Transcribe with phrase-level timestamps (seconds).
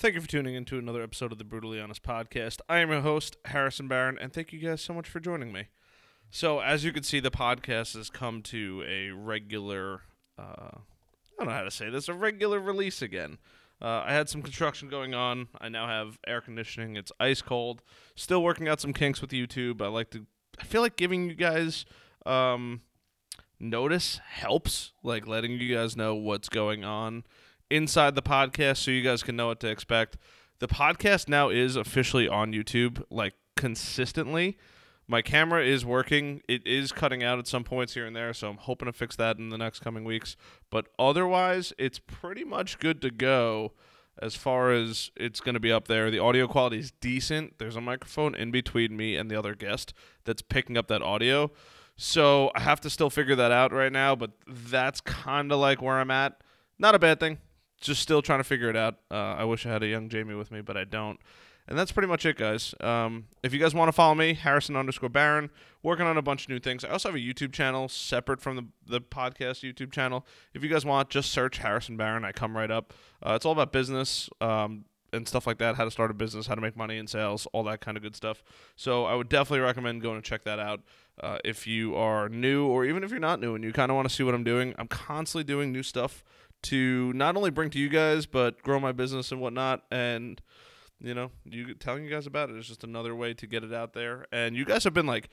[0.00, 2.60] Thank you for tuning in to another episode of the Brutally Honest Podcast.
[2.68, 5.64] I am your host, Harrison Barron, and thank you guys so much for joining me.
[6.30, 10.02] So, as you can see, the podcast has come to a regular,
[10.38, 10.80] uh, I
[11.36, 13.38] don't know how to say this, a regular release again.
[13.82, 15.48] Uh, I had some construction going on.
[15.60, 16.94] I now have air conditioning.
[16.94, 17.82] It's ice cold.
[18.14, 19.82] Still working out some kinks with YouTube.
[19.82, 20.26] I like to,
[20.60, 21.86] I feel like giving you guys
[22.24, 22.82] um,
[23.58, 27.24] notice helps, like letting you guys know what's going on
[27.70, 30.16] inside the podcast so you guys can know what to expect.
[30.58, 34.58] The podcast now is officially on YouTube, like consistently.
[35.06, 36.42] My camera is working.
[36.48, 39.16] It is cutting out at some points here and there, so I'm hoping to fix
[39.16, 40.36] that in the next coming weeks.
[40.70, 43.72] But otherwise, it's pretty much good to go
[44.20, 46.10] as far as it's going to be up there.
[46.10, 47.58] The audio quality is decent.
[47.58, 51.52] There's a microphone in between me and the other guest that's picking up that audio.
[51.96, 55.80] So I have to still figure that out right now, but that's kind of like
[55.80, 56.42] where I'm at.
[56.78, 57.38] Not a bad thing
[57.80, 58.96] just still trying to figure it out.
[59.10, 61.18] Uh, I wish I had a young Jamie with me, but I don't.
[61.68, 62.74] And that's pretty much it, guys.
[62.80, 65.50] Um, if you guys want to follow me, Harrison underscore Baron,
[65.82, 66.82] working on a bunch of new things.
[66.82, 70.26] I also have a YouTube channel separate from the, the podcast YouTube channel.
[70.54, 72.24] If you guys want, just search Harrison Baron.
[72.24, 72.94] I come right up.
[73.22, 76.46] Uh, it's all about business um, and stuff like that how to start a business,
[76.46, 78.42] how to make money in sales, all that kind of good stuff.
[78.74, 80.80] So I would definitely recommend going to check that out.
[81.20, 83.96] Uh, if you are new or even if you're not new and you kind of
[83.96, 86.24] want to see what I'm doing, I'm constantly doing new stuff
[86.62, 89.84] to not only bring to you guys but grow my business and whatnot.
[89.90, 90.40] And
[91.00, 93.72] you know you telling you guys about it is just another way to get it
[93.72, 94.26] out there.
[94.32, 95.28] And you guys have been like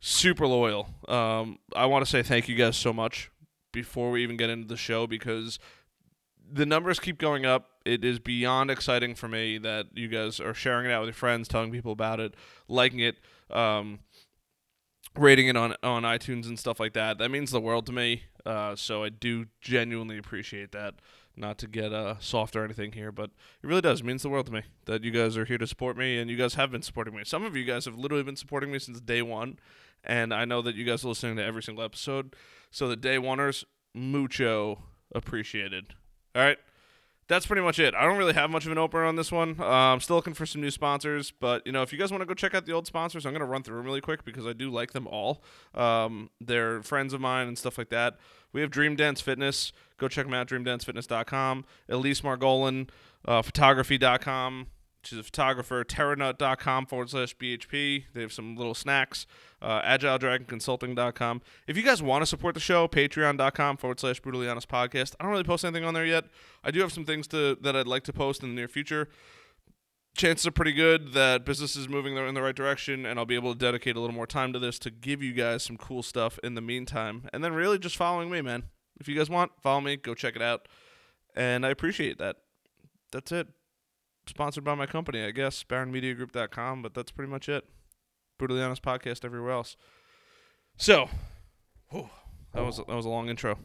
[0.00, 0.88] super loyal.
[1.08, 3.30] Um, i want to say thank you guys so much
[3.72, 5.58] before we even get into the show because
[6.50, 7.70] the numbers keep going up.
[7.84, 11.14] It is beyond exciting for me that you guys are sharing it out with your
[11.14, 12.34] friends telling people about it
[12.68, 13.16] liking it.
[13.50, 14.00] Um,
[15.16, 18.24] rating it on on itunes and stuff like that that means the world to me
[18.46, 20.94] uh, so I do genuinely appreciate that.
[21.36, 23.30] Not to get uh, soft or anything here, but
[23.62, 24.00] it really does.
[24.00, 26.30] It means the world to me that you guys are here to support me, and
[26.30, 27.24] you guys have been supporting me.
[27.24, 29.58] Some of you guys have literally been supporting me since day one,
[30.04, 32.36] and I know that you guys are listening to every single episode.
[32.70, 35.94] So the day oneers, mucho appreciated.
[36.36, 36.58] All right
[37.28, 37.94] that's pretty much it.
[37.94, 39.56] I don't really have much of an opener on this one.
[39.58, 42.22] Uh, I'm still looking for some new sponsors, but you know, if you guys want
[42.22, 44.46] to go check out the old sponsors, I'm gonna run through them really quick because
[44.46, 45.42] I do like them all.
[45.74, 48.18] Um, they're friends of mine and stuff like that.
[48.52, 49.72] We have Dream Dance Fitness.
[49.98, 50.48] Go check them out.
[50.48, 51.64] DreamDanceFitness.com.
[51.88, 52.88] Elise Margolin,
[53.26, 54.66] uh, Photography.com
[55.06, 58.04] she's a photographer, terranut.com forward slash BHP.
[58.12, 59.26] They have some little snacks.
[59.60, 61.42] Uh, AgileDragonConsulting.com.
[61.66, 65.14] If you guys want to support the show, patreon.com forward slash brutally honest podcast.
[65.18, 66.24] I don't really post anything on there yet.
[66.62, 69.08] I do have some things to that I'd like to post in the near future.
[70.16, 73.34] Chances are pretty good that business is moving in the right direction, and I'll be
[73.34, 76.02] able to dedicate a little more time to this to give you guys some cool
[76.02, 77.28] stuff in the meantime.
[77.32, 78.64] And then really just following me, man.
[79.00, 80.68] If you guys want, follow me, go check it out.
[81.34, 82.36] And I appreciate that.
[83.10, 83.48] That's it
[84.26, 87.64] sponsored by my company, I guess, BarronMediaGroup.com, but that's pretty much it.
[88.38, 89.76] Brutally Honest Podcast everywhere else.
[90.76, 91.08] So,
[91.90, 92.10] whew,
[92.52, 93.58] that was that was a long intro.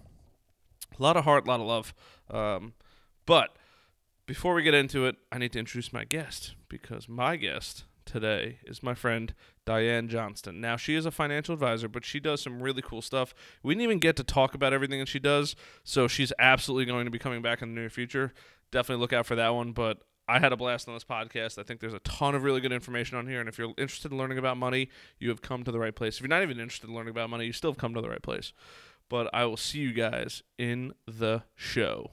[0.97, 1.93] A lot of heart, a lot of love.
[2.29, 2.73] Um,
[3.25, 3.55] but
[4.25, 8.59] before we get into it, I need to introduce my guest because my guest today
[8.63, 9.33] is my friend
[9.65, 10.59] Diane Johnston.
[10.59, 13.33] Now, she is a financial advisor, but she does some really cool stuff.
[13.63, 17.05] We didn't even get to talk about everything that she does, so she's absolutely going
[17.05, 18.33] to be coming back in the near future.
[18.71, 21.57] Definitely look out for that one, but I had a blast on this podcast.
[21.57, 23.39] I think there's a ton of really good information on here.
[23.39, 26.17] And if you're interested in learning about money, you have come to the right place.
[26.17, 28.09] If you're not even interested in learning about money, you still have come to the
[28.09, 28.53] right place.
[29.09, 32.11] But I will see you guys in the show.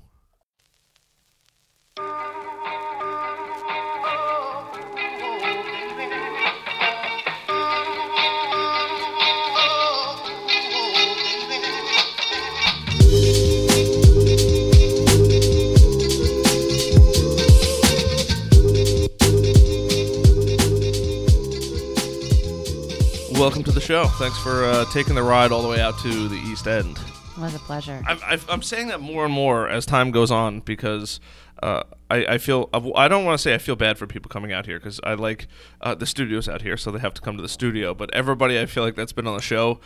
[23.38, 24.06] Welcome to the show.
[24.18, 26.98] Thanks for uh, taking the ride all the way out to the East End.
[27.36, 28.02] It was a pleasure.
[28.06, 31.20] I'm, I'm saying that more and more as time goes on because
[31.62, 34.52] uh, I, I feel I don't want to say I feel bad for people coming
[34.52, 35.48] out here because I like
[35.82, 37.92] uh, the studios out here, so they have to come to the studio.
[37.92, 39.80] But everybody I feel like that's been on the show,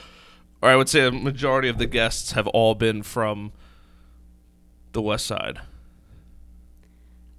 [0.62, 3.52] or I would say a majority of the guests have all been from
[4.92, 5.58] the West Side.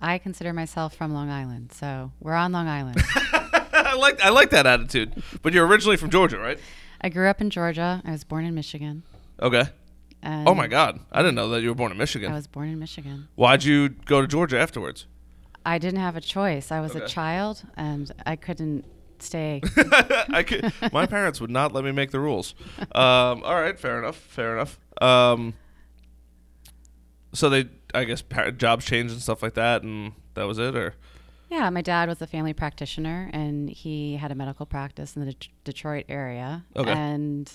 [0.02, 3.02] I consider myself from Long Island, so we're on Long Island.
[3.92, 5.22] I like I like that attitude.
[5.42, 6.60] But you're originally from Georgia, right?
[7.02, 8.02] I grew up in Georgia.
[8.06, 9.04] I was born in Michigan.
[9.42, 9.66] Okay.
[10.24, 11.00] And oh my God!
[11.12, 12.32] I didn't know that you were born in Michigan.
[12.32, 13.28] I was born in Michigan.
[13.36, 15.08] Why'd you go to Georgia afterwards?
[15.66, 16.72] I didn't have a choice.
[16.72, 17.04] I was okay.
[17.04, 18.86] a child, and I couldn't
[19.20, 19.62] stay.
[20.30, 20.72] I could.
[20.94, 22.54] My parents would not let me make the rules.
[22.94, 24.16] Um, all right, fair enough.
[24.16, 24.80] Fair enough.
[25.02, 25.56] Um,
[27.34, 27.66] so they,
[27.96, 28.24] I guess,
[28.58, 30.94] jobs changed and stuff like that, and that was it, or
[31.52, 35.34] Yeah, my dad was a family practitioner and he had a medical practice in the
[35.34, 36.64] Det- Detroit area.
[36.78, 36.90] Okay.
[36.90, 37.52] And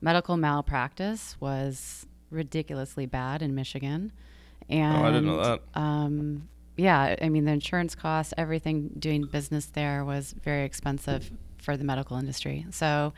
[0.00, 4.10] medical malpractice was ridiculously bad in Michigan.
[4.68, 5.60] And oh, I didn't know that.
[5.74, 11.30] Um, yeah, I mean, the insurance costs, everything doing business there was very expensive
[11.62, 12.66] for the medical industry.
[12.70, 13.14] So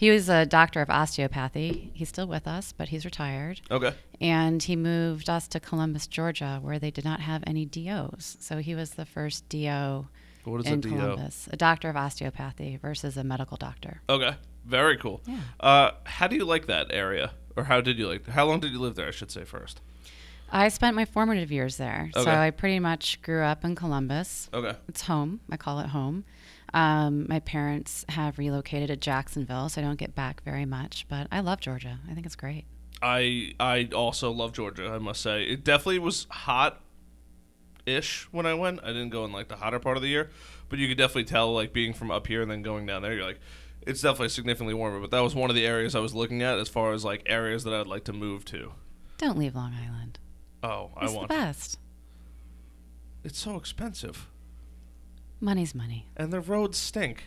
[0.00, 1.90] he was a doctor of osteopathy.
[1.92, 3.60] He's still with us, but he's retired.
[3.70, 3.92] Okay.
[4.18, 8.38] And he moved us to Columbus, Georgia, where they did not have any DOs.
[8.40, 10.06] So he was the first DO
[10.44, 10.88] What is in a DO?
[10.88, 14.00] Columbus, a doctor of osteopathy versus a medical doctor.
[14.08, 14.36] Okay.
[14.64, 15.20] Very cool.
[15.26, 15.40] Yeah.
[15.60, 18.26] Uh, how do you like that area, or how did you like?
[18.26, 19.08] How long did you live there?
[19.08, 19.82] I should say first.
[20.50, 22.10] I spent my formative years there.
[22.16, 22.24] Okay.
[22.24, 24.48] So I pretty much grew up in Columbus.
[24.54, 24.78] Okay.
[24.88, 25.40] It's home.
[25.50, 26.24] I call it home.
[26.72, 31.06] Um, my parents have relocated to Jacksonville, so I don't get back very much.
[31.08, 31.98] But I love Georgia.
[32.08, 32.64] I think it's great.
[33.02, 34.88] I I also love Georgia.
[34.88, 36.80] I must say, it definitely was hot.
[37.86, 40.30] Ish when I went, I didn't go in like the hotter part of the year,
[40.68, 43.14] but you could definitely tell like being from up here and then going down there,
[43.14, 43.40] you're like,
[43.86, 45.00] it's definitely significantly warmer.
[45.00, 47.22] But that was one of the areas I was looking at as far as like
[47.26, 48.72] areas that I'd like to move to.
[49.16, 50.18] Don't leave Long Island.
[50.62, 51.28] Oh, I It's want.
[51.28, 51.78] the best.
[53.24, 54.28] It's so expensive,
[55.40, 56.06] Money's money.
[56.16, 57.24] and the roads stink.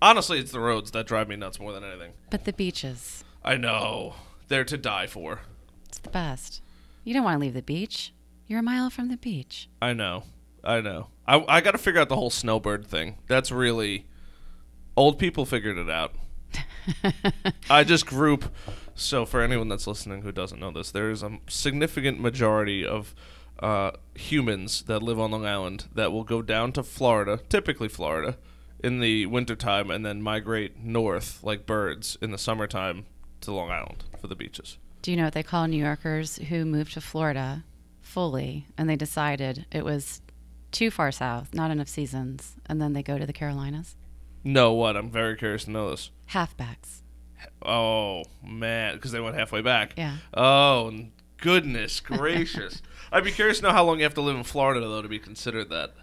[0.00, 2.12] Honestly, it's the roads that drive me nuts more than anything.
[2.30, 4.14] But the beaches, I know
[4.48, 5.40] they're to die for.
[5.88, 6.60] it's the best.
[7.04, 8.12] You don't want to leave the beach.
[8.46, 9.68] You're a mile from the beach.
[9.80, 10.24] I know.
[10.62, 11.08] I know.
[11.26, 13.18] I, I got to figure out the whole snowbird thing.
[13.28, 14.06] That's really.
[14.96, 16.14] Old people figured it out.
[17.70, 18.52] I just group.
[18.94, 23.14] So, for anyone that's listening who doesn't know this, there is a significant majority of
[23.60, 28.36] uh, humans that live on Long Island that will go down to Florida, typically Florida,
[28.82, 33.06] in the wintertime and then migrate north like birds in the summertime
[33.40, 34.78] to Long Island for the beaches.
[35.02, 37.64] Do you know what they call New Yorkers who moved to Florida
[38.00, 40.20] fully and they decided it was
[40.72, 43.96] too far south, not enough seasons, and then they go to the Carolinas?
[44.44, 44.96] No, what?
[44.96, 46.10] I'm very curious to know this.
[46.30, 47.02] Halfbacks.
[47.64, 49.94] Oh man, because they went halfway back.
[49.96, 50.16] Yeah.
[50.34, 50.92] Oh
[51.38, 52.82] goodness gracious!
[53.16, 55.08] I'd be curious to know how long you have to live in Florida though to
[55.08, 55.94] be considered that.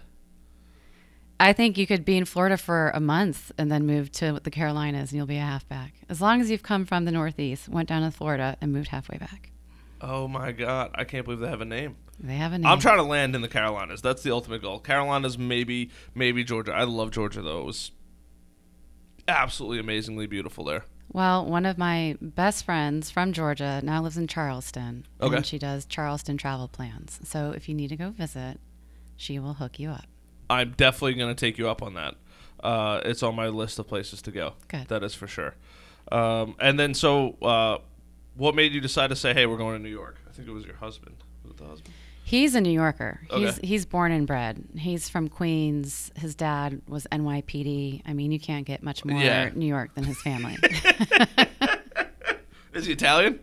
[1.38, 4.50] I think you could be in Florida for a month and then move to the
[4.50, 5.92] Carolinas and you'll be a halfback.
[6.08, 9.16] As long as you've come from the Northeast, went down to Florida, and moved halfway
[9.16, 9.52] back.
[10.00, 11.94] Oh my god, I can't believe they have a name.
[12.18, 12.66] They have a name.
[12.66, 14.02] I'm trying to land in the Carolinas.
[14.02, 14.80] That's the ultimate goal.
[14.80, 16.72] Carolinas, maybe, maybe Georgia.
[16.72, 17.60] I love Georgia though.
[17.60, 17.92] It was
[19.28, 20.84] absolutely amazingly beautiful there.
[21.14, 25.06] Well, one of my best friends from Georgia now lives in Charleston.
[25.20, 25.36] Okay.
[25.36, 27.20] And she does Charleston travel plans.
[27.22, 28.58] So if you need to go visit,
[29.16, 30.06] she will hook you up.
[30.50, 32.16] I'm definitely going to take you up on that.
[32.58, 34.54] Uh, it's on my list of places to go.
[34.66, 34.88] Good.
[34.88, 35.54] That is for sure.
[36.10, 37.78] Um, and then, so uh,
[38.34, 40.18] what made you decide to say, "Hey, we're going to New York"?
[40.28, 41.16] I think it was your husband.
[41.44, 41.94] Was it the husband?
[42.26, 43.20] He's a New Yorker.
[43.30, 43.66] He's Okay.
[43.66, 44.64] he's born and bred.
[44.76, 46.10] He's from Queens.
[46.16, 48.00] His dad was NYPD.
[48.06, 49.50] I mean, you can't get much more Yeah.
[49.54, 50.56] New York than his family.
[52.72, 53.38] Is he Italian?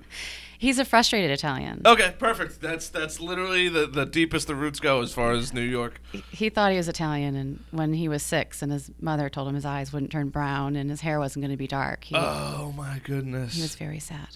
[0.58, 1.82] he's a frustrated Italian.
[1.86, 2.60] Okay, perfect.
[2.62, 6.02] That's that's literally the, the deepest the roots go as far as New York.
[6.32, 9.56] He thought he was Italian, and when he was six, and his mother told him
[9.56, 12.74] his eyes wouldn't turn brown and his hair wasn't going to be dark, he, Oh
[12.76, 13.54] my goodness.
[13.56, 14.28] he was very sad.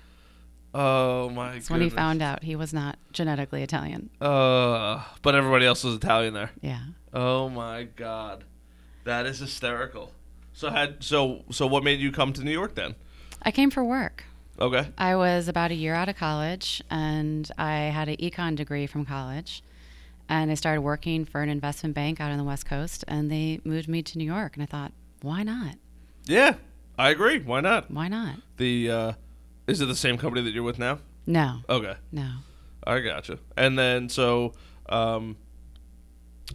[0.75, 1.63] Oh my goodness.
[1.63, 4.09] That's when he found out he was not genetically Italian.
[4.21, 6.51] Uh, but everybody else was Italian there.
[6.61, 6.81] Yeah.
[7.13, 8.43] Oh my god,
[9.05, 10.11] that is hysterical.
[10.53, 12.95] So had so so what made you come to New York then?
[13.41, 14.25] I came for work.
[14.59, 14.87] Okay.
[14.97, 19.05] I was about a year out of college, and I had an econ degree from
[19.05, 19.63] college.
[20.27, 23.59] And I started working for an investment bank out on the West Coast, and they
[23.63, 24.55] moved me to New York.
[24.55, 25.75] And I thought, why not?
[26.25, 26.55] Yeah,
[26.97, 27.39] I agree.
[27.39, 27.91] Why not?
[27.91, 28.37] Why not?
[28.57, 29.11] The uh,
[29.67, 30.99] is it the same company that you're with now?
[31.27, 32.29] No, Okay, no.
[32.85, 33.39] I gotcha.
[33.57, 34.53] And then so,
[34.89, 35.37] um,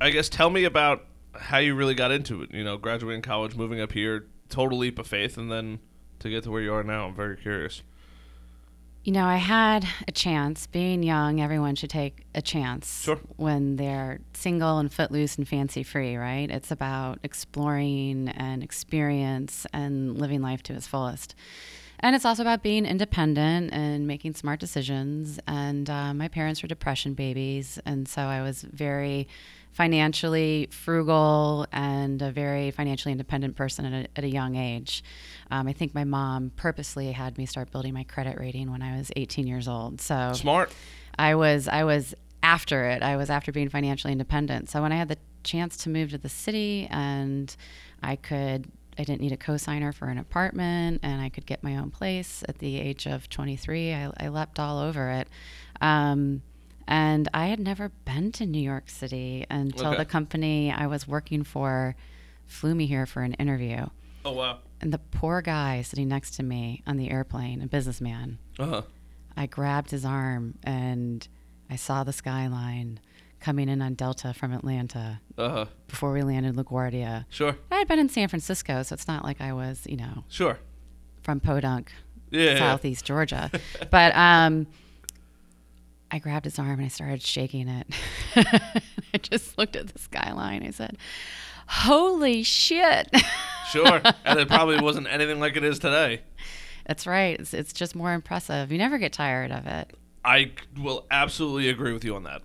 [0.01, 2.53] I guess tell me about how you really got into it.
[2.53, 5.81] You know, graduating college, moving up here, total leap of faith, and then
[6.21, 7.07] to get to where you are now.
[7.07, 7.83] I'm very curious.
[9.03, 10.67] You know, I had a chance.
[10.67, 13.19] Being young, everyone should take a chance Sure.
[13.37, 16.51] when they're single and footloose and fancy free, right?
[16.51, 21.35] It's about exploring and experience and living life to its fullest.
[22.01, 25.39] And it's also about being independent and making smart decisions.
[25.47, 27.79] And uh, my parents were depression babies.
[27.85, 29.29] And so I was very
[29.73, 35.05] financially frugal and a very financially independent person at a, at a young age.
[35.51, 38.97] Um, I think my mom purposely had me start building my credit rating when I
[38.97, 40.01] was 18 years old.
[40.01, 40.73] So Smart.
[41.19, 43.03] I was I was after it.
[43.03, 44.71] I was after being financially independent.
[44.71, 47.55] So when I had the chance to move to the city and
[48.03, 51.77] I could I didn't need a cosigner for an apartment and I could get my
[51.77, 55.29] own place at the age of 23, I, I leapt all over it.
[55.81, 56.43] Um,
[56.87, 59.99] And I had never been to New York City until Okay.
[59.99, 61.95] the company I was working for
[62.47, 63.87] flew me here for an interview.
[64.25, 64.59] Oh wow.
[64.81, 68.83] And the poor guy sitting next to me on the airplane, a businessman, Uh huh.
[69.37, 71.27] I grabbed his arm and
[71.71, 72.99] I saw the skyline
[73.41, 75.67] coming in on Delta from Atlanta Uh huh.
[75.89, 77.25] before we landed LaGuardia.
[77.31, 77.57] Sure.
[77.71, 80.59] I had been in San Francisco, so it's not like I was, you know, Sure.
[81.23, 81.91] from Podunk,
[82.31, 82.53] Yeah.
[82.53, 82.59] yeah.
[82.59, 83.51] southeast Georgia.
[83.91, 84.67] but um,
[86.11, 87.87] I grabbed his arm and I started shaking it.
[88.37, 90.63] I just looked at the skyline.
[90.65, 90.97] I said,
[91.69, 93.09] "Holy shit!"
[93.71, 94.03] Sure.
[94.25, 96.23] and it probably wasn't anything like it is today.
[96.87, 97.39] That's right.
[97.39, 98.73] It's, it's just more impressive.
[98.73, 99.93] You never get tired of it.
[100.25, 102.43] I will absolutely agree with you on that.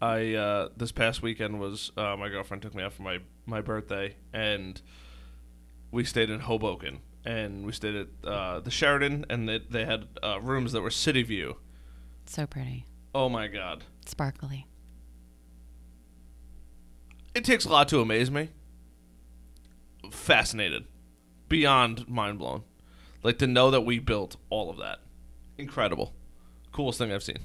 [0.00, 3.60] I uh, this past weekend was uh, my girlfriend took me out for my my
[3.60, 4.80] birthday, and
[5.90, 10.06] we stayed in Hoboken, and we stayed at uh, the Sheraton, and they, they had
[10.22, 11.56] uh, rooms that were city view.
[12.26, 14.66] So pretty, Oh my god, sparkly.
[17.34, 18.50] it takes a lot to amaze me.
[20.12, 20.84] Fascinated,
[21.48, 22.62] beyond mind blown,
[23.22, 25.00] like to know that we built all of that.
[25.56, 26.14] Incredible,
[26.72, 27.38] coolest thing I've seen.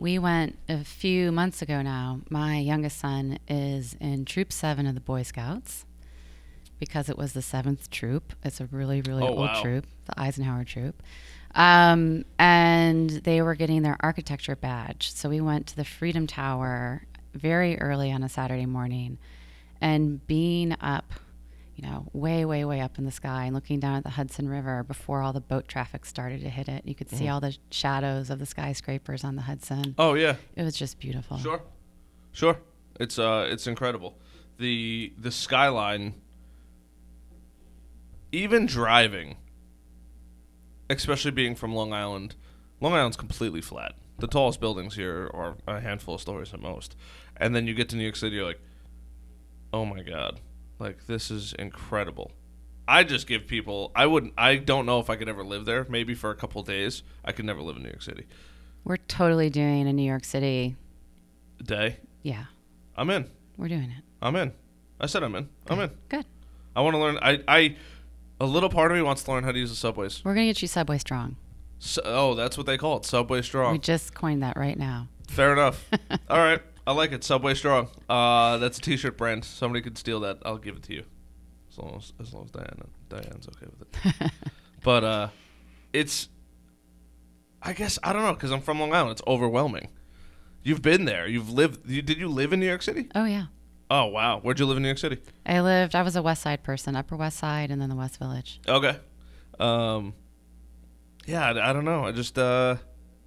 [0.00, 2.20] We went a few months ago now.
[2.30, 5.84] My youngest son is in Troop 7 of the Boy Scouts
[6.78, 8.32] because it was the seventh troop.
[8.42, 9.60] It's a really, really Oh, old wow.
[9.60, 11.02] troop, the Eisenhower troop.
[11.54, 15.12] Um, and they were getting their architecture badge.
[15.12, 17.02] So we went to the Freedom Tower
[17.34, 19.18] very early on a Saturday morning
[19.82, 21.12] and being up,
[21.80, 24.48] you know, way, way, way up in the sky and looking down at the Hudson
[24.50, 26.84] River before all the boat traffic started to hit it.
[26.84, 27.32] You could see Mm-hmm.
[27.32, 29.94] all the shadows of the skyscrapers on the Hudson.
[29.98, 31.38] Oh yeah, It was just beautiful.
[31.38, 31.62] Sure,
[32.32, 32.58] sure.
[32.98, 34.18] It's uh, it's incredible.
[34.58, 36.14] The the skyline.
[38.32, 39.36] Even driving,
[40.88, 42.36] especially being from Long Island,
[42.80, 43.94] Long Island's completely flat.
[44.18, 46.94] The tallest buildings here are a handful of stories at most,
[47.38, 48.60] and then you get to New York City, you're like,
[49.72, 50.40] oh my god,
[50.80, 52.32] like this is incredible.
[52.88, 53.92] I just give people.
[53.94, 54.32] I wouldn't.
[54.36, 55.86] I don't know if I could ever live there.
[55.88, 57.02] Maybe for a couple days.
[57.24, 58.26] I could never live in New York City.
[58.84, 60.76] We're totally doing a New York City.
[61.62, 61.98] Day.
[62.22, 62.46] Yeah,
[62.96, 63.28] I'm in.
[63.58, 64.02] we're doing it.
[64.22, 64.52] I'm in.
[64.98, 65.48] I said I'm in.
[65.68, 65.90] I'm in.
[66.08, 66.24] Good.
[66.74, 67.18] I want to learn.
[67.20, 67.76] I, I,
[68.40, 70.24] a little part of me wants to learn how to use the subways.
[70.24, 71.36] We're going to get you Subway Strong.
[71.78, 73.72] So, oh, that's what they call it, Subway Strong.
[73.72, 75.08] We just coined that right now.
[75.28, 75.88] Fair enough.
[76.30, 77.86] All right, I like it, Subway Strong.
[78.08, 79.44] Uh, that's a T-shirt brand.
[79.44, 80.38] Somebody could steal that.
[80.44, 81.04] I'll give it to you,
[81.70, 84.32] as long as as long as Diana Diane's okay with it.
[84.82, 85.28] but uh,
[85.92, 86.28] it's,
[87.62, 89.12] I guess I don't know because I'm from Long Island.
[89.12, 89.86] It's overwhelming.
[90.64, 91.28] You've been there.
[91.28, 91.88] You've lived.
[91.88, 93.06] You, did you live in New York City?
[93.14, 93.44] Oh, yeah.
[93.88, 95.18] Oh wow, where'd you live in New York City?
[95.46, 98.18] I lived, I was a West Side person, Upper West Side, and then the West
[98.18, 98.60] Village.
[98.66, 98.98] Okay.
[99.60, 100.14] Um.
[101.24, 102.04] Yeah, I, I don't know.
[102.04, 102.78] I just uh,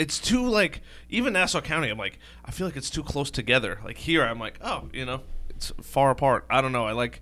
[0.04, 1.88] it's too like even Nassau County.
[1.88, 3.80] I'm like, I feel like it's too close together.
[3.86, 6.46] Like here, I'm like, oh, you know, it's far apart.
[6.50, 6.86] I don't know.
[6.86, 7.22] I like.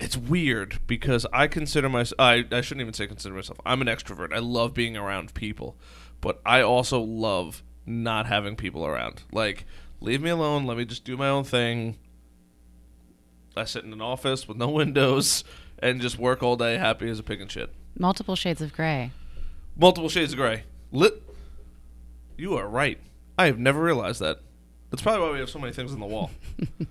[0.00, 2.18] It's weird because I consider myself.
[2.18, 3.60] I I shouldn't even say consider myself.
[3.64, 4.34] I'm an extrovert.
[4.34, 5.76] I love being around people,
[6.20, 9.22] but I also love not having people around.
[9.30, 9.66] Like,
[10.00, 10.66] leave me alone.
[10.66, 11.96] Let me just do my own thing.
[13.56, 15.44] I sit in an office with no windows
[15.78, 17.72] and just work all day, happy as a pig in shit.
[17.96, 19.12] Multiple shades of gray.
[19.78, 20.64] Multiple shades of gray.
[20.90, 21.22] Lit.
[22.36, 22.98] You are right.
[23.38, 24.40] I have never realized that.
[24.90, 26.30] That's probably why we have so many things on the wall.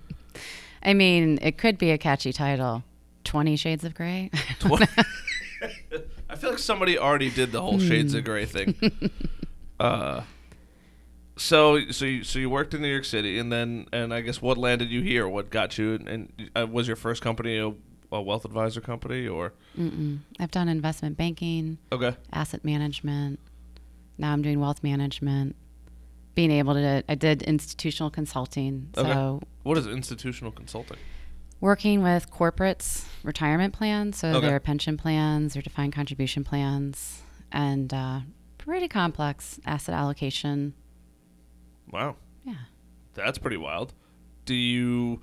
[0.82, 2.82] I mean, it could be a catchy title
[3.24, 4.30] 20 Shades of Gray.
[6.30, 8.74] I feel like somebody already did the whole shades of gray thing.
[9.80, 10.22] Uh,
[11.36, 14.42] so so you, so you worked in New York City, and then and I guess
[14.42, 15.26] what landed you here?
[15.28, 15.94] What got you?
[16.06, 17.72] And uh, was your first company a,
[18.10, 20.20] a wealth advisor company or Mm-mm.
[20.40, 22.16] I've done investment banking, okay?
[22.32, 23.38] asset management.
[24.16, 25.56] Now I'm doing wealth management.
[26.34, 28.88] Being able to, I did institutional consulting.
[28.94, 29.46] So Okay.
[29.64, 30.96] What is institutional consulting?
[31.60, 34.46] working with corporates retirement plans so Okay.
[34.46, 38.20] their pension plans their defined contribution plans and uh,
[38.58, 40.72] pretty complex asset allocation
[41.90, 42.14] Wow.
[42.44, 42.54] yeah
[43.14, 43.92] That's pretty wild.
[44.44, 45.20] Do you?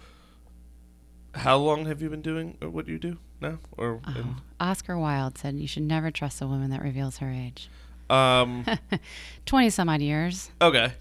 [1.36, 3.60] How long have you been doing uh, what you do now?
[3.77, 4.12] Or oh.
[4.20, 7.70] in- oscar wilde said you should never trust a woman that reveals her age
[8.10, 8.65] um.
[9.46, 10.94] 20 some odd years okay.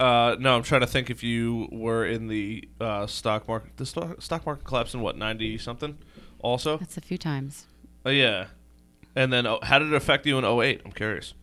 [0.00, 3.76] Uh, no, I'm trying to think if you were in the uh, stock market.
[3.76, 5.96] The stock, stock market collapsed in what ninety something.
[6.40, 7.66] Also, that's a few times
[8.04, 8.46] oh yeah.
[9.16, 10.82] And then, oh, how did it affect you in 08?
[10.84, 11.34] I'm curious.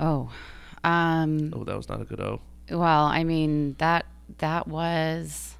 [0.00, 0.30] oh
[0.82, 2.40] um, Oh, that was not a good O.
[2.70, 4.06] well i mean that
[4.38, 5.56] that was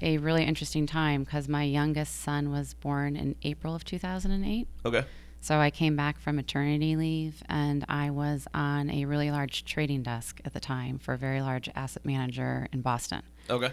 [0.00, 5.04] a really interesting time because my youngest son was born in april of 2008 Okay.
[5.40, 10.02] So I came back from maternity leave and I was on a really large trading
[10.02, 13.22] desk at the time for a very large asset manager in Boston.
[13.48, 13.70] Okay.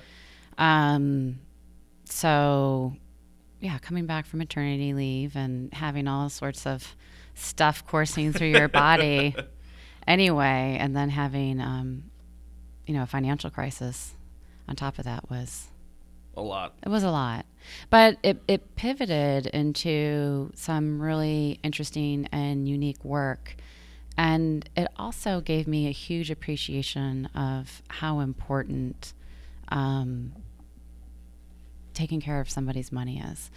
[0.57, 1.39] Um,
[2.05, 2.95] so,
[3.59, 6.95] yeah, coming back from maternity leave and having all sorts of
[7.33, 9.35] stuff coursing through your body
[10.07, 12.03] anyway, and then having, um,
[12.85, 14.13] you know, a financial crisis
[14.67, 15.69] on top of that was
[16.37, 16.73] A lot.
[16.85, 17.45] it was a lot.
[17.89, 23.55] But it, it pivoted into some really interesting and unique work.
[24.17, 29.13] And it also gave me a huge appreciation of how important
[29.69, 30.33] um,
[31.93, 33.49] taking care of somebody's money is.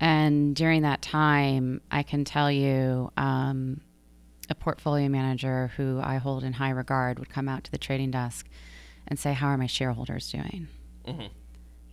[0.00, 3.80] And during that time, I can tell you um,
[4.50, 8.10] a portfolio manager who I hold in high regard would come out to the trading
[8.10, 8.48] desk
[9.06, 10.68] and say, How are my shareholders doing?
[11.06, 11.26] hmm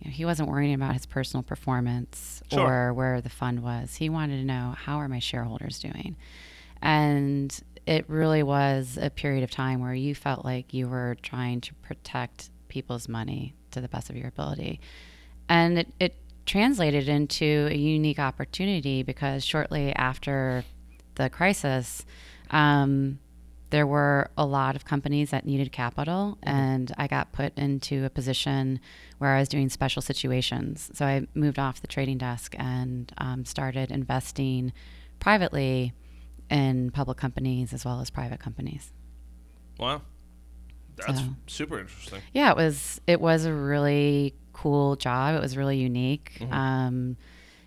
[0.02, 2.88] You know, he wasn't worrying about his personal performance Sure.
[2.88, 3.94] or where the fund was.
[3.96, 6.16] He wanted to know how are my shareholders doing,
[6.80, 7.56] and
[7.86, 11.74] it really was a period of time where you felt like you were trying to
[11.74, 14.80] protect people's money to the best of your ability,
[15.48, 16.16] and it, it
[16.46, 20.64] translated into a unique opportunity because shortly after
[21.14, 22.04] the crisis.
[22.50, 23.18] Um,
[23.72, 28.10] there were a lot of companies that needed capital, and I got put into a
[28.10, 28.80] position
[29.18, 30.90] where I was doing special situations.
[30.94, 34.72] So I moved off the trading desk and um, started investing
[35.20, 35.92] privately
[36.50, 38.92] in public companies as well as private companies.
[39.78, 40.02] Wow.
[40.96, 42.20] That's So- super interesting.
[42.34, 45.34] Yeah, it was it was a really cool job.
[45.34, 46.36] It was really unique.
[46.40, 46.52] Mhm.
[46.52, 47.16] Um,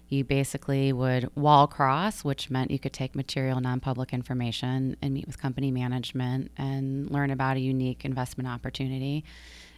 [0.10, 5.26] you basically would wall cross, which meant you could take material non-public information and meet
[5.26, 9.24] with company management and learn about a unique investment opportunity,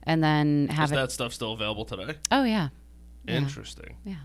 [0.04, 0.96] and then have Is it.
[0.96, 2.16] that stuff still available today?
[2.32, 2.70] oh yeah.
[3.28, 3.96] Interesting.
[4.06, 4.16] yeah.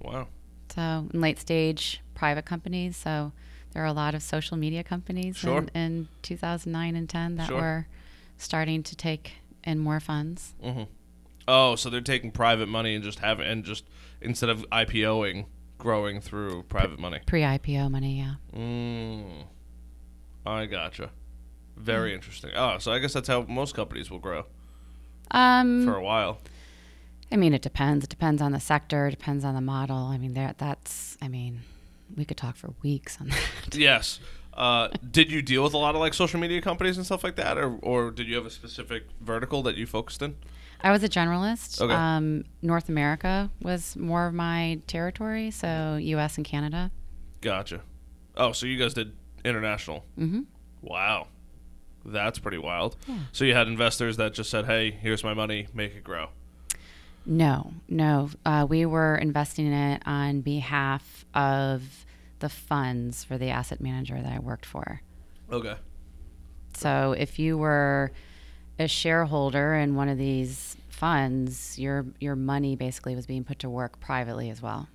[0.00, 0.28] Wow.
[0.74, 2.96] So in late stage private companies.
[2.96, 3.32] So
[3.72, 5.58] there are a lot of social media companies Sure.
[5.58, 7.60] in, in 2009 and 10 that Sure.
[7.60, 7.86] were
[8.38, 9.32] starting to take
[9.64, 10.54] in more funds.
[10.62, 10.82] hmm
[11.48, 13.84] Oh, so they're taking private money and just have and just
[14.20, 15.46] instead of IPOing,
[15.78, 17.18] growing through private money.
[17.26, 18.34] Pre-IPO money, yeah.
[18.56, 19.44] Mm.
[20.46, 21.10] I gotcha.
[21.76, 22.50] Very interesting.
[22.54, 24.44] Oh, so I guess that's how most companies will grow
[25.30, 26.38] Um, for a while.
[27.32, 28.04] I mean, it depends.
[28.04, 29.06] It depends on the sector.
[29.06, 29.96] It depends on the model.
[29.96, 30.54] I mean, there.
[30.58, 31.16] That's.
[31.22, 31.62] I mean,
[32.14, 33.74] we could talk for weeks on that.
[33.74, 34.20] Yes.
[34.52, 37.36] Uh, did you deal with a lot of like social media companies and stuff like
[37.36, 40.36] that, or or did you have a specific vertical that you focused in?
[40.82, 41.80] I was a generalist.
[41.80, 41.94] Okay.
[41.94, 46.36] Um, North America was more of my territory, so U.S.
[46.36, 46.90] and Canada.
[47.40, 47.80] Gotcha.
[48.36, 49.12] Oh, so you guys did
[49.44, 50.04] international.
[50.18, 50.42] Mm-hmm.
[50.80, 51.28] Wow.
[52.04, 52.96] That's pretty wild.
[53.06, 53.18] Yeah.
[53.32, 56.28] So you had investors that just said, "Hey, here's my money, make it grow."
[57.24, 58.30] No, no.
[58.44, 62.04] Uh, we were investing it on behalf of
[62.40, 65.00] the funds for the asset manager that I worked for.
[65.50, 65.76] Okay.
[66.74, 68.10] So if you were
[68.78, 73.70] a shareholder in one of these funds, your your money basically was being put to
[73.70, 74.88] work privately as well.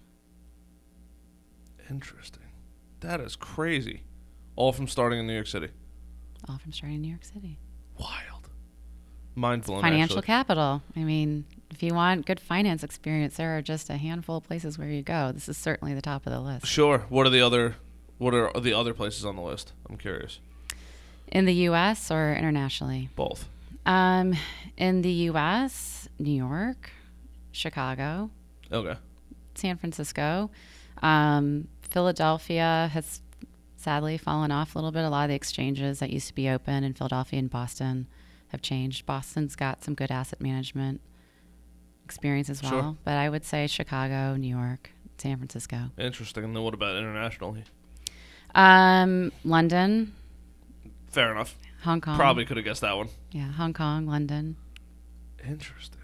[1.89, 2.43] Interesting.
[3.01, 4.03] That is crazy.
[4.55, 5.69] All from starting in New York City.
[6.49, 7.59] All from starting in New York City.
[7.99, 8.49] Wild.
[9.35, 9.81] Mind blowing.
[9.81, 10.25] Financial actually.
[10.25, 10.81] capital.
[10.95, 14.77] I mean, if you want good finance experience, there are just a handful of places
[14.77, 15.31] where you go.
[15.31, 16.65] This is certainly the top of the list.
[16.65, 17.05] Sure.
[17.09, 17.75] What are the other?
[18.17, 19.73] What are the other places on the list?
[19.89, 20.39] I'm curious.
[21.27, 22.09] In the U.S.
[22.09, 23.09] or internationally?
[23.15, 23.47] Both.
[23.87, 24.35] Um,
[24.77, 26.91] in the U.S., New York,
[27.51, 28.29] Chicago,
[28.71, 28.95] Okay.
[29.55, 30.51] San Francisco,
[31.01, 33.21] um, Philadelphia has
[33.77, 35.03] sadly fallen off a little bit.
[35.05, 38.07] A lot of the exchanges that used to be open in Philadelphia and Boston
[38.49, 39.05] have changed.
[39.05, 40.99] Boston's got some good asset management
[42.03, 42.95] experience as well, Sure.
[43.05, 46.43] but I would say Chicago, New York, San Francisco, Interesting.
[46.43, 47.63] And then what about internationally?
[48.53, 50.13] um, London,
[51.09, 51.55] Fair enough.
[51.87, 52.17] Hong Kong.
[52.17, 53.07] Probably could have guessed that one.
[53.31, 54.57] yeah, Hong Kong, London.
[55.47, 56.01] Interesting.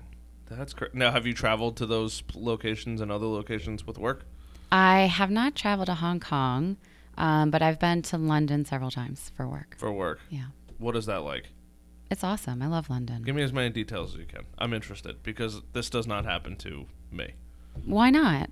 [0.50, 0.96] That's great.
[0.96, 4.26] Now, have you traveled to those locations and other locations with work?
[4.72, 6.78] I have not traveled to Hong Kong,
[7.18, 9.76] um, but I've been to London several times for work.
[9.78, 10.20] For work.
[10.30, 10.46] Yeah.
[10.78, 11.50] What is that like?
[12.10, 12.62] It's awesome.
[12.62, 13.24] I love London.
[13.24, 14.46] Give me as many details as you can.
[14.58, 17.34] I'm interested because this does not happen to me.
[17.86, 18.50] Why not?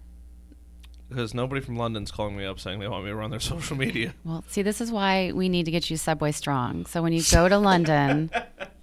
[1.11, 3.75] Because nobody from London's calling me up saying they want me to run their social
[3.75, 4.13] media.
[4.23, 6.85] Well, see, this is why we need to get you Subway Strong.
[6.85, 8.31] So when you go to London,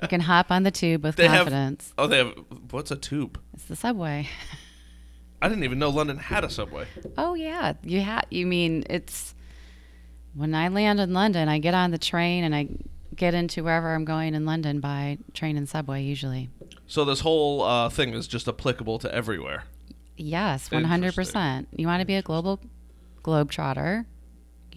[0.02, 1.92] you can hop on the tube with They have- confidence.
[1.96, 2.34] Oh, they have.
[2.70, 3.40] What's a tube?
[3.54, 4.28] It's the subway.
[5.42, 6.86] I didn't even know London had a subway.
[7.16, 9.34] Oh yeah, you ha- You mean it's
[10.34, 12.68] when I land in London, I get on the train and I
[13.14, 16.50] get into wherever I'm going in London by train and subway usually.
[16.86, 19.64] So this whole uh, thing is just applicable to everywhere.
[20.18, 21.68] Yes, one hundred percent.
[21.76, 22.60] You want to be a global
[23.22, 24.04] globetrotter?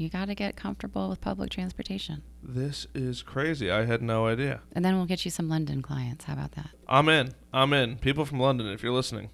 [0.01, 2.23] you got to get comfortable with public transportation.
[2.41, 3.69] This is crazy.
[3.69, 4.61] I had no idea.
[4.73, 6.25] And then we'll get you some London clients.
[6.25, 6.71] How about that?
[6.87, 7.33] I'm in.
[7.53, 7.97] I'm in.
[7.97, 9.29] People from London, if you're listening,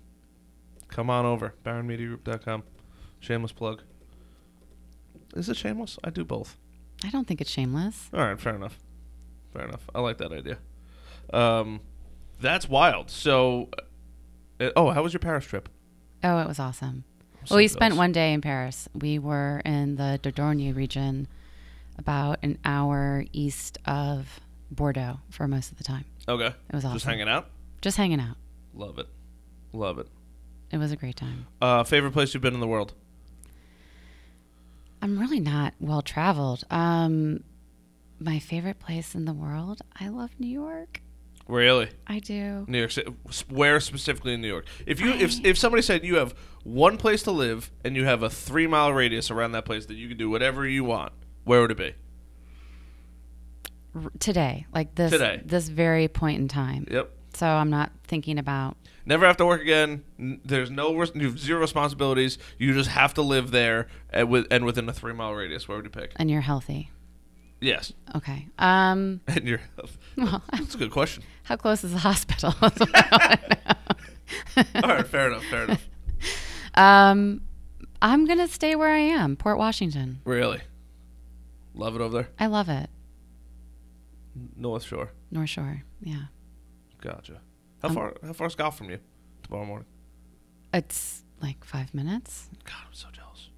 [0.90, 1.54] come on over.
[1.64, 2.64] BaronMediaGroup.com.
[3.20, 3.84] Shameless plug.
[5.36, 5.98] Is it shameless?
[6.04, 6.58] I do both.
[7.04, 8.10] I don't think it's shameless.
[8.14, 8.80] All right, fair enough.
[9.54, 9.90] Fair enough.
[9.96, 10.58] I like that idea.
[11.34, 11.82] Um,
[12.42, 13.10] that's wild.
[13.10, 13.70] So,
[14.60, 15.70] uh, oh, how was your Paris trip?
[16.24, 17.04] Oh, it was awesome.
[17.46, 18.90] So well, we spent one day in Paris.
[18.94, 21.28] We were in the Dordogne region,
[21.98, 26.06] about an hour east of Bordeaux for most of the time.
[26.28, 26.48] Okay.
[26.48, 26.98] It was awesome.
[26.98, 27.50] Just hanging out.
[27.82, 28.36] Just hanging out.
[28.74, 29.08] Love it.
[29.72, 30.08] Love it.
[30.72, 31.48] It was a great time.
[31.62, 32.94] Uh, favorite place you've been in the world?
[35.02, 36.64] I'm really not well traveled.
[36.70, 37.44] Um,
[38.20, 39.82] my favorite place in the world.
[40.00, 41.02] I love New York.
[41.48, 41.90] Really?
[42.06, 42.66] I do.
[42.68, 43.14] New York City.
[43.50, 44.66] Where specifically in New York?
[44.86, 48.04] If you if I- if somebody said you have one place to live and you
[48.06, 51.14] have a three mile radius around that place that you can do whatever you want,
[51.46, 51.94] where would it be?
[53.96, 55.42] R- today, like this, Today.
[55.46, 56.86] this very point in time.
[56.92, 57.12] Yep.
[57.34, 58.78] So I'm not thinking about.
[59.06, 60.04] Never have to work again.
[60.44, 62.38] There's no res- you have zero responsibilities.
[62.58, 65.68] You just have to live there and, with, and within a three mile radius.
[65.68, 66.12] Where would you pick?
[66.18, 66.92] And you're healthy.
[67.60, 68.48] Yes, Okay.
[68.60, 69.22] Um.
[69.28, 69.62] and you're.
[70.16, 71.24] Well, That's a good question.
[71.44, 72.54] how close is the hospital?
[72.62, 73.76] That's what I.
[74.84, 75.44] All right, fair enough.
[75.46, 75.88] Fair enough.
[76.76, 77.42] Um,
[78.02, 80.22] I'm gonna stay where I am, Port Washington.
[80.24, 80.62] Really,
[81.74, 82.30] love it over there.
[82.40, 82.90] I love it.
[84.56, 85.12] North Shore.
[85.32, 85.82] North Shore.
[86.02, 86.26] Yeah.
[87.02, 87.42] Gotcha.
[87.82, 88.14] How Um, far?
[88.24, 89.00] How far is golf from you?
[89.44, 89.88] Tomorrow morning.
[90.74, 92.50] It's like five minutes.
[92.66, 93.50] God, I'm so jealous.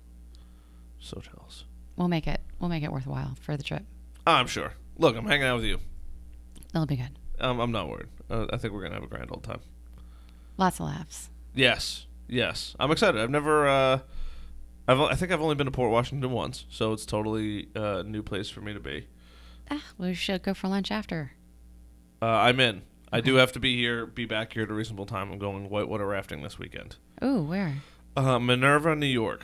[0.99, 1.65] So jealous.
[1.97, 2.39] We'll make it.
[2.60, 3.84] We'll make it worthwhile for the trip.
[4.28, 4.74] I'm sure.
[4.98, 5.80] Look, I'm hanging out with you.
[6.74, 7.17] It'll be good.
[7.39, 8.10] Um, I'm not worried.
[8.30, 9.62] Uh, I think we're gonna have a grand old time.
[10.58, 11.30] Lots of laughs.
[11.56, 12.76] Yes, yes.
[12.80, 13.19] I'm excited.
[13.19, 13.67] I've never.
[13.67, 14.00] Uh,
[14.88, 15.00] I've.
[15.00, 18.50] I think I've only been to Port Washington once, so it's totally a new place
[18.50, 19.08] for me to be.
[19.72, 21.32] Ah, we should go for lunch after.
[22.22, 22.82] Uh, I'm in.
[23.12, 25.32] I do have to be here, be back here at a reasonable time.
[25.32, 26.98] I'm going whitewater rafting this weekend.
[27.24, 27.78] Ooh, where?
[28.15, 29.41] Uh, Minerva, New York.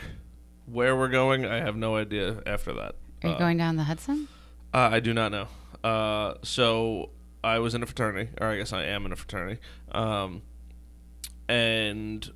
[0.68, 2.44] Where we're going, I have no idea.
[2.46, 4.28] After that, Are you Uh, going down the Hudson?
[4.74, 5.48] Uh, I do not know.
[5.84, 7.10] Uh, so
[7.44, 9.60] I was in a fraternity, or I guess I am in a fraternity,
[9.92, 10.42] um,
[11.48, 12.32] and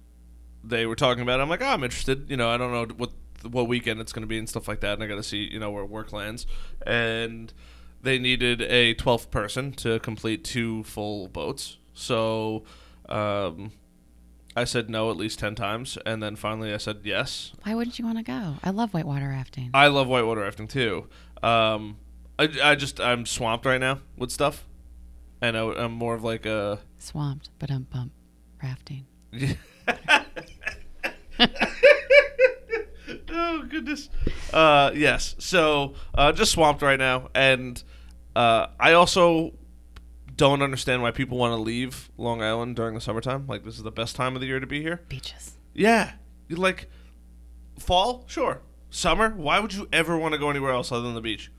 [0.64, 1.40] they were talking about.
[1.40, 1.44] It.
[1.44, 2.30] I'm like, oh, I'm interested.
[2.30, 3.12] You know, I don't know what
[3.50, 5.48] what weekend it's going to be and stuff like that, and I got to see
[5.52, 6.46] you know where work lands.
[6.86, 7.54] And
[8.02, 11.78] they needed a 12th person to complete two full boats.
[11.94, 12.64] So
[13.10, 13.72] um,
[14.56, 17.54] I said no at least 10 times, and then finally I said yes.
[17.64, 18.56] Why wouldn't you want to go?
[18.64, 19.70] I love whitewater rafting.
[19.74, 21.08] I love whitewater rafting too.
[21.44, 21.98] Um,
[22.38, 24.66] I, I just I'm swamped right now with stuff,
[25.42, 26.80] and I, I'm more of like a.
[26.98, 28.12] Swamped, but um bump
[28.62, 29.06] rafting.
[33.30, 34.10] oh goodness.
[34.52, 35.36] Uh, yes.
[35.40, 37.82] So uh, just swamped right now, and
[38.36, 39.54] uh, I also
[40.40, 43.46] don't understand why people want to leave Long Island during the summertime.
[43.48, 45.02] Like this is the best time of the year to be here.
[45.10, 45.58] Beaches.
[45.74, 46.14] Yeah,
[46.48, 46.90] you like
[47.78, 48.62] fall, sure.
[48.90, 51.52] Summer, why would you ever want to go anywhere else other than the beach?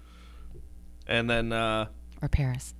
[1.07, 1.87] And then uh,
[2.23, 2.75] Or Paris.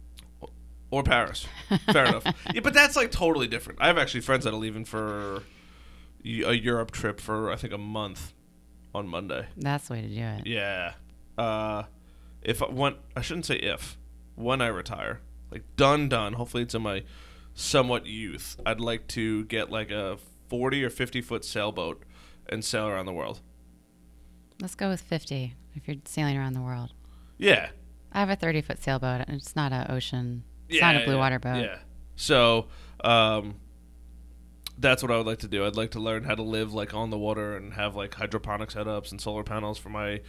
[0.91, 1.47] or Paris.
[1.93, 2.25] Fair enough.
[2.55, 3.81] Yeah, but that's like totally different.
[3.81, 5.43] I have actually friends that are leaving for
[6.25, 8.33] a Europe trip for I think a month
[8.95, 9.47] on Monday.
[9.57, 10.47] That's the way to do it.
[10.47, 10.95] Yeah.
[11.39, 11.85] Uh,
[12.43, 13.97] if I when I shouldn't say if
[14.35, 16.35] when I retire, like done done.
[16.35, 17.05] Hopefully it's in my
[17.55, 18.61] somewhat youth.
[18.65, 22.03] I'd like to get like a forty or fifty foot sailboat
[22.49, 23.41] and sail around the world.
[24.61, 26.93] Let's go with 50 if you're sailing around the world.
[27.39, 27.71] Yeah.
[28.13, 30.45] I have a 30 foot sailboat and it's not an ocean.
[30.69, 31.63] It's yeah, not a blue yeah, water boat.
[31.63, 31.79] Yeah.
[32.17, 32.67] So,
[33.03, 33.55] um,
[34.77, 35.65] that's what I would like to do.
[35.65, 38.71] I'd like to learn how to live like on the water and have like hydroponic
[38.71, 40.21] setups and solar panels for my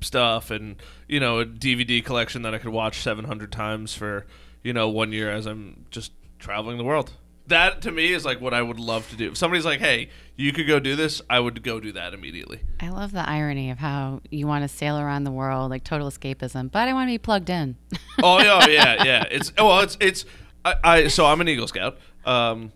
[0.00, 4.26] stuff and you know a DVD collection that I could watch 700 times for
[4.62, 7.12] you know one year as I'm just traveling the world.
[7.48, 9.32] That to me is like what I would love to do.
[9.32, 12.60] If somebody's like, "Hey, you could go do this," I would go do that immediately.
[12.80, 16.08] I love the irony of how you want to sail around the world, like total
[16.08, 17.76] escapism, but I want to be plugged in.
[18.22, 19.24] oh yeah, yeah, yeah.
[19.30, 20.24] It's well, it's it's.
[20.64, 21.98] I, I so I'm an Eagle Scout.
[22.24, 22.72] Um,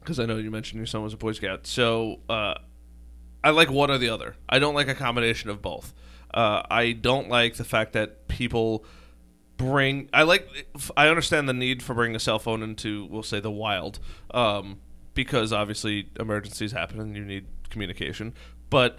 [0.00, 1.66] because I know you mentioned your son was a Boy Scout.
[1.66, 2.54] So uh,
[3.44, 4.34] I like one or the other.
[4.48, 5.94] I don't like a combination of both.
[6.32, 8.84] Uh, I don't like the fact that people
[9.60, 10.08] bring.
[10.12, 10.48] I like.
[10.96, 13.98] I understand the need for bringing a cell phone into, we'll say, the wild,
[14.32, 14.78] um,
[15.14, 18.34] because obviously emergencies happen and you need communication.
[18.70, 18.98] But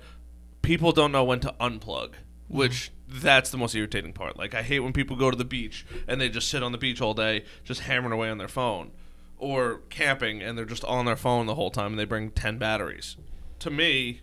[0.61, 2.13] people don't know when to unplug,
[2.47, 4.37] which that's the most irritating part.
[4.37, 6.77] Like I hate when people go to the beach and they just sit on the
[6.77, 8.91] beach all day, just hammering away on their phone,
[9.37, 12.57] or camping and they're just on their phone the whole time and they bring ten
[12.57, 13.17] batteries.
[13.59, 14.21] To me,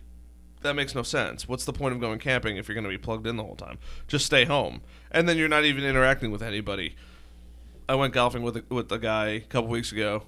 [0.61, 1.47] that makes no sense.
[1.47, 3.55] What's the point of going camping if you're going to be plugged in the whole
[3.55, 3.79] time?
[4.07, 6.95] Just stay home, and then you're not even interacting with anybody.
[7.87, 10.23] I went golfing with a, with a guy a couple weeks ago,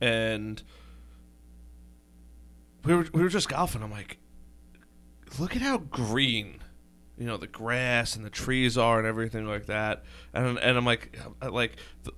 [0.00, 0.62] and
[2.84, 3.82] we were we were just golfing.
[3.82, 4.18] I'm like,
[5.38, 6.60] look at how green,
[7.18, 10.04] you know, the grass and the trees are and everything like that.
[10.32, 11.72] And and I'm like, like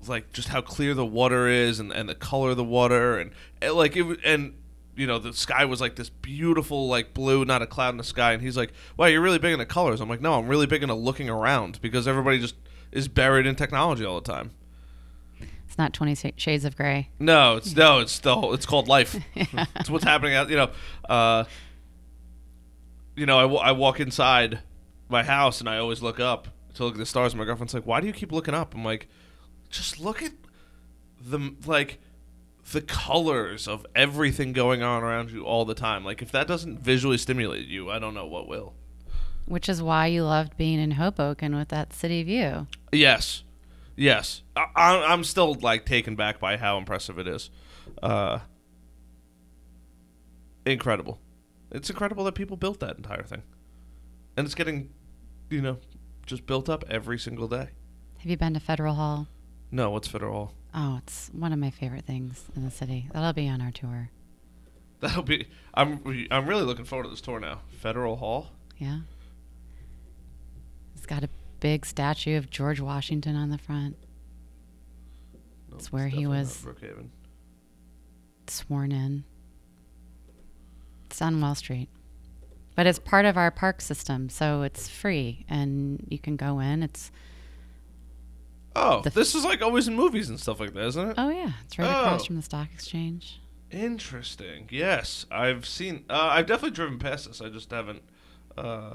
[0.06, 3.30] like just how clear the water is and, and the color of the water and,
[3.62, 4.54] and like it and
[4.96, 8.04] you know the sky was like this beautiful like blue, not a cloud in the
[8.04, 8.32] sky.
[8.32, 10.00] And he's like, wow, you're really big into colors.
[10.00, 12.54] I'm like, no, I'm really big into looking around because everybody just
[12.90, 14.52] is buried in technology all the time.
[15.66, 17.10] It's not 20 Shades of Grey.
[17.18, 19.16] No, it's no, it's the whole, it's called life.
[19.34, 20.48] it's what's happening out.
[20.48, 20.70] You know,
[21.08, 21.44] uh,
[23.14, 24.60] you know, I, I walk inside
[25.08, 27.32] my house and I always look up to look at the stars.
[27.32, 29.08] And my girlfriend's like, "Why do you keep looking up?" I'm like,
[29.68, 30.32] "Just look at
[31.20, 31.98] the like
[32.72, 36.04] the colors of everything going on around you all the time.
[36.04, 38.74] Like if that doesn't visually stimulate you, I don't know what will."
[39.46, 42.66] Which is why you loved being in Hoboken with that city view.
[42.90, 43.44] Yes,
[43.94, 44.42] yes.
[44.56, 47.50] I, I, I'm still like taken back by how impressive it is.
[48.02, 48.40] Uh,
[50.64, 51.20] incredible.
[51.70, 53.42] It's incredible that people built that entire thing,
[54.36, 54.90] and it's getting,
[55.48, 55.78] you know,
[56.26, 57.68] just built up every single day.
[58.18, 59.28] Have you been to Federal Hall?
[59.70, 60.54] No, what's Federal Hall?
[60.78, 63.08] Oh, it's one of my favorite things in the city.
[63.12, 64.10] That'll be on our tour.
[65.00, 65.46] That'll be.
[65.74, 66.26] I'm.
[66.30, 67.60] I'm really looking forward to this tour now.
[67.80, 68.50] Federal Hall.
[68.78, 68.98] Yeah.
[70.94, 71.28] It's got a
[71.60, 73.96] big statue of George Washington on the front,
[75.70, 77.08] No, It's where he was- Brookhaven.
[78.48, 79.24] sworn in.
[81.06, 81.88] It's on Wall Street.
[82.74, 86.82] But it's part of our park system, so it's free and you can go in.
[86.82, 87.10] It's
[88.78, 91.14] Oh, The- this is like always in movies and stuff like that, isn't it?
[91.18, 92.24] oh yeah, it's right across Oh.
[92.26, 93.40] from the stock exchange.
[93.70, 94.68] Interesting.
[94.70, 96.04] Yes, I've seen.
[96.08, 97.40] Uh, I've definitely driven past this.
[97.40, 98.02] I just haven't
[98.56, 98.94] uh,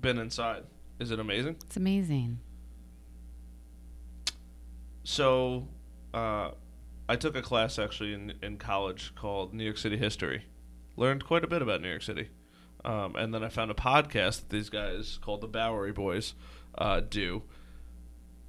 [0.00, 0.62] been inside.
[1.00, 1.56] Is it amazing?
[1.66, 2.38] It's amazing.
[5.04, 5.68] So,
[6.14, 6.50] uh,
[7.08, 10.44] I took a class actually in in college called New York City History.
[10.96, 12.28] Learned quite a bit about New York City,
[12.84, 16.34] um, and then I found a podcast that these guys called the Bowery Boys
[16.78, 17.42] uh, do,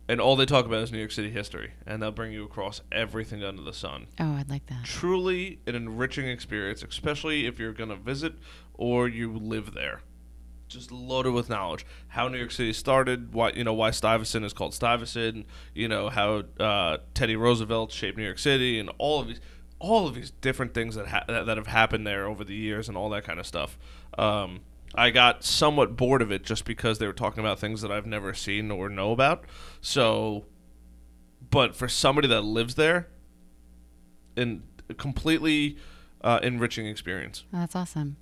[0.07, 2.81] and all they talk about is New York City history, and they'll bring you across
[2.91, 4.07] everything under the sun.
[4.19, 4.83] Oh, I'd like that.
[4.85, 8.33] truly an enriching experience, especially if you're going to visit
[8.73, 10.01] or you live there.
[10.67, 11.85] Just loaded with knowledge.
[12.09, 16.09] How New York City started, why you know why Stuyvesant is called Stuyvesant, you know
[16.09, 19.39] how uh, Teddy Roosevelt shaped New York City, and all of these,
[19.79, 22.89] all of these different things that ha- that that have happened there over the years,
[22.89, 23.77] and all that kind of stuff.
[24.17, 24.59] Um,
[24.97, 28.07] I got somewhat bored of it just because they were talking about things that I've
[28.07, 29.43] never seen or know about.
[29.79, 30.45] So,
[31.51, 33.07] but for somebody that lives there,
[34.35, 34.63] and
[34.97, 35.77] completely
[36.21, 37.43] uh, enriching experience.
[37.53, 38.17] Oh, that's awesome.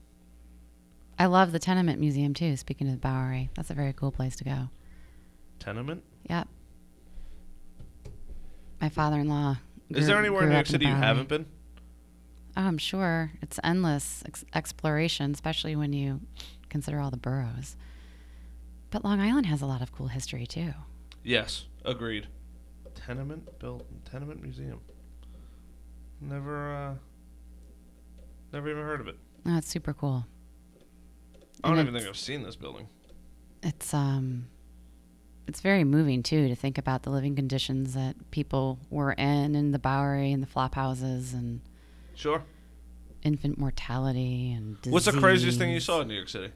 [1.18, 2.58] I love the Tenement Museum too.
[2.58, 4.70] Speaking of the Bowery, that's a very cool place to go.
[5.60, 6.04] Tenement.
[6.30, 6.48] Yep.
[8.82, 9.58] My father-in-law.
[9.92, 11.46] Is there anywhere in grew New York City you haven't been?
[12.58, 16.22] Oh, I'm sure it's endless ex- exploration, especially when you
[16.76, 17.78] consider all the boroughs.
[18.92, 20.74] But Long Island has a lot of cool history too.
[21.24, 22.28] Yes, agreed.
[22.96, 24.82] Tenement built tenement museum.
[26.20, 26.94] Never, uh,
[28.52, 29.16] never even heard of it.
[29.46, 30.26] Oh, it's super cool.
[31.64, 32.90] I don't And even think I've seen this building.
[33.64, 34.48] It's um,
[35.48, 39.72] it's very moving too to think about the living conditions that people were in in
[39.72, 41.62] the Bowery and the flop houses and
[42.16, 42.44] Sure.
[43.24, 44.94] infant mortality and disease.
[44.94, 46.52] What's the craziest thing you saw in New York City?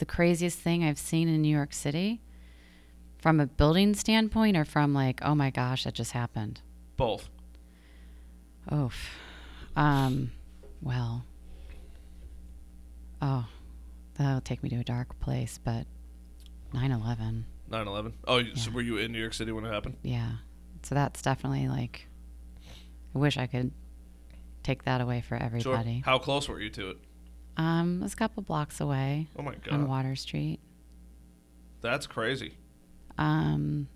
[0.00, 2.22] The craziest thing I've seen in New York City,
[3.18, 6.62] from a building standpoint, or from like, oh my gosh, that just happened.
[6.96, 7.28] Both.
[8.72, 8.90] Oh,
[9.76, 10.32] um,
[10.80, 11.26] well,
[13.20, 13.46] oh,
[14.14, 15.86] that'll take me to a dark place, but
[16.72, 18.14] 9/11, 9/11.
[18.26, 19.96] Oh, you so were you in New York City when it happened?
[20.02, 20.32] yeah.
[20.82, 22.08] So that's definitely like,
[23.14, 23.70] I wish I could
[24.62, 25.96] take that away for everybody.
[25.96, 26.10] Sure.
[26.10, 26.96] How close were you to it?
[27.60, 30.60] Um, it was a couple blocks away Oh my on Water Street.
[31.82, 32.54] that's crazy.
[33.18, 33.88] Um,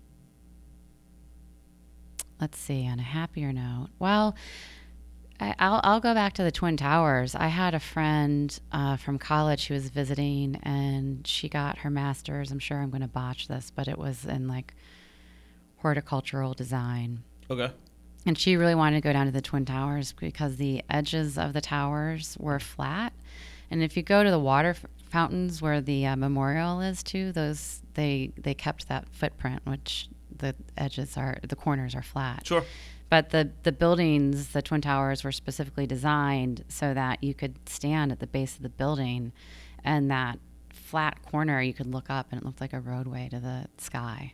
[2.39, 2.87] let's see.
[2.87, 4.35] On a happier note, well,
[5.39, 7.33] I, I'll I'll go back to the Twin Towers.
[7.35, 12.51] I had a friend uh, from college who was visiting, and she got her master's.
[12.51, 14.73] I'm sure I'm going to botch this, but it was in like
[15.77, 17.23] horticultural design.
[17.49, 17.71] Okay.
[18.27, 21.53] And she really wanted to go down to the Twin Towers because the edges of
[21.53, 23.13] the towers were flat.
[23.71, 27.31] And if you go to the water f- fountains where the uh, memorial is too,
[27.31, 32.45] those they they kept that footprint, which the edges are the corners are flat.
[32.45, 32.63] Sure.
[33.09, 38.11] But the the buildings, the Twin Towers, were specifically designed so that you could stand
[38.11, 39.31] at the base of the building
[39.83, 40.39] and that
[40.71, 44.33] flat corner you could look up and it looked like a roadway to the sky,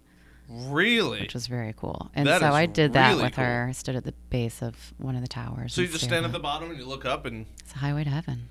[0.49, 1.21] Really?
[1.21, 2.09] which was very cool.
[2.13, 3.43] And That so I did that really with cool.
[3.45, 3.67] her.
[3.69, 5.73] I stood at the base of one of the towers.
[5.73, 8.03] So you just stand at the bottom and you look up and It's a highway
[8.03, 8.49] to heaven.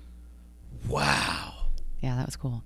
[0.87, 1.53] Wow,
[2.01, 2.63] Yeah, that was cool.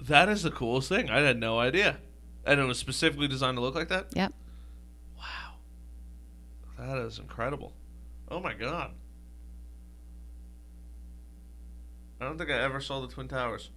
[0.00, 1.10] that is the coolest thing.
[1.10, 1.98] I had no idea.
[2.44, 4.06] And it was specifically designed to look like that.
[4.14, 4.32] Yep.
[5.16, 5.54] Wow,
[6.78, 7.72] that is incredible.
[8.30, 8.92] Oh my god.
[12.20, 13.70] I don't think I ever saw the Twin Towers.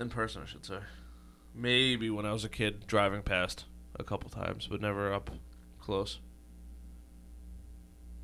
[0.00, 0.78] In person, I should say.
[1.54, 3.64] Maybe when I was a kid driving past
[3.98, 5.30] a couple times, but never up
[5.80, 6.20] close.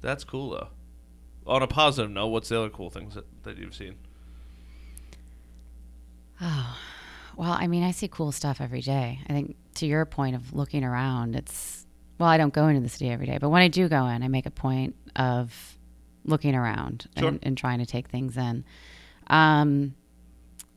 [0.01, 0.69] That's cool, though.
[1.47, 3.97] On a positive note, what's the other cool things that, that you've seen?
[6.41, 6.77] Oh,
[7.37, 9.21] well, I mean, I see cool stuff every day.
[9.29, 11.87] I think to your point of looking around, it's,
[12.19, 14.23] well, I don't go into the city every day, but when I do go in,
[14.23, 15.77] I make a point of
[16.25, 17.29] looking around Sure.
[17.29, 18.65] and, and trying to take things in.
[19.27, 19.95] Um,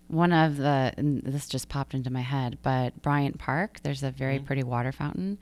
[0.09, 4.11] one of the, and this just popped into my head, but Bryant Park, there's a
[4.11, 4.45] very Mhm.
[4.45, 5.37] pretty water fountain.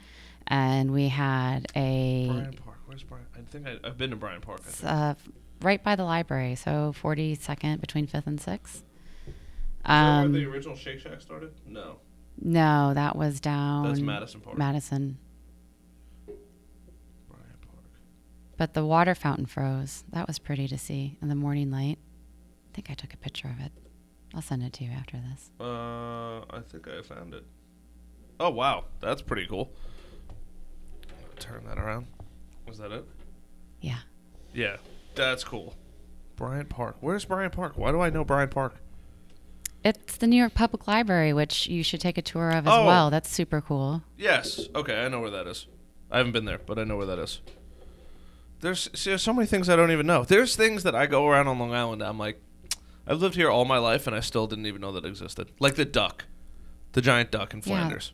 [0.48, 2.75] And we had a, Bryant Park.
[2.96, 3.28] Where's Bryant?
[3.36, 4.62] I think I, I've been to Bryant Park.
[4.66, 5.16] It's, uh,
[5.62, 8.64] right by the library, so 42nd between 5th and 6th.
[8.76, 8.84] Is
[9.84, 11.52] that Um, where the original Shake Shack started?
[11.68, 11.98] No,
[12.42, 14.58] No, that was down that's Madison Park.
[14.58, 15.18] Madison.
[16.26, 17.84] Bryant Park.
[18.56, 20.06] But the water fountain froze.
[20.14, 21.98] That was pretty to see in the morning light.
[22.72, 23.74] I think I took a picture of it.
[24.34, 25.52] I'll send it to you after this.
[25.60, 27.44] Uh, I think I found it.
[28.40, 29.74] Oh wow, that's pretty cool.
[31.40, 32.08] Turn that around.
[32.68, 33.06] Was that it?
[33.82, 34.00] Yeah.
[34.54, 34.78] Yeah,
[35.16, 35.76] that's cool.
[36.36, 36.98] Bryant Park.
[37.02, 37.74] Where's Bryant Park?
[37.78, 38.76] Why do I know Bryant Park?
[39.84, 42.86] It's the New York Public Library, which you should take a tour of as Oh.
[42.86, 43.10] well.
[43.12, 44.02] That's super cool.
[44.18, 44.68] Yes.
[44.74, 45.68] Okay, I know where that is.
[46.10, 47.42] I haven't been there, but I know where that is.
[48.62, 50.24] There's, see, there's so many things I don't even know.
[50.24, 52.02] There's things that I go around on Long Island.
[52.02, 52.42] I'm like,
[53.06, 55.52] I've lived here all my life, and I still didn't even know that existed.
[55.60, 56.26] Like the duck,
[56.94, 57.66] the giant duck in Yeah.
[57.66, 58.14] Flanders.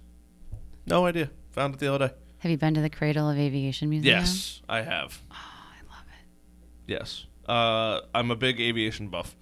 [0.86, 1.30] No idea.
[1.52, 2.14] Found it the other day.
[2.42, 4.18] Have you been to the Cradle of Aviation Museum?
[4.18, 5.22] Yes, I have.
[5.30, 6.92] Oh, I love it.
[6.92, 7.26] Yes.
[7.48, 9.36] Uh, I'm a big aviation buff.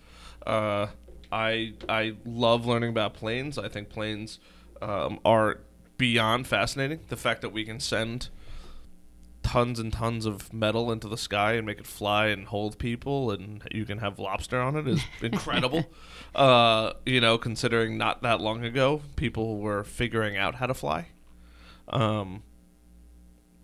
[0.45, 0.87] Uh,
[1.31, 3.57] I I love learning about planes.
[3.57, 4.39] I think planes
[4.81, 5.59] um, are
[5.97, 6.99] beyond fascinating.
[7.07, 8.27] The fact that we can send
[9.43, 13.31] tons and tons of metal into the sky and make it fly and hold people,
[13.31, 15.85] and you can have lobster on it is incredible.
[16.35, 21.07] uh, you know, considering not that long ago, people were figuring out how to fly.
[21.87, 22.43] Um,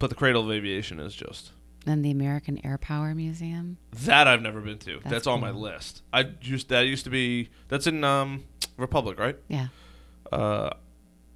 [0.05, 1.51] but the cradle of aviation is just
[1.87, 3.77] And the American Air Power Museum.
[4.03, 4.99] that I've never been to.
[4.99, 6.03] That's, That's on my list.
[6.13, 8.43] I used that used to be that's in um,
[8.77, 9.35] Republic, right?
[9.47, 9.69] Yeah.
[10.31, 10.69] Uh,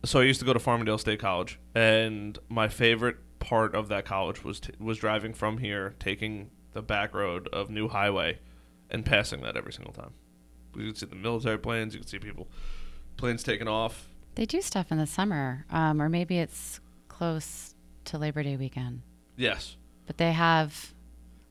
[0.06, 4.06] so I used to go to Farmingdale State College, and my favorite part of that
[4.06, 8.38] college was t- was driving from here, taking the back road of New Highway,
[8.92, 10.12] and passing that every single time.
[10.76, 11.96] You could see the military planes.
[11.96, 12.48] You could see people,
[13.18, 14.10] planes taking off.
[14.36, 17.69] They do stuff in the summer, um, or maybe it's close
[18.10, 19.02] to Labor Day weekend.
[19.38, 19.78] Yes.
[20.06, 20.94] But they have,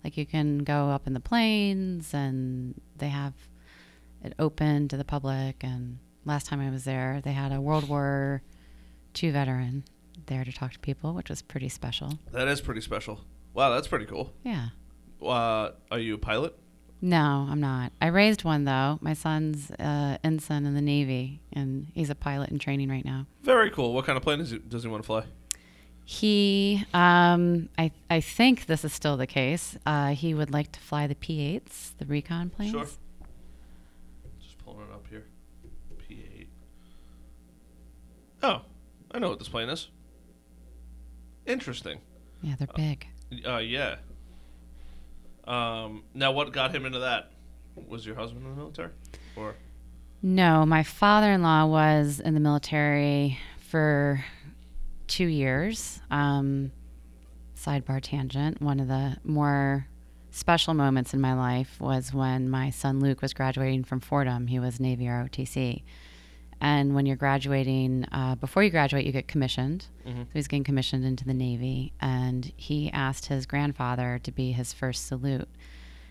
[0.05, 3.35] like, you can go up in the planes, and they have
[4.23, 5.63] it open to the public.
[5.63, 8.43] And last time I was there, they had a World War
[9.21, 9.85] II veteran
[10.27, 12.19] there to talk to people, which was pretty special.
[12.33, 13.21] That is pretty special.
[13.55, 14.33] Wow, that's pretty cool.
[14.45, 14.69] Yeah.
[15.23, 16.57] Uh, are you a pilot?
[17.01, 17.93] No, I'm not.
[18.03, 18.99] I raised one though.
[19.01, 23.27] My son's uh, ensign in the Navy, and he's a pilot in training right now.
[23.43, 23.95] Very cool.
[23.95, 25.25] What kind of plane does he, does he want to fly?
[26.11, 29.77] He, um, I, I think this is still the case.
[29.85, 32.73] Uh, he would like to fly the P-8s, the recon planes.
[32.73, 32.87] Sure.
[34.41, 35.27] Just pulling it up here.
[36.09, 36.47] P8.
[38.43, 38.63] Oh,
[39.11, 39.89] I know what this plane is.
[41.45, 42.01] Interesting.
[42.41, 43.07] Yeah, they're big.
[43.47, 43.97] Uh, yeah.
[45.47, 47.33] Um, now, what got him into that?
[47.87, 48.93] Was your husband in the military?
[49.37, 49.57] Or
[50.23, 54.25] No, my father-in-law was in the military for
[55.09, 56.01] two years.
[56.11, 56.71] Um,
[57.57, 58.61] sidebar tangent.
[58.63, 59.89] One of the more
[60.31, 64.47] special moments in my life was when my son Luke was graduating from Fordham.
[64.47, 65.83] He was Navy ROTC.
[66.61, 69.87] And when you're graduating, uh, before you graduate, you get commissioned.
[70.07, 70.25] Mhm.
[70.25, 71.93] So he's getting commissioned into the Navy.
[72.01, 75.49] And he asked his grandfather to be his first salute.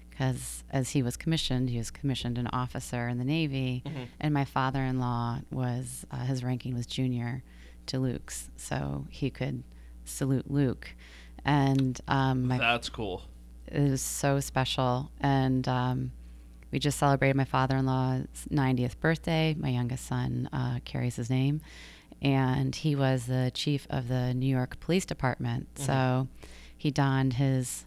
[0.10, 3.84] Because as he was commissioned, he was commissioned an officer in the Navy.
[3.86, 4.08] Mhm.
[4.20, 7.43] And my father in law was, uh, his ranking was junior
[7.88, 8.50] to Luke's.
[8.58, 9.64] So he could
[10.06, 10.94] salute Luke.
[11.46, 13.24] And um, my that's cool.
[13.68, 15.12] it was so special.
[15.20, 16.12] And um,
[16.72, 19.56] we just celebrated my father in law's 90th birthday.
[19.58, 21.62] My youngest son uh, carries his name.
[22.22, 25.68] And he was the chief of the New York Police Department.
[25.78, 26.28] So
[26.76, 27.86] he donned his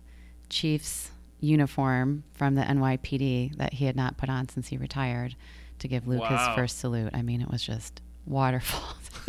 [0.48, 5.34] chief's uniform from the NYPD that he had not put on since he retired
[5.80, 6.28] to give Luke Wow.
[6.48, 7.10] his first salute.
[7.14, 9.10] I mean, it was just waterfalls.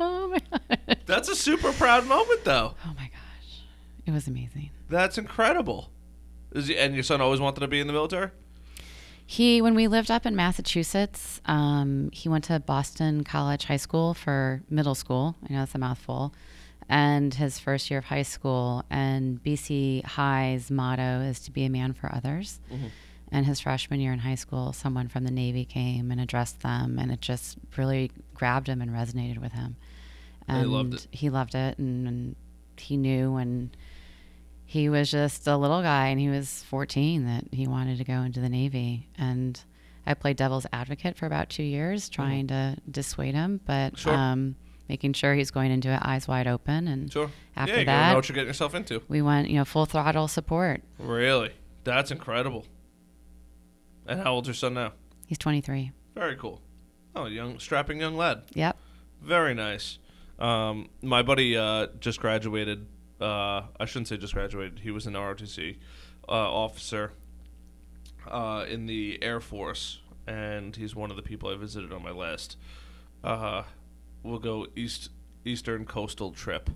[0.00, 0.96] oh my god.
[1.06, 2.74] That's a super proud moment, though.
[2.84, 3.62] Oh my gosh.
[4.06, 4.70] It was amazing.
[4.88, 5.90] That's incredible.
[6.52, 8.30] Is he, and your son always wanted to be in the military?
[9.26, 14.12] He, when we lived up in Massachusetts, um, he went to Boston College High School
[14.12, 15.36] for middle school.
[15.48, 16.34] I know that's a mouthful.
[16.88, 18.84] And his first year of high school.
[18.90, 22.60] And BC High's motto is to be a man for others.
[23.34, 26.98] And his freshman year in high school, someone from the Navy came and addressed them,
[26.98, 29.76] and it just really grabbed him and resonated with him.
[30.46, 31.06] He And loved it.
[31.10, 32.36] He loved it, and, and
[32.76, 33.74] he knew, and
[34.66, 38.20] he was just a little guy, and he was 14 that he wanted to go
[38.20, 39.08] into the Navy.
[39.16, 39.58] And
[40.06, 43.96] I played devil's advocate for about two years, trying to dissuade him, but Mm-hmm.
[43.96, 44.14] Sure.
[44.14, 44.56] um,
[44.88, 46.86] making sure he's going into it eyes wide open.
[46.88, 47.30] And Sure.
[47.56, 49.00] after yeah, you that, know what you're getting yourself into.
[49.08, 50.82] we went, you know, full throttle support.
[50.98, 51.50] Really?
[51.84, 52.66] That's incredible.
[54.06, 54.92] And how old's your son now?
[55.26, 55.92] He's 23.
[56.14, 56.60] Very cool.
[57.14, 58.42] Oh, young, strapping young lad.
[58.54, 58.76] Yep.
[59.20, 59.98] Very nice.
[60.38, 62.86] Um, my buddy uh, just graduated.
[63.20, 64.80] Uh, I shouldn't say just graduated.
[64.80, 65.76] He was an ROTC
[66.28, 67.12] uh, officer
[68.28, 72.10] uh, in the Air Force, and he's one of the people I visited on my
[72.10, 72.56] last.
[73.22, 73.62] Uh,
[74.22, 75.10] we'll go east
[75.44, 76.70] eastern coastal trip.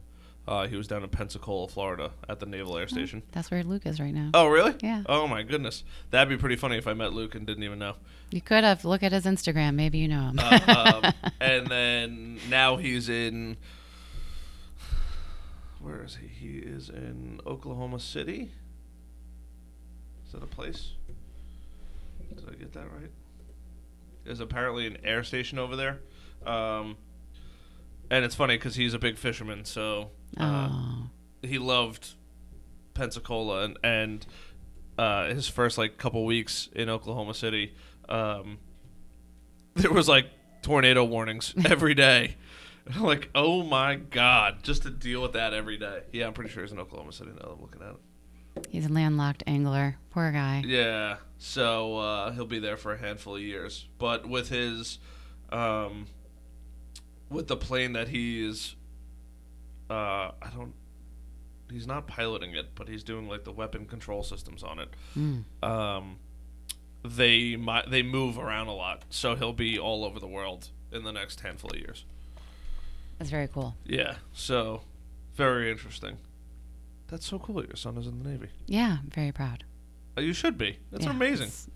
[0.48, 3.22] Uh, he was down in Pensacola, Florida, at the Naval Air Station.
[3.32, 4.30] That's where Luke is right now.
[4.32, 4.76] Oh, really?
[4.80, 5.02] Yeah.
[5.06, 7.96] Oh my goodness, that'd be pretty funny if I met Luke and didn't even know.
[8.30, 8.84] You could have.
[8.84, 9.74] Look at his Instagram.
[9.74, 10.38] Maybe you know him.
[10.38, 13.56] Uh, um, and then now he's in.
[15.80, 16.26] Where is he?
[16.26, 18.50] He is in Oklahoma City.
[20.26, 20.92] Is that a place?
[22.34, 23.10] Did I get that right?
[24.24, 26.00] There's apparently an air station over there.
[26.44, 26.96] Um,
[28.10, 31.08] and it's funny because he's a big fisherman, so oh.
[31.42, 32.14] he loved
[32.94, 34.26] Pensacola and and
[34.98, 37.74] uh, his first like couple weeks in Oklahoma City,
[38.08, 38.58] um,
[39.74, 40.26] there was like
[40.62, 42.36] tornado warnings every day.
[43.00, 46.02] Like, oh my god, just to deal with that every day.
[46.12, 47.54] Yeah, I'm pretty sure he's in Oklahoma City now.
[47.54, 48.66] I'm looking at it.
[48.70, 49.98] He's a landlocked angler.
[50.10, 50.62] Poor guy.
[50.64, 53.88] Yeah, so uh, he'll be there for a handful of years.
[53.98, 55.00] But with his,
[55.50, 56.06] um,
[57.28, 58.75] with the plane that he's,
[59.90, 59.94] uh,
[60.42, 60.74] I don't,
[61.70, 64.88] he's not piloting it, but he's doing like the weapon control systems on it.
[65.16, 65.44] Mm.
[65.62, 66.16] Um,
[67.04, 71.04] they mi- they move around a lot, so he'll be all over the world in
[71.04, 72.04] the next handful of years.
[73.18, 73.76] That's very cool.
[73.84, 74.82] Yeah, so
[75.34, 76.16] very interesting.
[77.08, 77.64] That's so cool.
[77.64, 78.48] Your son is in the Navy.
[78.66, 79.64] Yeah, I'm very proud.
[80.18, 80.78] Uh, You should be.
[80.90, 81.46] That's Yeah, amazing.
[81.48, 81.68] it's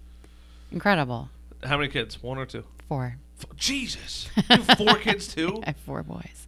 [0.73, 1.29] Incredible.
[1.63, 2.23] How many kids?
[2.23, 2.65] One or two?
[2.89, 3.17] Four.
[3.39, 5.61] F- Jesus, you have four kids too?
[5.63, 6.47] I have four boys.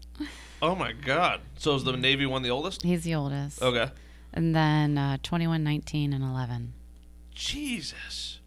[0.62, 1.40] Oh my God!
[1.58, 2.82] So is the Navy one the oldest?
[2.82, 3.60] He's the oldest.
[3.60, 3.90] Okay.
[4.32, 6.72] And then uh, 21, 19, and 11.
[7.34, 8.38] Jesus,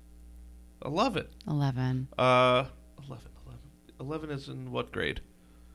[0.82, 1.30] I love it.
[1.48, 2.08] 11.
[2.18, 2.66] Uh,
[3.06, 3.60] 11, 11.
[4.00, 5.20] 11 is in what grade?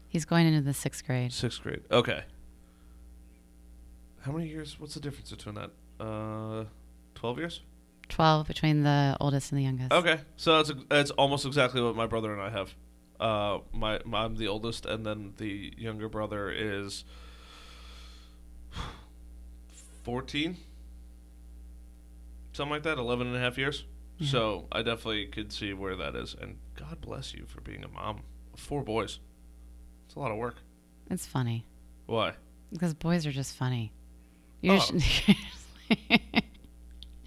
[0.09, 1.33] He's going into the sixth grade.
[1.33, 1.83] Sixth grade.
[1.91, 2.25] Okay.
[4.23, 4.81] How many years?
[4.81, 5.71] What's the difference between that?
[6.03, 6.65] Uh,
[7.15, 7.61] twelve years.
[8.09, 9.93] 12 between the oldest and the youngest.
[9.93, 12.75] Okay, so that's that's almost exactly what my brother and I have.
[13.21, 17.05] Uh, my, my I'm the oldest, and then the younger brother is
[20.03, 20.57] fourteen,
[22.53, 23.85] something like that, 11 and a half years.
[24.19, 24.29] Yeah.
[24.31, 27.89] So I definitely could see where that is, and God bless you for being a
[27.89, 29.19] mom of four boys.
[30.07, 30.57] It's a lot of work.
[31.11, 31.65] It's funny
[32.07, 32.35] Why?
[32.73, 33.93] because boys are just funny.
[34.61, 34.89] You Oh.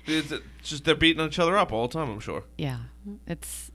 [0.06, 0.34] It's it's
[0.64, 2.10] just they're beating each other up all the time.
[2.10, 2.44] I'm sure.
[2.58, 2.80] yeah,
[3.28, 3.72] it's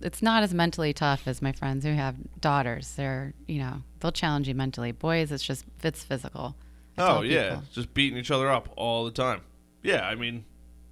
[0.00, 2.94] it's not as mentally tough as my friends who have daughters.
[2.96, 4.92] They're you know they'll challenge you mentally.
[4.92, 6.56] Boys, it's just it's physical.
[6.96, 7.64] I Oh yeah, people.
[7.72, 9.42] just beating each other up all the time.
[9.82, 10.44] Yeah, I mean,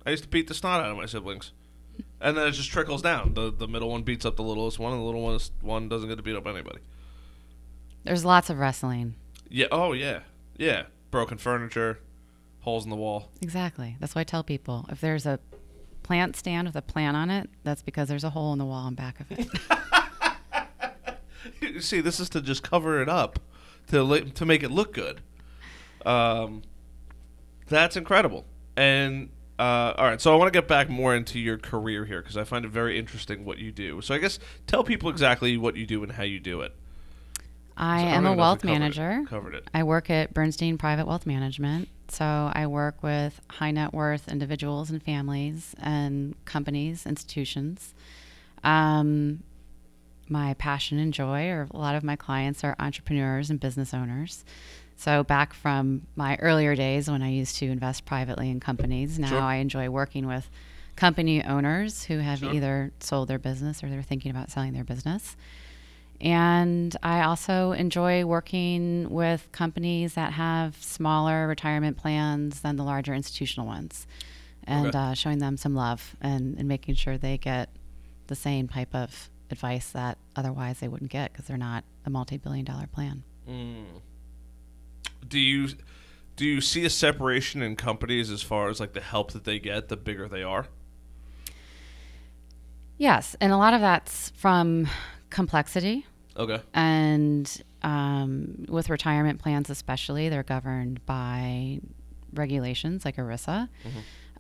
[0.04, 1.52] I used to beat the snot out of my siblings,
[2.20, 3.34] and then it just trickles down.
[3.34, 6.08] the The middle one beats up the littlest one, and the little one one doesn't
[6.08, 6.78] get to beat up anybody.
[8.04, 9.14] There's lots of wrestling.
[9.48, 9.66] Yeah.
[9.70, 10.20] Oh yeah.
[10.56, 10.84] Yeah.
[11.10, 11.98] Broken furniture,
[12.60, 13.30] holes in the wall.
[13.40, 13.96] Exactly.
[14.00, 15.38] That's why I tell people if there's a
[16.06, 18.86] plant stand with a plant on it, that's because there's a hole in the wall
[18.86, 19.48] and back of it.
[21.60, 23.38] You See, this is to just cover it up,
[23.88, 25.20] to li- to make it look good.
[26.04, 26.62] Um,
[27.68, 28.44] that's incredible.
[28.76, 32.20] And uh, all right, so I want to get back more into your career here
[32.20, 34.00] because I find it very interesting what you do.
[34.02, 36.72] So I guess tell people exactly what you do and how you do it.
[37.76, 39.24] I So am don't a even know if wealth we covered it- manager.
[39.28, 39.68] Covered it.
[39.74, 41.88] I work at Bernstein Private Wealth Management.
[42.08, 47.94] So I work with high net worth individuals and families and companies, institutions.
[48.64, 49.42] Um,
[50.28, 54.44] my passion and joy, or a lot of my clients are entrepreneurs and business owners
[54.98, 59.28] So, back from my earlier days when I used to invest privately in companies, now
[59.28, 59.40] Sure.
[59.40, 60.48] I enjoy working with
[60.96, 62.52] company owners who have Sure.
[62.54, 65.36] either sold their business or they're thinking about selling their business.
[66.20, 73.12] And I also enjoy working with companies that have smaller retirement plans than the larger
[73.14, 74.06] institutional ones
[74.64, 74.98] and Okay.
[74.98, 77.68] uh, showing them some love and, and making sure they get
[78.28, 82.36] the same type of advice that otherwise they wouldn't get because they're not a multi
[82.36, 83.22] billion dollar plan.
[83.48, 83.84] Mm.
[85.28, 85.68] Do you
[86.34, 89.58] do you see a separation in companies as far as like the help that they
[89.58, 90.66] get the bigger they are?
[92.98, 93.36] Yes.
[93.40, 94.88] And a lot of that's from
[95.30, 96.06] complexity.
[96.36, 96.60] Okay.
[96.74, 101.80] And um, with retirement plans, especially, they're governed by
[102.34, 103.68] regulations like ERISA.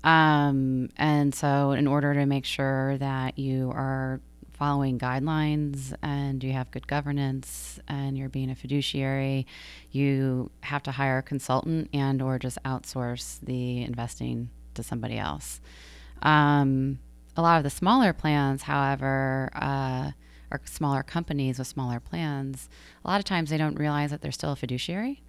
[0.04, 4.20] Um, and so, in order to make sure that you are
[4.52, 9.46] following guidelines and you have good governance and you're being a fiduciary,
[9.90, 15.60] you have to hire a consultant and or just outsource the investing to somebody else.
[16.22, 16.98] Um,
[17.36, 20.12] a lot of the smaller plans, however, uh,
[20.50, 22.68] or smaller companies with smaller plans,
[23.04, 25.22] a lot of times they don't realize that they're still a fiduciary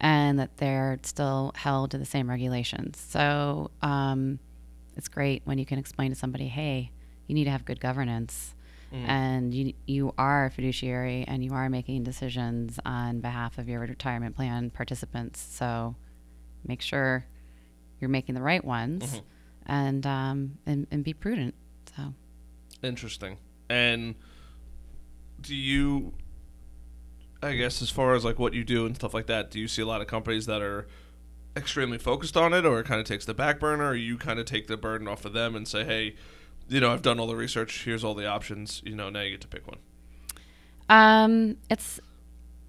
[0.00, 2.98] and that they're still held to the same regulations.
[2.98, 4.38] So um,
[4.96, 6.90] it's great when you can explain to somebody, hey,
[7.26, 8.54] you need to have good governance.
[9.06, 13.80] And you you are a fiduciary, and you are making decisions on behalf of your
[13.80, 15.40] retirement plan participants.
[15.40, 15.96] So
[16.66, 17.24] make sure
[18.00, 19.22] you're making the right ones,
[19.64, 21.54] and um, and and be prudent.
[21.96, 22.12] So
[22.82, 23.38] Interesting.
[23.70, 24.14] And
[25.42, 26.12] do you
[27.42, 29.66] I guess as far as like what you do and stuff like that, do you
[29.66, 30.86] see a lot of companies that are
[31.56, 34.38] extremely focused on it or it kind of takes the back burner or you kind
[34.38, 36.14] of take the burden off of them and say, "Hey,
[36.68, 39.32] you know, I've done all the research, here's all the options, you know, now you
[39.32, 39.78] get to pick one."
[40.88, 42.00] Um, it's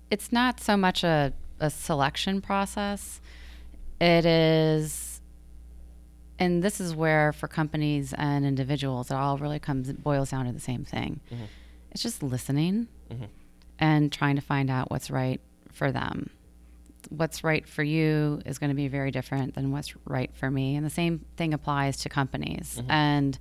[0.10, 3.22] it's not so much a, a selection process.
[4.02, 5.22] It is,
[6.40, 10.46] and this is where for companies and individuals, it all really comes it boils down
[10.46, 11.20] to the same thing.
[11.94, 13.26] It's just listening mm-hmm.
[13.80, 15.40] and trying to find out what's right
[15.72, 16.30] for them.
[17.10, 20.76] What's right for you is going to be very different than what's right for me,
[20.76, 22.90] and the same thing applies to companies mm-hmm.
[22.90, 23.38] and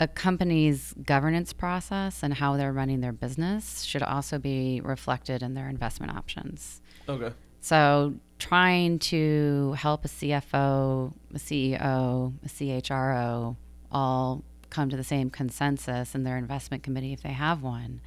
[0.00, 5.54] a company's governance process and how they're running their business should also be reflected in
[5.54, 6.80] their investment options.
[7.08, 7.32] Okay.
[7.60, 13.56] So, trying to help a CFO, a CEO, a CHRO
[13.90, 18.00] all come to the same consensus in their investment committee if they have one,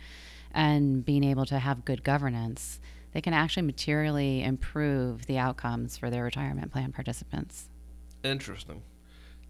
[0.54, 2.80] and being able to have good governance,
[3.14, 7.70] they can actually materially improve the outcomes for their retirement plan participants.
[8.24, 8.84] Interesting.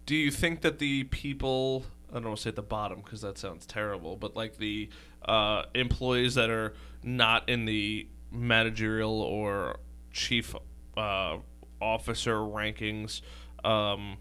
[0.06, 3.20] Do you think that the people, I don't want to say at the bottom because
[3.20, 4.88] that sounds terrible, but like the
[5.24, 9.78] uh, employees that are not in the managerial or
[10.12, 10.54] chief
[10.96, 11.36] uh,
[11.80, 13.20] officer rankings,
[13.64, 14.16] um,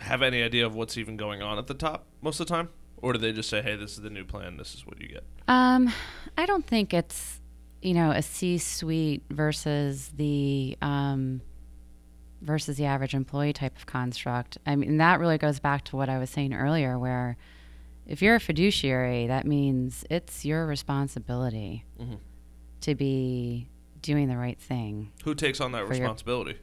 [0.00, 2.68] have any idea of what's even going on at the top most of the time?
[3.02, 5.08] Or do they just say, hey, this is the new plan, this is what you
[5.08, 5.24] get?
[5.48, 5.90] Um,
[6.36, 7.40] I don't think it's
[7.82, 11.40] you know a C-suite versus the um,
[12.42, 14.58] versus the average employee type of construct.
[14.66, 17.36] I mean, that really goes back to what I was saying earlier, where
[18.06, 22.18] if you're a fiduciary, that means it's your responsibility Mhm.
[22.82, 23.68] to be
[24.02, 25.12] doing the right thing.
[25.24, 26.56] Who takes on that responsibility?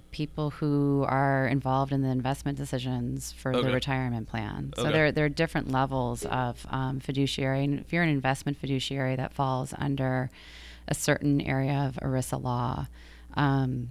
[0.00, 3.66] The people who are involved in the investment decisions for Okay.
[3.66, 4.72] the retirement plan.
[4.76, 4.92] So Okay.
[4.92, 7.64] there, there are different levels of um, fiduciary.
[7.64, 10.30] And if you're an investment fiduciary, that falls under
[10.88, 12.86] a certain area of ERISA law.
[13.34, 13.90] Um,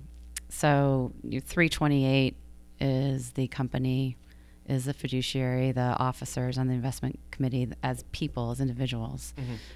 [0.49, 2.35] so 328
[2.79, 4.15] is the company,
[4.69, 5.71] is the fiduciary.
[5.71, 9.33] The officers on the investment committee, as people, as individuals,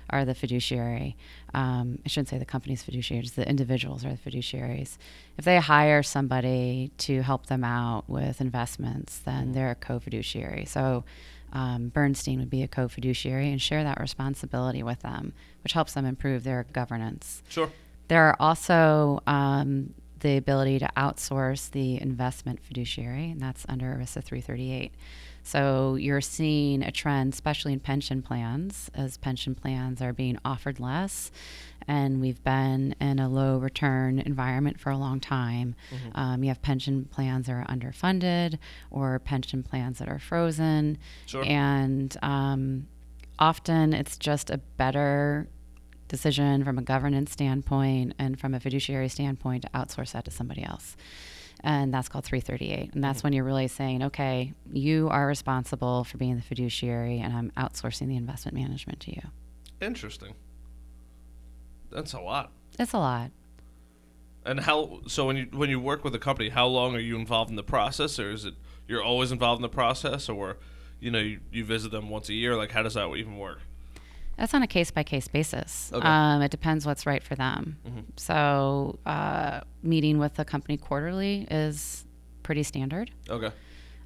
[0.10, 1.18] are the fiduciary.
[1.54, 4.98] Um, I shouldn't say the company's fiduciaries, the individuals are the fiduciaries.
[5.38, 10.66] If they hire somebody to help them out with investments, then they're a co fiduciary.
[10.66, 11.04] So
[11.54, 15.34] um, Bernstein would be a co fiduciary and share that responsibility with them,
[15.64, 17.44] which helps them improve their governance.
[17.50, 17.72] Sure.
[18.08, 24.24] There are also um, the ability to outsource the investment fiduciary, and that's under ERISA
[24.24, 24.92] 338.
[25.44, 30.80] So you're seeing a trend, especially in pension plans, as pension plans are being offered
[30.80, 31.32] less.
[31.86, 35.76] And we've been in a low return environment for a long time.
[36.16, 38.58] Um, you have pension plans that are underfunded
[38.90, 40.98] or pension plans that are frozen.
[41.26, 41.44] Sure.
[41.46, 42.88] And um,
[43.38, 45.50] often it's just a better
[46.14, 50.64] decision from a governance standpoint and from a fiduciary standpoint to outsource that to somebody
[50.64, 50.96] else.
[51.62, 52.94] And that's called 338.
[52.94, 53.26] And that's mm-hmm.
[53.26, 58.10] when you're really saying, okay, you are responsible for being the fiduciary, and I'm outsourcing
[58.10, 59.22] the investment management to you.
[59.82, 60.36] Interesting.
[61.90, 62.52] That's a lot.
[62.78, 63.32] It's a lot.
[64.46, 65.02] And how?
[65.08, 67.56] So when you when you work with a company, how long are you involved in
[67.56, 68.54] the process, or is it
[68.88, 70.58] you're always involved in the process, or
[71.00, 72.56] you know you, you visit them once a year?
[72.56, 73.62] Like how does that even work?
[74.38, 75.92] That's on a case by case basis.
[75.94, 76.08] Okay.
[76.08, 77.78] Um, it depends what's right for them.
[78.18, 82.06] So, uh, meeting with the company quarterly is
[82.42, 83.12] pretty standard.
[83.30, 83.52] Okay.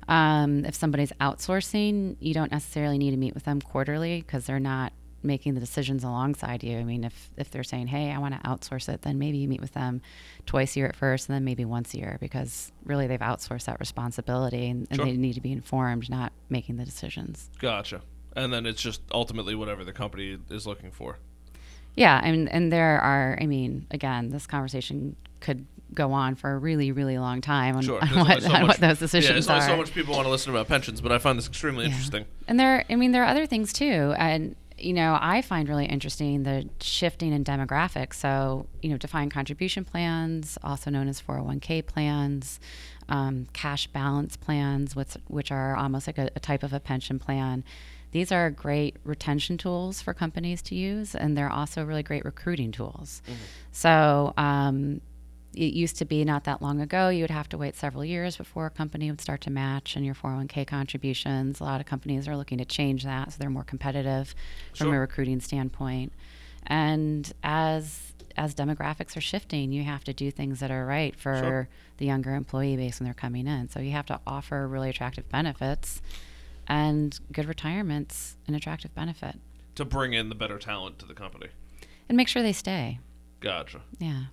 [0.07, 4.59] Um, if somebody's outsourcing, you don't necessarily need to meet with them quarterly because they're
[4.59, 6.77] not making the decisions alongside you.
[6.77, 9.47] I mean, if, if they're saying, hey, I want to outsource it, then maybe you
[9.47, 10.01] meet with them
[10.45, 13.65] twice a year at first and then maybe once a year because really they've outsourced
[13.65, 15.05] that responsibility and, and Sure.
[15.05, 17.49] they need to be informed, not making the decisions.
[17.59, 18.01] Gotcha.
[18.37, 21.17] And then it's just ultimately whatever the company is looking for.
[21.95, 23.35] Yeah, and and there are.
[23.41, 27.81] I mean, again, this conversation could go on for a really, really long time on,
[27.81, 27.99] Sure.
[28.01, 29.67] on what, so on much- what those Yeah, decisions there's are.
[29.69, 31.91] so much people want to listen about pensions, but I find this extremely Yeah.
[31.91, 32.25] interesting.
[32.47, 34.13] And there, I mean, there are other things too.
[34.17, 38.15] And, you know, I find really interesting the shifting in demographics.
[38.15, 42.59] So, you know, defined contribution plans, also known as 401k plans,
[43.09, 47.17] um, cash balance plans, which, which are almost like a, a type of a pension
[47.17, 47.63] plan.
[48.17, 52.71] These are great retention tools for companies to use, and they're also really great recruiting
[52.71, 53.21] tools.
[53.71, 55.01] So, um,
[55.53, 58.35] it used to be not that long ago, you would have to wait several years
[58.35, 61.59] before a company would start to match in your 401k contributions.
[61.59, 64.33] A lot of companies are looking to change that so they're more competitive
[64.73, 66.11] from a recruiting standpoint.
[66.65, 71.37] And as as demographics are shifting, you have to do things that are right for
[71.37, 71.69] Sure.
[71.97, 73.69] the younger employee base when they're coming in.
[73.69, 76.01] So you have to offer really attractive benefits
[76.67, 79.39] and good retirements an attractive benefit.
[79.75, 81.47] To bring in the better talent to the company.
[82.09, 82.99] And make sure they stay.
[83.39, 83.81] Gotcha.
[83.99, 84.25] Yeah.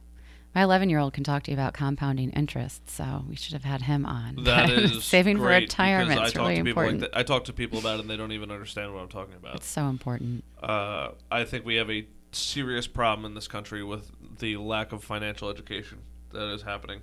[0.55, 3.65] My 11 year old can talk to you about compounding interest, so we should have
[3.65, 4.45] had him on.
[4.45, 7.03] That is saving for retirement I is really important.
[7.03, 7.11] Like.
[7.13, 9.57] I talk to people about it and they don't even understand what I'm talking about.
[9.57, 10.45] It's so important.
[10.63, 15.03] Uh, I think we have a serious problem in this country with the lack of
[15.03, 15.99] financial education
[16.33, 17.03] that is happening.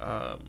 [0.00, 0.44] Um,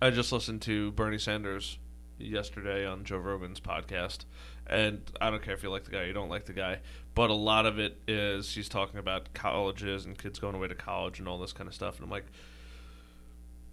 [0.00, 1.78] I just listened to Bernie Sanders
[2.18, 4.24] yesterday on Joe Rogan's podcast,
[4.66, 6.80] and I don't care if you like the guy or you don't like the guy,
[7.14, 10.74] but a lot of it is he's talking about colleges and kids going away to
[10.74, 12.26] college and all this kind of stuff, and I'm like,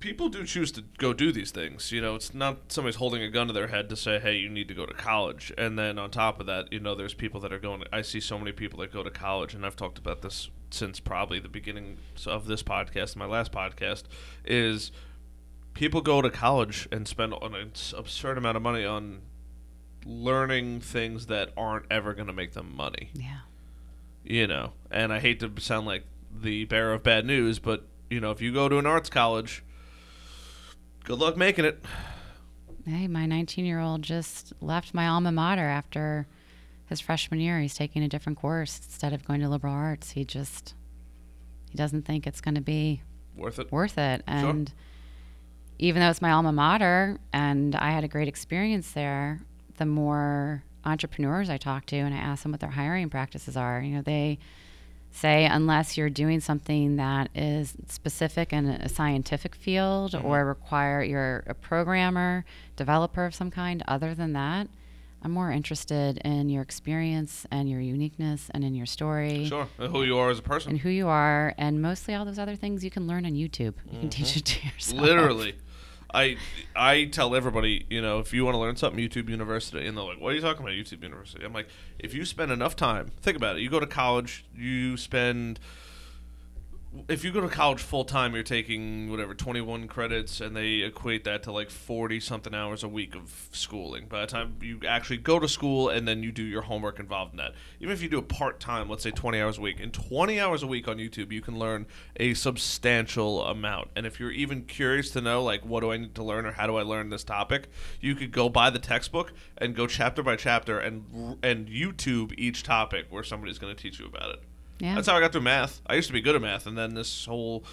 [0.04, 1.90] people do choose to go do these things.
[1.90, 4.50] You know, it's not somebody's holding a gun to their head to say, "Hey, you
[4.50, 7.40] need to go to college." And then on top of that, you know, there's people
[7.40, 7.84] that are going.
[7.92, 11.00] I see so many people that go to college, and I've talked about this since
[11.00, 13.16] probably the beginning of this podcast.
[13.16, 14.04] My last podcast
[14.44, 14.92] is
[15.74, 19.22] people go to college and spend an absurd amount of money on
[20.06, 23.40] learning things that aren't ever going to make them money Yeah.
[24.24, 28.20] you know and i hate to sound like the bearer of bad news but you
[28.20, 29.64] know if you go to an arts college
[31.06, 31.84] good luck making it
[32.86, 36.28] Hey, my 19 year old just left my alma mater after
[36.88, 37.62] his freshman year.
[37.62, 40.12] He's taking a different course instead of going to liberal arts.
[40.12, 40.74] He just,
[41.70, 43.02] he doesn't think it's going to be
[43.38, 44.22] worth it worth it.
[44.28, 44.74] And
[45.84, 49.42] even though it's my alma mater and I had a great experience there,
[49.78, 53.82] the more entrepreneurs I talk to and I ask them what their hiring practices are,
[53.82, 54.40] you know, they
[55.12, 60.26] say unless you're doing something that is specific in a scientific field mm-hmm.
[60.26, 62.46] or require you're a programmer,
[62.78, 64.70] developer of some kind, other than that,
[65.22, 69.92] I'm more interested in your experience and your uniqueness and in your story sure and
[69.92, 72.56] who you are as a person and who you are, and mostly all those other
[72.56, 73.76] things you can learn on YouTube.
[73.92, 74.10] You can mm-hmm.
[74.10, 75.02] teach it to yourself.
[75.02, 75.56] literally
[76.14, 76.38] I
[76.76, 80.04] I tell everybody, you know, if you want to learn something, YouTube University, and they're
[80.04, 81.68] like, "What are you talking about, YouTube University?" I'm like,
[82.00, 83.62] if you spend enough time, think about it.
[83.62, 85.60] You go to college, you spend.
[87.08, 91.24] If you go to college full time, you're taking whatever 21 credits, and they equate
[91.24, 94.06] that to like 40 something hours a week of schooling.
[94.08, 97.34] By the time you actually go to school, and then you do your homework involved
[97.34, 99.80] in that, even if you do a part time, let's say 20 hours a week,
[99.80, 101.88] in 20 hours a week on YouTube, you can learn
[102.18, 103.90] a substantial amount.
[103.96, 106.52] And if you're even curious to know, like, what do I need to learn or
[106.52, 107.70] how do I learn this topic,
[108.02, 112.62] you could go buy the textbook and go chapter by chapter and and YouTube each
[112.62, 114.44] topic where somebody's going to teach you about it.
[114.84, 114.96] Yeah.
[114.96, 115.80] That's how I got through math.
[115.88, 117.64] I used to be good at math, and then this whole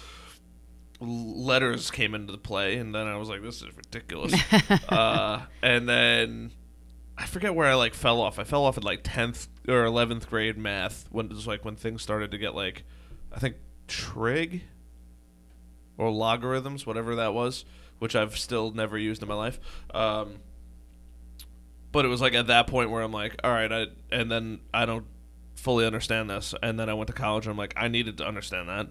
[1.01, 4.33] letters came into the play, and then I was like, "This is ridiculous."
[4.89, 6.53] uh, and then
[7.17, 8.39] I forget where I like fell off.
[8.39, 11.75] I fell off at like tenth or eleventh grade math when it was like when
[11.75, 12.85] things started to get like,
[13.29, 13.57] I think
[13.89, 14.61] trig
[15.97, 17.65] or logarithms, whatever that was,
[17.99, 19.59] which I've still never used in my life.
[19.93, 20.35] Um,
[21.91, 24.61] but it was like at that point where I'm like, all right, I and then
[24.73, 25.05] I don't
[25.61, 28.27] fully understand this, and then I went to college and I'm like, I needed to
[28.27, 28.87] understand that,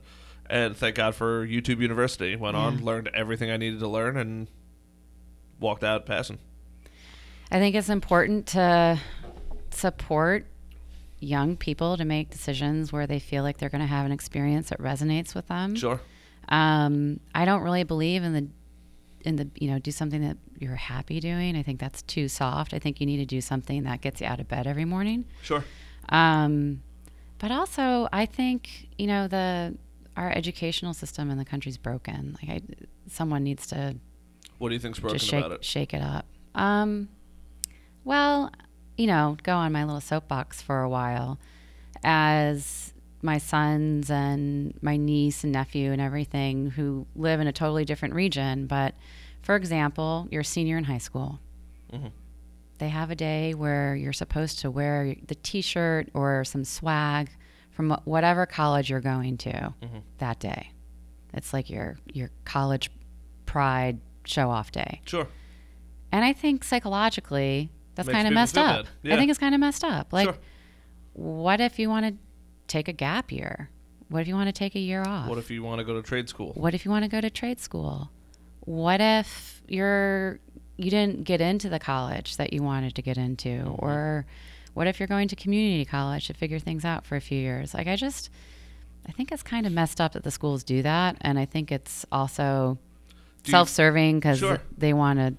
[0.49, 2.37] and thank God for YouTube University.
[2.37, 4.49] Went on, learned everything I needed to learn, and
[5.59, 6.39] walked out passing.
[7.51, 8.99] I think it's important to
[9.71, 10.47] support
[11.19, 14.71] young people to make decisions where they feel like they're going to have an experience
[14.71, 15.75] that resonates with them.
[15.75, 16.01] Sure.
[16.49, 18.49] Um, I don't really believe in the
[19.23, 21.57] in the you know do something that you're happy doing.
[21.57, 22.75] I think that's too soft.
[22.75, 25.27] I think you need to do something that gets you out of bed every morning.
[25.43, 25.65] Sure.
[26.11, 26.83] Um,
[27.39, 29.77] but also, I think you know the
[30.17, 32.37] our educational system in the country's broken.
[32.43, 32.61] Like, I,
[33.09, 33.97] someone needs to
[34.59, 35.65] What do you think's broken shake about it?
[35.65, 36.27] shake it up.
[36.55, 37.09] Um,
[38.05, 38.51] well,
[38.99, 41.39] you know, go on my little soapbox for a while,
[42.03, 42.93] as
[43.23, 48.15] my sons and my niece and nephew and everything who live in a totally different
[48.15, 48.67] region.
[48.67, 48.95] But
[49.43, 51.39] for example, you're a senior in high school.
[51.93, 52.11] Mhm.
[52.81, 57.29] They have a day where you're supposed to wear the T-shirt or some swag
[57.71, 60.03] from whatever college you're going to Mhm.
[60.17, 60.71] that day.
[61.35, 62.91] It's like your your college
[63.45, 65.03] pride show off day.
[65.05, 65.29] Sure.
[66.11, 68.87] And I think psychologically that's kind of messed up.
[69.03, 69.15] Yeah.
[69.15, 70.13] I think it's kind of messed up.
[70.13, 70.39] Like Sure.
[71.13, 72.15] what if you want to
[72.67, 73.69] take a gap year?
[74.09, 75.29] What if you want to take a year off?
[75.29, 76.53] What if you want to go to trade school?
[76.57, 78.11] What if you want to go to trade school?
[78.61, 80.41] What if you're
[80.83, 83.85] you didn't get into the college that you wanted to get into Mm-hmm.
[83.85, 84.27] or
[84.75, 87.75] what if you're going to community college to figure things out for a few years?
[87.75, 88.31] Like I just
[89.09, 91.73] I think it's kind of messed up that the schools do that and I think
[91.73, 92.79] it's also
[93.45, 94.59] Do self-serving cuz Sure.
[94.79, 95.35] they want to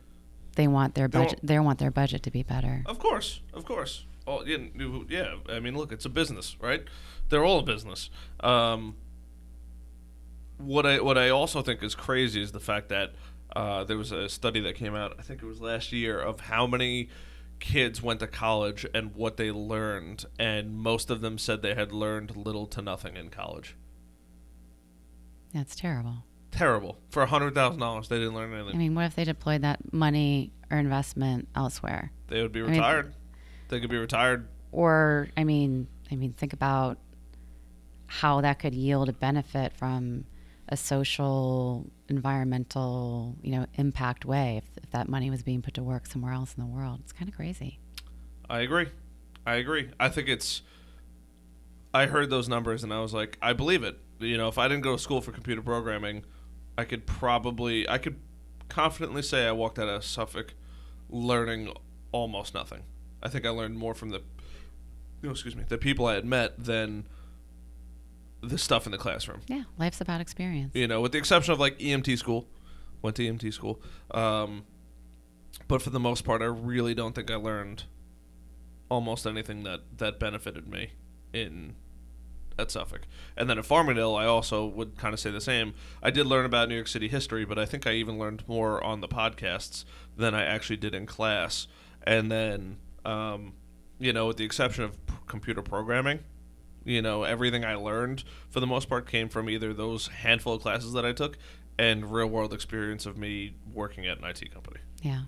[0.55, 2.83] they want their budget they want their budget to be better.
[2.85, 4.05] Of course, of course.
[4.27, 4.57] Oh, yeah,
[5.09, 5.35] yeah.
[5.49, 6.83] I mean, look, it's a business, right?
[7.29, 8.09] They're all a business.
[8.41, 8.95] Um,
[10.57, 13.13] what I what I also think is crazy is the fact that
[13.56, 15.16] uh, there was a study that came out.
[15.20, 17.10] I think it was last year of how many
[17.60, 21.91] kids went to college and what they learned, and most of them said they had
[21.91, 23.76] learned little to nothing in college.
[25.54, 26.24] That's terrible.
[26.52, 26.97] Terrible.
[27.10, 28.76] For a hundred thousand dollars, they didn't learn anything.
[28.76, 32.12] I mean, what if they deployed that money or investment elsewhere?
[32.28, 33.14] They would be mean- retired.
[33.70, 34.47] they could be retired.
[34.72, 36.97] or I mean, I mean, think about
[38.08, 40.26] how that could yield a benefit from
[40.72, 45.84] a social, environmental, you know, impact way if, if that money was being put to
[45.84, 47.01] work somewhere else in the world.
[47.03, 47.80] It's kind of crazy.
[48.49, 48.88] I agree.
[49.45, 49.89] I agree.
[49.99, 50.61] I think it's.
[51.93, 53.97] I heard those numbers and I was like, I believe it.
[54.19, 56.24] You know, if I didn't go to school for computer programming,
[56.78, 58.17] I could probably, I could
[58.69, 60.53] confidently say I walked out of Suffolk
[61.09, 61.74] learning
[62.13, 62.84] almost nothing.
[63.22, 64.22] I think I learned more from the,
[65.22, 67.07] no, excuse me, the people I had met than
[68.41, 69.41] the stuff in the classroom.
[69.47, 70.75] Yeah, life's about experience.
[70.75, 72.47] You know, with the exception of like EMT school,
[73.01, 73.81] went to EMT school.
[74.11, 74.65] Um,
[75.67, 77.83] but for the most part, I really don't think I learned
[78.89, 80.91] almost anything that that benefited me
[81.33, 81.75] in
[82.59, 83.01] at Suffolk.
[83.37, 85.73] And then at Farmingdale, I also would kind of say the same.
[86.03, 88.83] I did learn about New York City history, but I think I even learned more
[88.83, 89.85] on the podcasts
[90.17, 91.67] than I actually did in class.
[92.03, 93.53] And then, um,
[93.99, 96.19] you know, with the exception of p- computer programming,
[96.84, 100.61] you know, everything I learned for the most part came from either those handful of
[100.61, 101.38] classes that I took
[101.77, 104.79] and real world experience of me working at an IT company.
[105.01, 105.21] Yeah.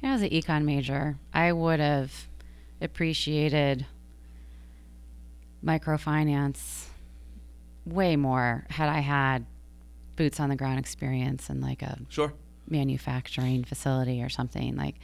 [0.00, 2.28] You know, as an econ major, I would have
[2.80, 3.86] appreciated
[5.64, 6.86] microfinance
[7.84, 9.46] way more had I had
[10.16, 12.32] boots on the ground experience in like a Sure.
[12.68, 14.76] manufacturing facility or something.
[14.76, 14.96] Like,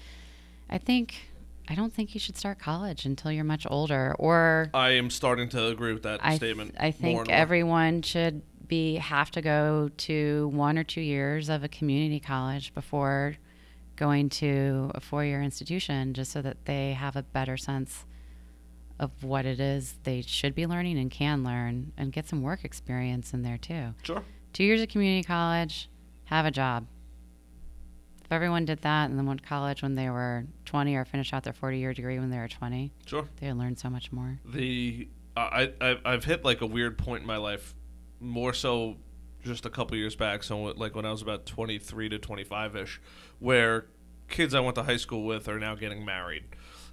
[0.68, 1.28] I think,
[1.68, 4.14] I don't think you should start college until you're much older.
[4.18, 6.74] Or I am starting to agree with that I, th- statement.
[6.78, 7.36] I more think and more.
[7.36, 12.72] everyone should be have to go to one or two years of a community college
[12.74, 13.36] before
[13.96, 18.04] going to a four-year institution, just so that they have a better sense
[18.98, 22.64] of what it is they should be learning and can learn, and get some work
[22.64, 24.22] experience in there too Sure.
[24.52, 25.88] two years of community college,
[26.24, 26.86] have a job.
[28.34, 31.44] Everyone did that and then went to college when they were 20 or finished out
[31.44, 33.28] their 40 year degree when they were 20, Sure.
[33.40, 34.38] they would learn so much more.
[34.44, 37.74] The I, I I've hit like a weird point in my life,
[38.20, 38.96] more so
[39.42, 40.42] just a couple years back.
[40.42, 43.00] So like when I was about twenty three to twenty five ish,
[43.38, 43.86] where
[44.28, 46.44] kids I went to high school with are now getting married,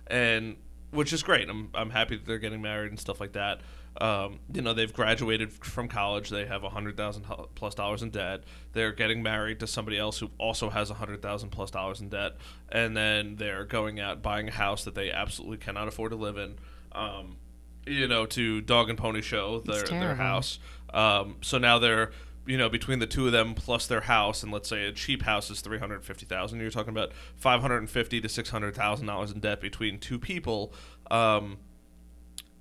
[0.08, 0.58] and
[0.92, 1.50] which is great.
[1.50, 3.62] I'm I'm happy that they're getting married and stuff like that.
[4.00, 6.30] Um, you know, they've graduated from college.
[6.30, 7.26] They have a hundred thousand
[7.56, 8.44] plus dollars in debt.
[8.74, 12.10] They're getting married to somebody else who also has a hundred thousand plus dollars in
[12.10, 12.34] debt,
[12.70, 16.38] and then they're going out buying a house that they absolutely cannot afford to live
[16.38, 16.56] in.
[16.94, 17.38] Um,
[17.86, 20.60] you know, to dog and pony show their their house.
[20.94, 22.12] Um, so now they're
[22.46, 25.24] you know between the two of them plus their house, and let's say a cheap
[25.24, 26.60] house is three hundred fifty thousand.
[26.60, 30.00] You're talking about five hundred and fifty to six hundred thousand dollars in debt between
[30.00, 30.74] two people.
[31.10, 31.58] Um,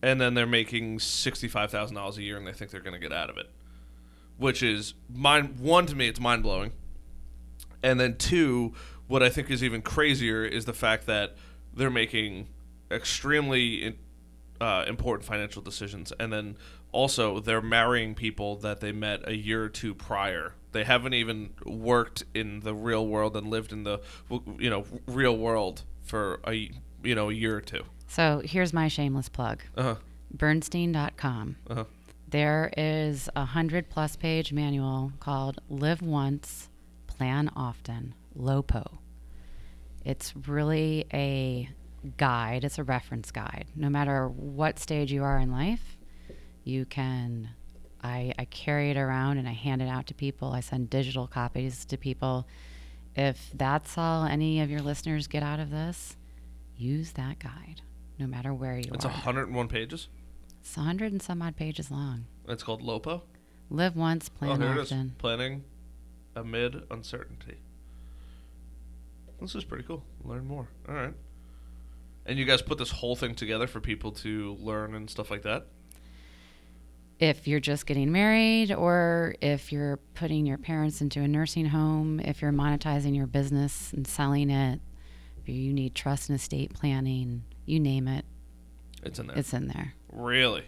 [0.03, 3.01] and then they're making sixty-five thousand dollars a year, and they think they're going to
[3.01, 3.51] get out of it,
[4.37, 6.09] which is mind one to me.
[6.09, 6.73] It's mind blowing,
[7.83, 8.75] and then two,
[9.09, 11.37] what I think is even crazier is the fact that
[11.75, 12.49] they're making
[12.91, 13.97] extremely
[14.61, 16.57] uh, important financial decisions, and then
[16.93, 20.55] also they're marrying people that they met a year or two prior.
[20.73, 24.01] They haven't even worked in the real world and lived in the
[24.59, 26.71] you know real world for a
[27.03, 27.85] you know a year or two.
[28.09, 29.95] So here's my shameless plug Uh huh.
[30.33, 31.57] Bernstein.com.
[31.69, 31.85] Uh-huh.
[32.29, 36.69] There is a hundred plus page manual called Live Once,
[37.09, 38.99] Plan Often, LOPO.
[40.05, 41.69] It's really a
[42.17, 43.67] guide, it's a reference guide.
[43.75, 45.97] No matter what stage you are in life,
[46.65, 47.51] you can.
[48.03, 50.53] I, I carry it around and I hand it out to people.
[50.53, 52.47] I send digital copies to people.
[53.15, 56.17] If that's all any of your listeners get out of this,
[56.77, 57.83] use that guide,
[58.19, 58.95] no matter where you are.
[58.95, 60.09] It's 101 pages.
[60.61, 62.27] It's hundred and some odd pages long.
[62.49, 63.23] It's called Lopo.
[63.71, 64.93] Live once, oh, plan is.
[64.93, 65.15] often.
[65.19, 65.65] Planning
[66.35, 67.59] amid uncertainty.
[69.41, 70.05] This is pretty cool.
[70.25, 70.69] Learn more.
[70.89, 71.15] All right.
[72.27, 75.43] And you guys put this whole thing together for people to learn and stuff like
[75.43, 75.67] that.
[77.21, 82.19] If you're just getting married, or if you're putting your parents into a nursing home,
[82.19, 84.81] if you're monetizing your business and selling it,
[85.43, 88.25] if you need trust and estate planning, you name it,
[89.03, 89.37] It's in there.
[89.37, 89.93] it's in there.
[90.11, 90.65] really.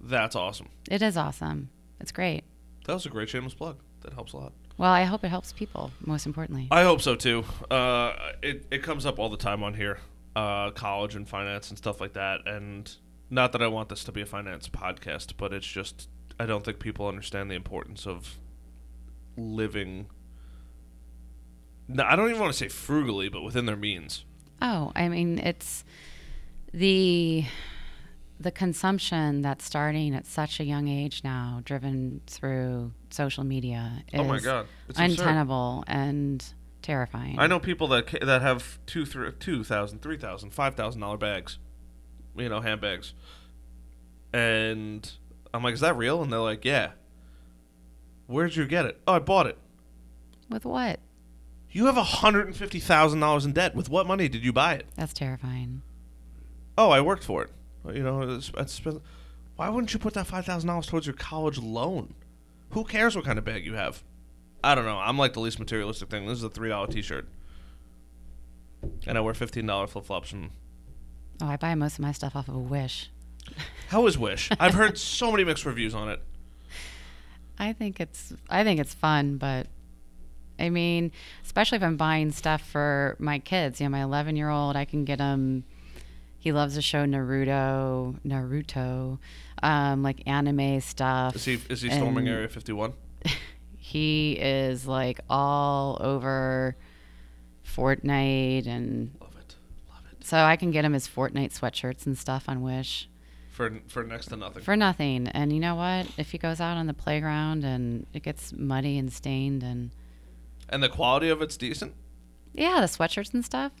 [0.00, 0.68] That's awesome.
[0.90, 1.70] It is awesome.
[2.00, 2.42] It's great.
[2.86, 3.78] That was a great shameless plug.
[4.02, 4.52] That helps a lot.
[4.76, 6.68] Well, I hope it helps people, most importantly.
[6.70, 7.44] I hope so too.
[7.70, 8.12] Uh,
[8.42, 9.98] it it comes up all the time on here,
[10.36, 12.46] uh, college and finance and stuff like that.
[12.46, 12.88] And
[13.30, 16.08] not that I want this to be a finance podcast, but it's just
[16.40, 18.38] I don't think people understand the importance of
[19.36, 20.06] living.
[21.88, 24.24] No, I don't even want to say frugally, but within their means.
[24.60, 25.84] Oh, I mean, it's
[26.72, 27.44] the
[28.40, 34.20] the consumption that's starting at such a young age now, driven through social media, is
[34.20, 35.20] oh my god, it's absurd.
[35.20, 36.44] untenable and
[36.82, 37.38] terrifying.
[37.38, 41.16] I know people that that have two, three, two thousand, three thousand, five thousand dollar
[41.16, 41.58] bags,
[42.38, 43.14] you know, handbags,
[44.32, 45.10] and
[45.52, 46.22] I'm like, is that real?
[46.22, 46.90] And they're like, yeah.
[48.26, 49.00] Where'd you get it?
[49.06, 49.56] Oh, I bought it.
[50.50, 51.00] With what?
[51.70, 53.74] You have hundred and fifty thousand dollars in debt.
[53.74, 54.86] With what money did you buy it?
[54.96, 55.82] That's terrifying.
[56.76, 57.50] Oh, I worked for it.
[57.94, 58.82] You know, it's, it's,
[59.56, 62.14] why wouldn't you put that five thousand dollars towards your college loan?
[62.70, 64.02] Who cares what kind of bag you have?
[64.62, 64.98] I don't know.
[64.98, 66.26] I'm like the least materialistic thing.
[66.26, 67.28] This is a three dollar T-shirt,
[69.06, 70.50] and I wear fifteen dollar flip flops from
[71.40, 73.10] Oh, I buy most of my stuff off of a Wish.
[73.88, 74.50] How is Wish?
[74.58, 76.20] I've heard so many mixed reviews on it.
[77.58, 79.66] I think it's I think it's fun, but
[80.60, 81.12] I mean,
[81.44, 83.80] especially if I'm buying stuff for my kids.
[83.80, 85.64] You know, my 11 year old, I can get him.
[86.40, 89.18] He loves the show Naruto, Naruto,
[89.62, 91.34] um, like anime stuff.
[91.36, 92.92] Is he is he storming And- Area 51?
[93.80, 96.76] He is like all over
[97.64, 99.54] Fortnite, and Love it,
[99.88, 100.17] love it.
[100.28, 103.08] So I can get him his Fortnite sweatshirts and stuff on Wish.
[103.50, 104.62] For for next to nothing.
[104.62, 105.26] for nothing.
[105.28, 106.06] And you know what?
[106.16, 109.90] If he goes out on the playground and it gets muddy and stained, and
[110.68, 111.94] and the quality of it's decent.
[112.54, 113.72] yeah, the sweatshirts and stuff,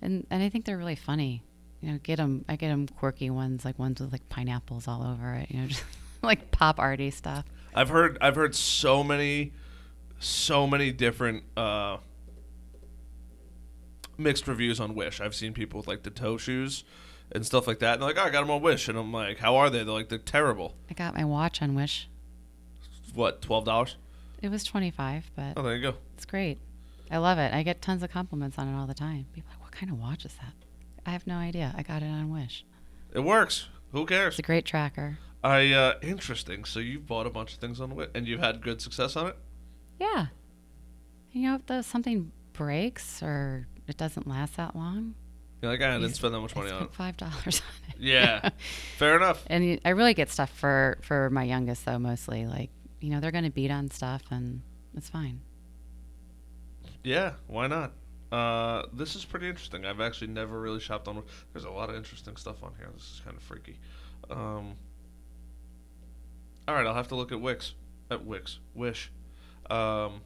[0.00, 1.42] and and I think they're really funny.
[1.82, 2.44] You know, get them.
[2.48, 5.50] I get them quirky ones, like ones with like pineapples all over it.
[5.50, 5.84] You know, just
[6.22, 7.44] like pop arty stuff.
[7.74, 9.52] I've heard I've heard so many
[10.18, 11.96] so many different uh
[14.20, 15.20] mixed reviews on Wish.
[15.20, 16.84] I've seen people with like the toe shoes
[17.32, 17.94] and stuff like that.
[17.94, 18.88] And they're like, oh, I got them on Wish.
[18.88, 19.78] And I'm like, how are they?
[19.84, 20.74] They're like, they're terrible.
[20.90, 22.08] I got my watch on Wish.
[23.14, 23.94] What, $12?
[24.42, 25.94] It was twenty five, but Oh, there you go.
[26.14, 26.58] it's great.
[27.10, 27.52] I love it.
[27.52, 29.26] I get tons of compliments on it all the time.
[29.34, 30.54] People are like, "What kind of watch is that?"
[31.04, 31.74] I have no idea.
[31.76, 32.64] I got it on Wish.
[33.12, 33.66] It works.
[33.92, 34.34] Who cares?
[34.34, 35.18] It's a great tracker.
[35.44, 36.64] I, uh, interesting.
[36.64, 39.26] So you've bought a bunch of things on Wish and you've had good success on
[39.26, 39.36] it?
[39.98, 40.26] Yeah.
[41.32, 45.14] You know, if the, something breaks or it doesn't last that long,
[45.60, 46.92] You're like, "Ah, I didn't spend that much money on it.
[46.94, 48.00] five dollars on it.
[48.00, 48.48] Yeah.
[48.96, 49.44] Fair enough.
[49.48, 52.46] and I really get stuff for for my youngest though, mostly.
[52.46, 52.70] Like,
[53.00, 54.62] you know, they're gonna beat on stuff, and
[54.96, 55.40] it's fine.
[57.04, 57.92] Yeah, why not?
[58.30, 59.84] Uh, this is pretty interesting.
[59.84, 61.22] I've actually never really shopped on.
[61.52, 62.88] There's a lot of interesting stuff on here.
[62.94, 63.78] This is kind of freaky.
[64.30, 64.76] Um,
[66.68, 67.74] all right, I'll have to look at Wix.
[68.10, 69.10] At Wix, Wish.
[69.68, 70.20] Um,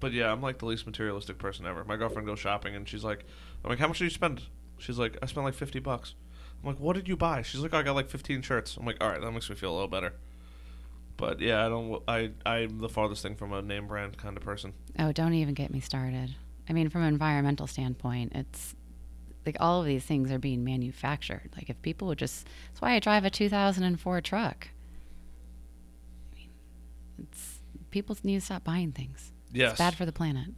[0.00, 1.84] but yeah, I'm like the least materialistic person ever.
[1.84, 3.24] My girlfriend goes shopping and she's like,
[3.64, 4.42] "I'm like, how much did you spend?"
[4.78, 6.14] She's like, "I spent like fifty bucks."
[6.62, 8.96] I'm like, "What did you buy?" She's like, "I got like fifteen shirts." I'm like,
[9.00, 10.14] "All right, that makes me feel a little better."
[11.16, 12.02] But yeah, I don't.
[12.06, 14.72] I I'm the farthest thing from a name brand kind of person.
[14.98, 16.34] Oh, don't even get me started.
[16.68, 18.74] I mean, from an environmental standpoint, it's
[19.44, 21.50] like all of these things are being manufactured.
[21.56, 24.68] Like, if people would just, that's why I drive a 2004 truck.
[26.32, 26.50] I mean,
[27.22, 29.32] it's people need to stop buying things.
[29.52, 29.72] Yes.
[29.72, 30.48] It's bad for the planet.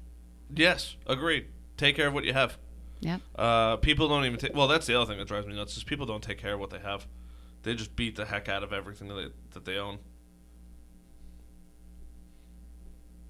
[0.54, 1.46] Yes, agreed.
[1.76, 2.58] Take care of what you have.
[3.00, 3.20] Yep.
[3.36, 4.54] Uh, people don't even take.
[4.54, 6.60] Well, that's the other thing that drives me nuts is people don't take care of
[6.60, 7.06] what they have.
[7.62, 9.98] They just beat the heck out of everything that they, that they own.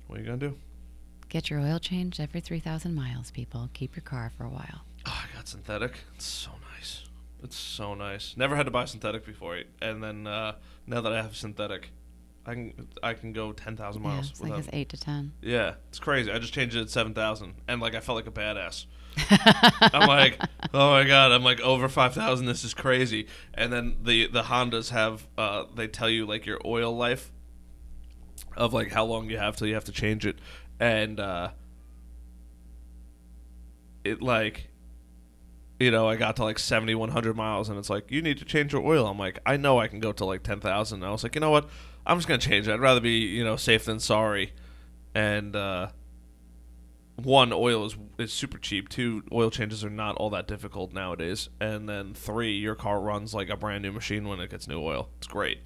[0.07, 0.59] What are you gonna do?
[1.29, 3.71] Get your oil changed every 3,000 miles, people.
[3.73, 4.85] Keep your car for a while.
[5.07, 6.01] Oh, I got synthetic.
[6.17, 7.05] It's so nice.
[7.45, 8.37] It's so nice.
[8.37, 10.55] Never had to buy synthetic before, and then uh,
[10.89, 11.91] now that I have synthetic,
[12.47, 14.31] I can I can go ten thousand Yeah, miles.
[14.31, 15.33] it's like it's 8 to 10.
[15.43, 16.31] yeah, it's crazy.
[16.33, 18.87] I just changed it at seven thousand, and like I felt like a badass.
[19.93, 20.39] I'm like,
[20.73, 22.47] oh my god, I'm like over five thousand.
[22.47, 23.27] This is crazy.
[23.55, 27.31] And then the the Hondas have uh, they tell you like your oil life
[28.57, 30.39] of like how long you have till you have to change it,
[30.79, 31.51] and uh,
[34.05, 34.69] it like.
[35.79, 38.75] You know, I got to like 7,100 miles, and it's like, you need to change
[38.75, 39.07] your oil.
[39.07, 41.03] I'm like, I know I can go to like 10,000.
[41.03, 41.71] I was like, you know what?
[42.07, 42.73] I'm just going to change it.
[42.73, 44.53] I'd rather be, you know, safe than sorry.
[45.15, 45.89] And, uh,
[47.17, 48.89] one oil is is super cheap.
[48.89, 51.51] Two oil changes are not all that difficult nowadays.
[51.61, 54.81] And then three, your car runs like a brand new machine when it gets new
[54.81, 55.11] oil.
[55.19, 55.59] It's great.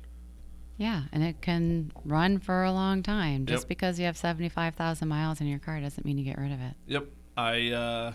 [0.77, 3.47] Yeah, and it can run for a long time.
[3.47, 3.69] Just Yep.
[3.69, 6.75] because you have 75,000 miles in your car doesn't mean you get rid of it.
[6.89, 7.07] Yep.
[7.37, 8.13] I uh,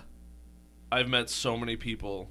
[0.92, 2.30] I've met so many people,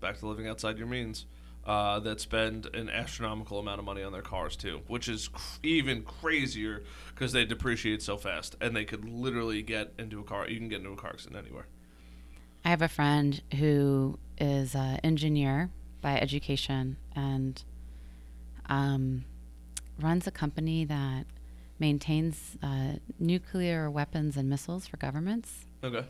[0.00, 1.26] back to living outside your means,
[1.66, 5.58] uh, that spend an astronomical amount of money on their cars too, which is cr-
[5.62, 6.82] even crazier
[7.14, 10.48] because they depreciate so fast, and they could literally get into a car.
[10.48, 11.66] You can get into a car accident anywhere.
[12.64, 17.62] I have a friend who is an engineer by education and
[18.66, 19.24] um,
[20.00, 21.26] runs a company that
[21.78, 25.66] maintains uh, nuclear weapons and missiles for governments.
[25.82, 26.04] Okay.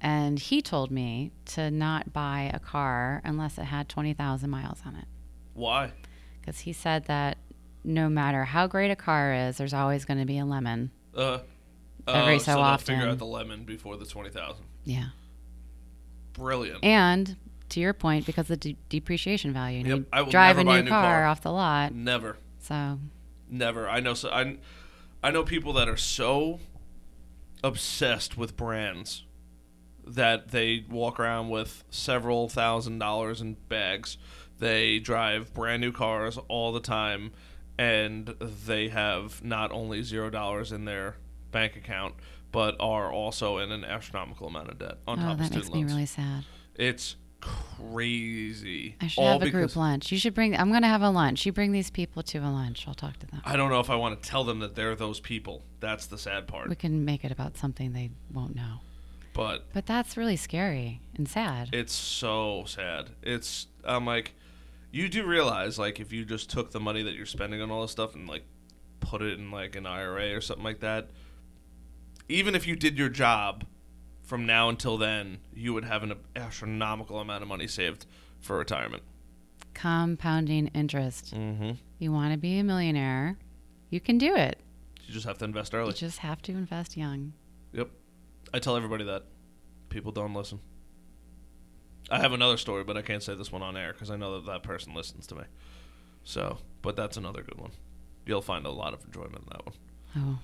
[0.00, 4.96] And he told me to not buy a car unless it had 20,000 miles on
[4.96, 5.04] it.
[5.52, 5.92] Why?
[6.40, 7.36] Because he said that
[7.84, 10.90] no matter how great a car is, there's always going to be a lemon.
[11.14, 11.38] Uh,
[12.08, 12.94] Every uh, so they'll often.
[12.96, 14.64] figure out the lemon before the twenty thousand.
[14.84, 15.08] Yeah.
[16.32, 16.82] Brilliant.
[16.82, 17.36] And
[17.70, 20.70] to your point, because of the de- depreciation value, Yep, I will drive never a
[20.70, 21.26] buy new, a new car, car.
[21.26, 21.92] off the lot.
[21.94, 22.36] Never.
[22.60, 22.98] So
[23.50, 23.88] Never.
[23.88, 24.14] I know.
[24.14, 24.56] So I,
[25.22, 26.60] I know people that are so
[27.62, 29.24] obsessed with brands
[30.06, 34.16] that they walk around with several thousand dollars in bags.
[34.58, 37.32] They drive brand new cars all the time,
[37.78, 41.16] and they have not only zero dollars in their
[41.50, 42.14] bank account,
[42.52, 45.70] but are also in an astronomical amount of debt on oh, top of student loans.
[45.70, 46.44] that makes me really sad.
[46.74, 48.96] It's crazy.
[49.00, 50.12] I should All have a group lunch.
[50.12, 50.56] You should bring.
[50.56, 51.46] I'm going to have a lunch.
[51.46, 52.86] You bring these people to a lunch.
[52.86, 53.40] I'll talk to them.
[53.44, 55.64] I don't know if I want to tell them that they're those people.
[55.80, 56.68] That's the sad part.
[56.68, 58.80] We can make it about something they won't know.
[59.32, 61.70] But But that's really scary and sad.
[61.72, 63.10] it's so sad.
[63.22, 64.34] It's I'm like,
[64.90, 67.82] you do realize like if you just took the money that you're spending on all
[67.82, 68.44] this stuff and like
[69.00, 71.10] put it in like an IRA or something like that,
[72.28, 73.64] even if you did your job
[74.22, 78.06] from now until then, you would have an astronomical amount of money saved
[78.40, 79.02] for retirement.
[79.74, 81.34] Compounding interest.
[81.34, 81.72] Mm-hmm.
[81.98, 83.38] You want to be a millionaire,
[83.90, 84.58] you can do it.
[85.06, 85.82] You just have to invest early.
[85.82, 85.94] You early.
[85.98, 87.32] just have to invest young.
[87.72, 87.90] Yep.
[88.52, 89.24] I tell everybody that.
[89.88, 90.60] People don't listen.
[92.10, 94.34] I have another story, but I can't say this one on air because I know
[94.40, 95.42] that that person listens to me.
[96.22, 97.72] So, but that's another good one.
[98.26, 99.74] You'll find a lot of enjoyment in that one.
[100.16, 100.38] Oh.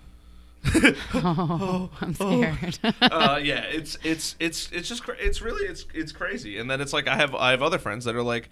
[1.15, 2.79] oh, I'm scared.
[3.03, 6.59] uh, yeah, it's it's it's it's just cra- it's really it's it's crazy.
[6.59, 8.49] And then it's like I have I have other friends that are like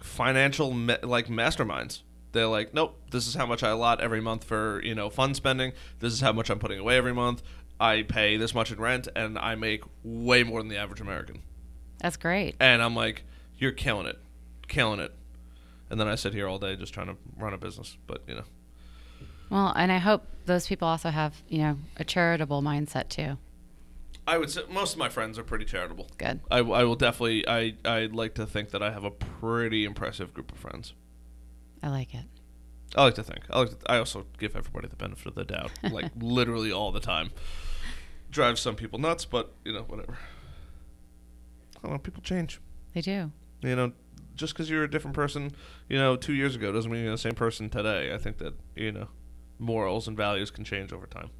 [0.00, 2.02] financial ma- like masterminds.
[2.32, 5.36] They're like, nope, this is how much I allot every month for you know fund
[5.36, 5.72] spending.
[6.00, 7.42] This is how much I'm putting away every month.
[7.84, 11.42] I pay this much in rent, and I make way more than the average American.
[11.98, 12.56] That's great.
[12.58, 13.24] And I'm like,
[13.58, 14.18] you're killing it,
[14.68, 15.12] killing it.
[15.90, 17.98] And then I sit here all day just trying to run a business.
[18.06, 18.44] But you know,
[19.50, 23.36] Well, and I hope those people also have, you know, a charitable mindset too.
[24.26, 26.08] I would say most of my friends are pretty charitable.
[26.16, 26.40] Good.
[26.50, 30.32] I, I will definitely I I like to think that I have a pretty impressive
[30.32, 30.94] group of friends.
[31.82, 32.24] I like it.
[32.96, 33.40] I like to think.
[33.50, 36.92] I like to, I also give everybody the benefit of the doubt, like literally all
[36.92, 37.30] the time.
[38.34, 40.18] Drives some people nuts, but you know whatever.
[41.76, 41.98] I don't know.
[41.98, 42.60] People change.
[42.92, 43.30] They do.
[43.60, 43.92] You know,
[44.34, 45.52] just because you're a different person,
[45.88, 48.12] you know, two years ago doesn't mean you're the same person today.
[48.12, 49.06] I think that you know,
[49.60, 51.30] morals and values can change over time.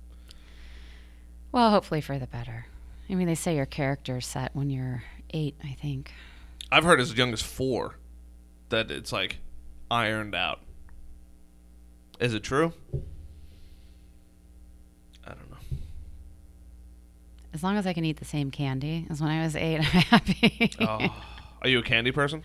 [1.51, 2.67] Well, hopefully for the better.
[3.11, 6.13] I mean, they say your character's set when you're eight, I think.
[6.71, 7.97] I've heard as young as four
[8.69, 9.39] that it's like
[9.91, 10.61] ironed out.
[12.21, 12.73] Is it true?
[15.27, 15.57] I don't know.
[17.55, 19.85] As long as I can eat the same candy as when I was eight, I'm
[19.85, 20.73] happy.
[20.81, 21.25] Oh,
[21.63, 22.43] are you a candy person?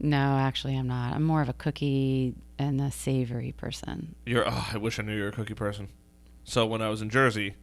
[0.00, 1.14] no, actually, I'm not.
[1.14, 4.14] I'm more of a cookie and a savory person.
[4.26, 4.44] You're.
[4.48, 5.88] Oh, I wish I knew you were a cookie person.
[6.42, 7.54] So when I was in Jersey,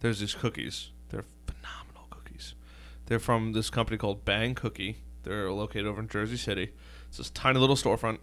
[0.00, 0.90] there's these cookies.
[1.08, 2.54] They're phenomenal cookies.
[3.06, 4.98] They're from this company called Bang Cookie.
[5.22, 6.72] They're located over in Jersey City.
[7.08, 8.18] It's this tiny little storefront.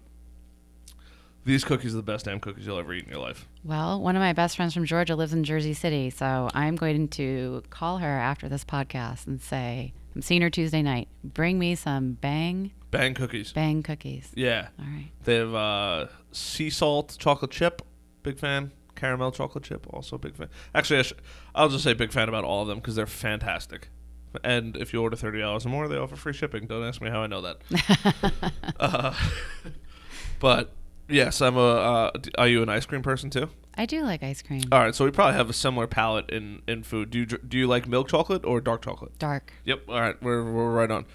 [1.45, 3.47] These cookies are the best damn cookies you'll ever eat in your life.
[3.63, 7.07] Well, one of my best friends from Georgia lives in Jersey City, so I'm going
[7.09, 11.07] to call her after this podcast and say, I'm seeing her Tuesday night.
[11.23, 13.51] Bring me some bang, Bang cookies.
[13.53, 14.31] bang cookies.
[14.33, 14.69] Yeah.
[14.79, 15.11] All right.
[15.25, 17.81] They have uh, sea salt chocolate chip.
[18.23, 18.71] Big fan.
[18.95, 19.85] Caramel chocolate chip.
[19.93, 20.47] Also big fan.
[20.73, 21.13] Actually, I sh-
[21.53, 23.89] I'll just say big fan about all of them because they're fantastic.
[24.43, 26.65] And if you order thirty dollars or more, they offer free shipping.
[26.65, 28.53] Don't ask me how I know that.
[28.79, 29.13] uh,
[30.39, 30.73] but
[31.07, 31.59] yes, I'm a.
[31.59, 33.49] Uh, are you an ice cream person too?
[33.77, 34.63] I do like ice cream.
[34.71, 37.09] All right, so we probably have a similar palate in in food.
[37.09, 39.17] Do you do you like milk chocolate or dark chocolate?
[39.19, 39.53] Dark.
[39.65, 39.89] Yep.
[39.89, 41.05] All right, we're we're right on.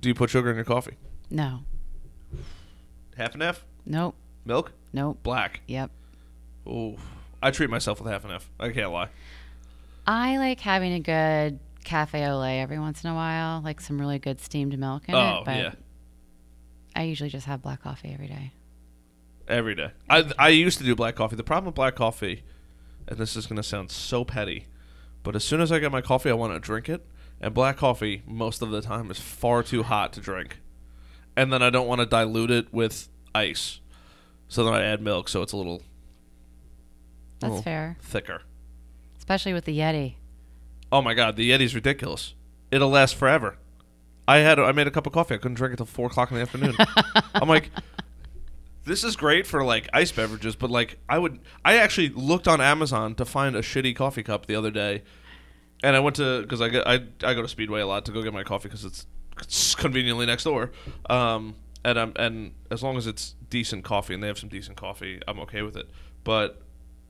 [0.00, 0.96] Do you put sugar in your coffee?
[1.30, 1.60] No.
[3.16, 3.64] Half and half.
[3.86, 4.14] Nope.
[4.44, 4.72] Milk.
[4.92, 5.22] Nope.
[5.22, 5.60] Black.
[5.66, 5.90] Yep.
[6.66, 6.96] Oh,
[7.42, 8.50] I treat myself with half and half.
[8.60, 9.08] I can't lie.
[10.06, 13.98] I like having a good cafe au lait every once in a while, like some
[13.98, 15.44] really good steamed milk in oh it.
[15.44, 15.72] But yeah,
[16.94, 18.52] I usually just have black coffee every day.
[19.48, 19.90] Every day.
[20.08, 21.36] I I used to do black coffee.
[21.36, 22.42] The problem with black coffee,
[23.08, 24.66] and this is gonna sound so petty,
[25.22, 27.06] but as soon as I get my coffee, I want to drink it.
[27.40, 30.58] And black coffee, most of the time, is far too hot to drink.
[31.36, 33.80] And then I don't want to dilute it with ice,
[34.48, 35.82] so then I add milk, so it's a little
[37.40, 37.60] That's Oh.
[37.62, 38.42] fair, thicker.
[39.18, 40.14] especially with the Yeti.
[40.90, 42.32] Oh my god, the Yeti's ridiculous.
[42.70, 43.58] It'll last forever.
[44.26, 45.34] I had I made a cup of coffee.
[45.34, 46.74] I couldn't drink it till four o'clock in the afternoon.
[47.34, 47.70] I'm like,
[48.86, 52.60] this is great for like ice beverages, but like I would I actually looked on
[52.60, 55.02] Amazon to find a shitty coffee cup the other day,
[55.82, 58.12] and I went to because I get I I go to Speedway a lot to
[58.12, 59.06] go get my coffee because it's,
[59.42, 60.70] it's conveniently next door.
[61.10, 64.76] Um, and I'm and as long as it's decent coffee and they have some decent
[64.76, 65.90] coffee, I'm okay with it.
[66.22, 66.62] But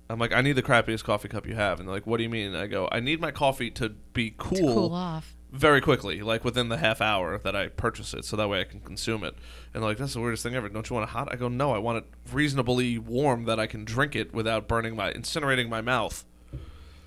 [0.08, 2.22] I'm like, I need the crappiest coffee cup you have, and they're like, what do
[2.22, 2.48] you mean?
[2.48, 5.35] And I go, I need my coffee to be To cool, cool off.
[5.56, 8.64] Very quickly, like within the half hour that I purchase it, so that way I
[8.64, 9.34] can consume it.
[9.74, 10.68] And like, that's the weirdest thing ever.
[10.68, 11.28] Don't you want it hot?
[11.32, 14.96] I go, no, I want it reasonably warm that I can drink it without burning
[14.96, 16.24] my incinerating my mouth.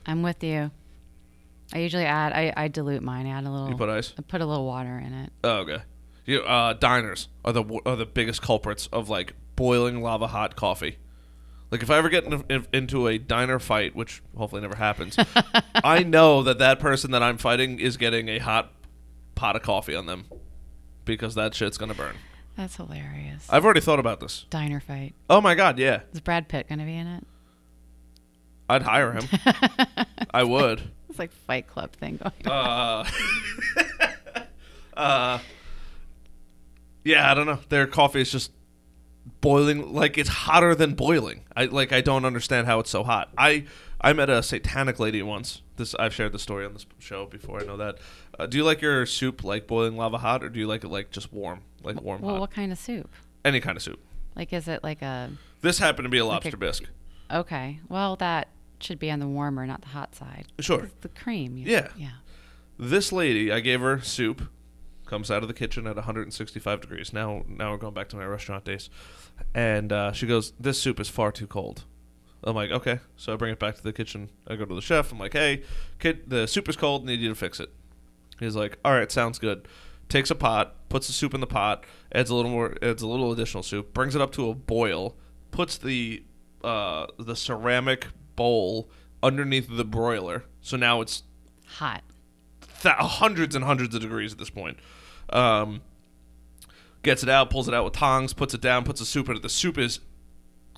[0.05, 0.71] I'm with you.
[1.73, 2.33] I usually add.
[2.33, 3.27] I, I dilute mine.
[3.27, 3.69] Add a little.
[3.69, 4.13] You put ice.
[4.17, 5.31] I put a little water in it.
[5.43, 5.83] Oh, okay.
[6.25, 10.97] You uh, diners are the are the biggest culprits of like boiling lava hot coffee.
[11.71, 15.17] Like if I ever get in, in, into a diner fight, which hopefully never happens,
[15.75, 18.71] I know that that person that I'm fighting is getting a hot
[19.35, 20.25] pot of coffee on them
[21.05, 22.15] because that shit's gonna burn.
[22.57, 23.45] That's hilarious.
[23.49, 24.45] I've already thought about this.
[24.49, 25.13] Diner fight.
[25.29, 27.23] Oh my god, yeah, Is Brad Pitt gonna be in it?
[28.67, 29.27] I'd hire him.
[30.33, 30.81] I would.
[31.09, 32.47] It's like Fight Club thing going.
[32.47, 33.07] on.
[33.75, 34.41] Uh,
[34.97, 35.39] uh,
[37.03, 37.59] yeah, I don't know.
[37.69, 38.51] Their coffee is just
[39.41, 41.41] boiling like it's hotter than boiling.
[41.55, 43.29] I like I don't understand how it's so hot.
[43.37, 43.65] I
[44.01, 45.61] I met a satanic lady once.
[45.77, 47.61] This I've shared the story on this show before.
[47.61, 47.97] I know that.
[48.37, 50.89] Uh, do you like your soup like boiling lava hot, or do you like it
[50.89, 52.41] like just warm, like warm Well, hot?
[52.41, 53.09] what kind of soup?
[53.45, 53.99] Any kind of soup.
[54.35, 55.29] Like, is it like a?
[55.61, 56.85] This happened to be a Like a- lobster bisque.
[57.31, 57.79] Okay.
[57.89, 58.47] Well, that
[58.79, 60.45] should be on the warmer, not the hot side.
[60.59, 60.83] Sure.
[60.85, 61.57] It's the cream.
[61.57, 61.89] you- Yeah.
[61.97, 62.09] Yeah.
[62.77, 64.43] This lady, I gave her soup.
[65.09, 67.11] Comes out of the kitchen at 165 degrees.
[67.13, 68.91] Now, now we're going back to my restaurant days,
[69.55, 71.83] and uh, she goes, "This soup is far too cold."
[72.43, 74.29] I'm like, "Okay." So I bring it back to the kitchen.
[74.47, 75.11] I go to the chef.
[75.11, 75.63] I'm like, "Hey,
[75.97, 77.07] kid, the soup is cold.
[77.07, 77.71] Need you to fix it."
[78.39, 79.67] He's like, "All right, sounds good."
[80.09, 83.07] Takes a pot, puts the soup in the pot, adds a little more, adds a
[83.07, 85.15] little additional soup, brings it up to a boil,
[85.49, 86.23] puts the
[86.63, 88.91] uh, the ceramic bowl
[89.23, 90.43] underneath the broiler.
[90.61, 91.23] So now it's
[91.77, 92.03] Hot.
[92.83, 94.77] th- hundreds and hundreds of degrees at this point.
[95.31, 95.81] Um,
[97.03, 99.37] gets it out, pulls it out with tongs, puts it down, puts the soup in
[99.37, 99.41] it.
[99.41, 99.99] The soup is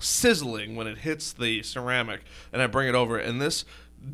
[0.00, 2.22] sizzling when it hits the ceramic,
[2.52, 3.64] and I bring it over, and this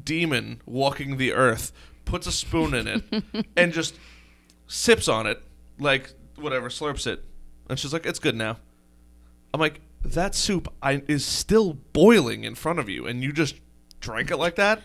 [0.05, 1.73] demon walking the earth
[2.05, 3.95] puts a spoon in it and just
[4.67, 5.43] sips on it,
[5.79, 7.25] like whatever, slurps it,
[7.69, 8.59] and she's like, "It's good now."
[9.53, 13.57] I'm like, "That soup I, is still boiling in front of you, and you just
[14.01, 14.83] drank it like that."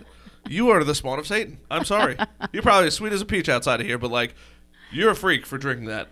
[0.50, 1.60] You are the spawn of Satan.
[1.72, 2.18] I'm sorry.
[2.52, 4.36] You're probably as sweet as a peach outside of here, but like,
[4.94, 6.08] you're a freak for drinking that.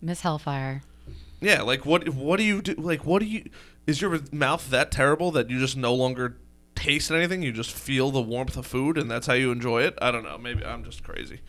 [0.00, 0.82] Miss Hellfire.
[1.40, 2.08] Yeah, like what?
[2.08, 2.74] What do you do?
[2.74, 3.48] Like, what do you?
[3.86, 6.36] Is your mouth that terrible that you just no longer
[6.74, 7.42] taste anything?
[7.42, 9.98] You just feel the warmth of food, and that's how you enjoy it.
[10.00, 10.38] I don't know.
[10.38, 11.40] Maybe I'm just crazy.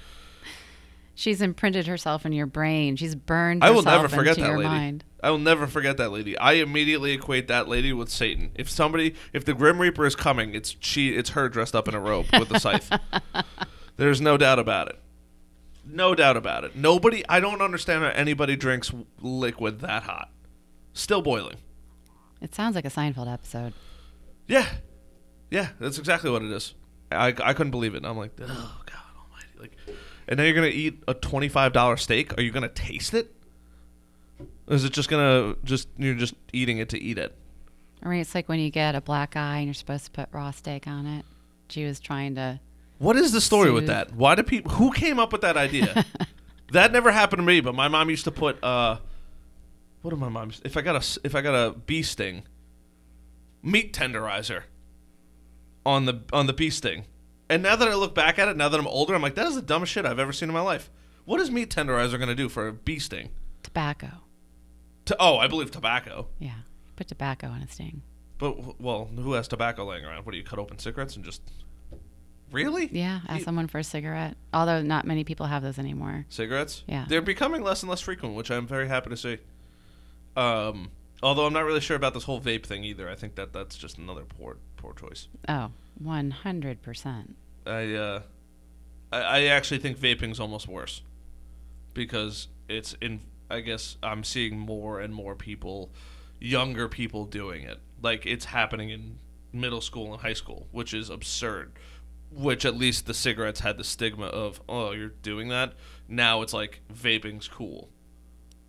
[1.18, 2.98] She's imprinted herself in your brain.
[2.98, 4.68] She's burned I herself will never forget that lady.
[4.68, 5.06] mind.
[5.24, 6.38] I will never forget that lady.
[6.38, 8.52] I immediately equate that lady with Satan.
[8.54, 11.96] If somebody, if the Grim Reaper is coming, it's she, it's her dressed up in
[11.96, 12.92] a robe with a scythe.
[13.98, 15.00] There's no doubt about it.
[15.86, 16.76] No doubt about it.
[16.76, 17.24] Nobody.
[17.30, 18.92] I don't understand how anybody drinks
[19.22, 20.32] liquid that hot,
[20.94, 21.58] still boiling.
[22.42, 23.74] It sounds like a Seinfeld episode.
[24.48, 24.68] Yeah,
[25.50, 26.74] yeah, that's exactly what it is.
[27.12, 28.04] I, I couldn't believe it.
[28.04, 29.48] I'm like, oh god almighty!
[29.60, 29.78] Like,
[30.28, 32.38] and now you're gonna eat a twenty five dollar steak.
[32.38, 33.32] Are you gonna taste it?
[34.68, 37.36] Is it just gonna just you're just eating it to eat it?
[38.04, 40.30] I mean, it's like when you get a black eye and you're supposed to put
[40.32, 41.26] raw steak on it.
[41.70, 42.60] She was trying to.
[42.98, 44.14] What is the story with that?
[44.14, 44.72] Why do people?
[44.74, 46.06] Who came up with that idea?
[46.72, 48.64] that never happened to me, but my mom used to put.
[48.64, 48.98] uh
[50.02, 50.52] What did my mom?
[50.64, 52.44] If I got a if I got a bee sting,
[53.62, 54.64] meat tenderizer
[55.86, 57.06] on the on the bee sting,
[57.50, 59.48] and now that I look back at it, now that I'm older, I'm like, that
[59.48, 60.90] is the dumbest shit I've ever seen in my life.
[61.26, 63.30] What is meat tenderizer gonna do for a bee sting?
[63.64, 64.10] Tobacco.
[65.06, 66.28] To, oh, I believe tobacco.
[66.40, 66.60] Yeah.
[66.96, 68.02] Put tobacco on a sting.
[68.38, 70.26] But well, who has tobacco laying around?
[70.26, 71.42] What do you cut open cigarettes and just?
[72.56, 72.90] Really?
[72.92, 73.20] Yeah.
[73.28, 74.38] Ask You- someone for a cigarette.
[74.54, 76.26] Although not many people have those anymore.
[76.30, 76.84] Cigarettes?
[76.88, 77.06] Yeah.
[77.08, 79.38] They're becoming less and less frequent, which I'm very happy to see.
[80.38, 80.90] Um,
[81.22, 83.10] although I'm not really sure about this whole vape thing either.
[83.10, 85.28] I think that that's just another poor poor choice.
[85.48, 85.72] Oh,
[86.04, 87.34] 100%.
[87.66, 88.22] I uh,
[89.12, 91.02] I, I actually think vaping's almost worse
[91.94, 93.22] because it's in.
[93.50, 95.92] I guess I'm seeing more and more people,
[96.40, 97.80] younger people doing it.
[98.02, 99.20] Like it's happening in
[99.54, 101.74] middle school and high school, which is absurd.
[102.36, 105.74] Which at least the cigarettes had the stigma of, oh, you're doing that.
[106.08, 107.90] Now it's like vaping's cool.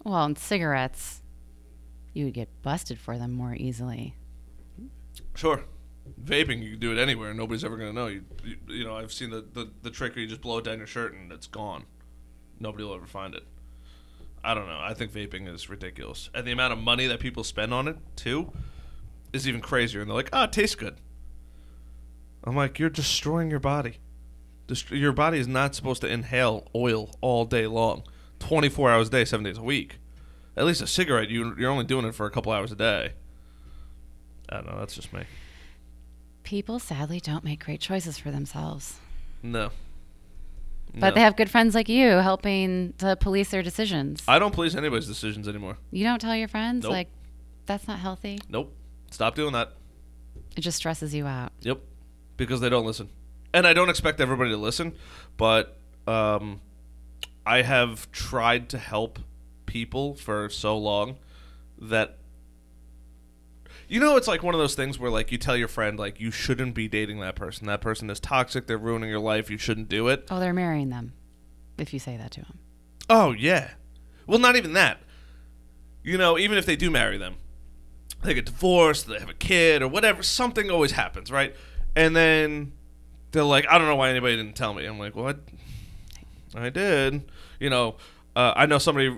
[0.05, 1.21] Well, and cigarettes,
[2.13, 4.15] you would get busted for them more easily.
[5.35, 5.65] Sure.
[6.23, 7.31] Vaping, you can do it anywhere.
[7.31, 8.07] and Nobody's ever going to know.
[8.07, 10.65] You, you, you know, I've seen the, the, the trick where you just blow it
[10.65, 11.85] down your shirt and it's gone.
[12.61, 13.43] Nobody will ever find it.
[14.45, 14.79] I don't know.
[14.81, 16.31] I think vaping is ridiculous.
[16.33, 18.53] And the amount of money that people spend on it, too,
[19.33, 20.03] is even crazier.
[20.03, 20.99] And they're like, oh, it tastes good.
[22.47, 23.98] I'm like, you're destroying your body.
[24.68, 28.05] Dest- your body is not supposed to inhale oil all day long,
[28.39, 29.98] 24 hours a day, seven days a week.
[30.56, 33.12] At least a cigarette, you, you're only doing it for a couple hours a day.
[34.48, 34.78] I don't know.
[34.78, 35.24] That's just me.
[36.44, 38.97] People sadly don't make great choices for themselves.
[39.43, 39.70] No.
[40.94, 41.14] But No.
[41.16, 44.23] they have good friends like you helping to police their decisions.
[44.28, 45.77] I don't police anybody's decisions anymore.
[45.90, 46.93] you don't tell your friends, Nope.
[46.93, 47.09] like,
[47.66, 48.39] that's not healthy.
[48.48, 48.73] Nope.
[49.10, 49.73] Stop doing that.
[50.56, 51.52] It just stresses you out.
[51.62, 51.81] Yep.
[52.37, 53.11] Because they don't listen.
[53.55, 54.95] And I don't expect everybody to listen,
[55.37, 56.61] but um,
[57.47, 59.19] I have tried to help
[59.67, 61.17] people for so long
[61.79, 62.19] that
[63.89, 66.21] you know it's like one of those things where like you tell your friend like
[66.21, 67.67] you shouldn't be dating that person.
[67.67, 70.27] That person is toxic, they're ruining your life, you shouldn't do it.
[70.31, 71.13] Oh, they're marrying them
[71.79, 72.59] if you say that to them.
[73.09, 73.71] Oh yeah.
[74.27, 75.01] Well, not even that.
[76.03, 77.37] You know, even if they do marry them,
[78.23, 81.55] they get divorced, they have a kid or whatever, something always happens, right?
[81.97, 82.73] And then
[83.32, 84.85] they're like, I don't know why anybody didn't tell me.
[84.85, 85.40] I'm like, what?
[86.55, 87.31] I did.
[87.59, 87.97] You know,
[88.36, 89.16] uh, I know somebody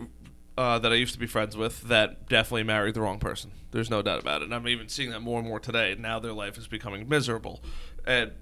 [0.56, 3.50] uh, that I used to be friends with that definitely married the wrong person.
[3.70, 4.46] There's no doubt about it.
[4.46, 5.94] And I'm even seeing that more and more today.
[5.98, 7.62] Now their life is becoming miserable,
[8.06, 8.32] and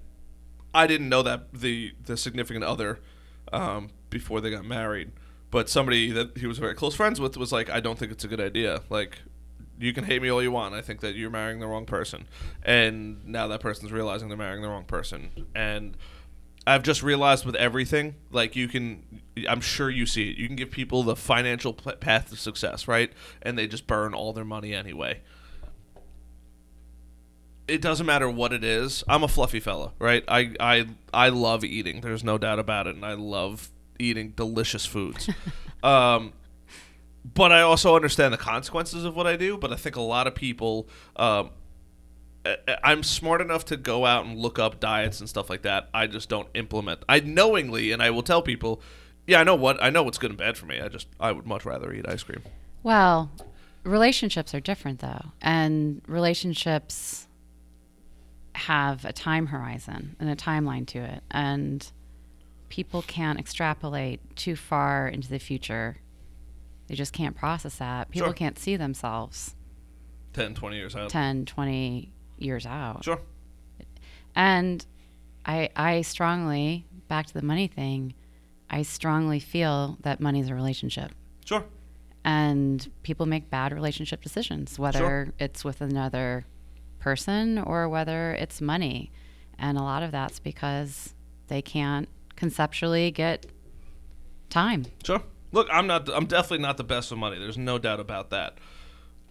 [0.73, 2.99] I didn't know that the the significant other
[3.51, 5.11] um, before they got married,
[5.51, 8.23] but somebody that he was very close friends with was like, I don't think it's
[8.23, 8.81] a good idea.
[8.89, 9.19] Like,
[9.79, 10.73] you can hate me all you want.
[10.73, 12.27] I think that you're marrying the wrong person,
[12.63, 15.97] and now that person's realizing they're marrying the wrong person, and
[16.67, 20.37] I've just realized with everything, like you can, I'm sure you see it.
[20.37, 23.09] You can give people the financial p- path to success, right?
[23.41, 25.21] And they just burn all their money anyway.
[27.69, 29.01] It doesn't matter what it is.
[29.07, 30.25] I'm a fluffy fella, right?
[30.27, 32.01] I I I love eating.
[32.01, 35.29] There's no doubt about it, and I love eating delicious foods.
[35.83, 36.33] um,
[37.33, 39.57] but I also understand the consequences of what I do.
[39.57, 41.51] But I think a lot of people, um,
[42.83, 45.89] I'm smart enough to go out and look up diets and stuff like that.
[45.93, 47.01] I just don't implement.
[47.09, 48.81] I knowingly, and I will tell people,
[49.25, 50.79] yeah, I know what I know what's good and bad for me.
[50.79, 52.41] I just I would much rather eat ice cream.
[52.83, 53.31] Well,
[53.83, 55.31] relationships are different though.
[55.41, 57.27] And relationships
[58.55, 61.23] have a time horizon and a timeline to it.
[61.31, 61.89] And
[62.69, 65.97] people can't extrapolate too far into the future.
[66.87, 68.09] They just can't process that.
[68.11, 68.33] People Sure.
[68.33, 69.55] can't see themselves
[70.33, 71.09] 10, 20 years out.
[71.09, 73.03] 10, 20 years out.
[73.03, 73.21] Sure.
[74.35, 74.85] And
[75.45, 78.13] I I strongly back to the money thing,
[78.69, 81.11] I strongly feel that money's a relationship.
[81.45, 81.63] Sure.
[82.25, 86.45] and people make bad relationship decisions whether it's with another
[86.99, 89.09] person or whether it's money
[89.57, 91.13] and a lot of that's because
[91.47, 93.45] they can't conceptually get
[94.49, 95.21] time Sure.
[95.51, 96.09] Look, I'm not.
[96.09, 97.39] I'm definitely not the best with money.
[97.39, 98.57] There's no doubt about that.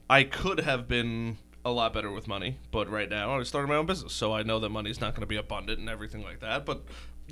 [0.09, 3.75] I could have been a lot better with money, but right now I started my
[3.75, 6.41] own business, so I know that money's not going to be abundant and everything like
[6.41, 6.65] that.
[6.65, 6.85] But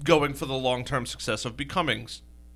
[0.03, 2.09] going for the long-term success of becoming,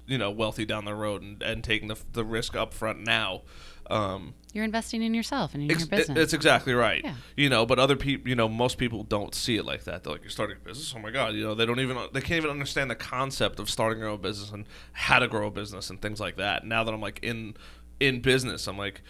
[0.06, 3.42] you know, wealthy down the road and, and taking the, the risk up front now.
[3.90, 7.02] Um, you're investing in yourself and in Ex- your business It's exactly right.
[7.04, 7.14] Yeah.
[7.36, 10.04] You know, but other people, you know, most people don't see it like that.
[10.04, 10.92] They're like, you're starting a business.
[10.96, 13.70] Oh my god, you know, they don't even they can't even understand the concept of
[13.70, 16.64] starting your own business and how to grow a business and things like that.
[16.64, 17.54] Now that I'm like in
[18.00, 18.66] in business.
[18.66, 19.02] I'm like,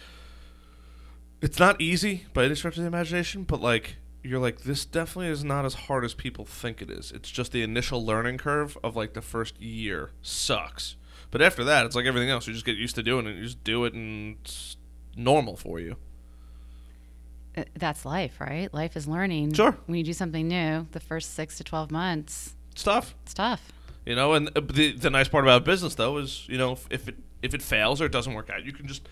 [1.41, 5.31] it's not easy by any stretch of the imagination, but like you're like this definitely
[5.31, 7.11] is not as hard as people think it is.
[7.11, 10.95] It's just the initial learning curve of like the first year sucks.
[11.31, 12.47] But after that, it's like everything else.
[12.47, 13.35] You just get used to doing it.
[13.35, 14.77] You just do it, and it's
[15.15, 15.95] normal for you.
[17.57, 18.73] Uh, That's life, right?
[18.73, 19.53] Life is learning.
[19.53, 19.77] Sure.
[19.85, 23.15] When you do something new, the first six to 12 months, It's tough.
[23.23, 23.71] it's tough.
[24.05, 26.87] You know, and uh, the the nice part about business though is you know if,
[26.89, 29.07] if it if it fails or it doesn't work out, you can just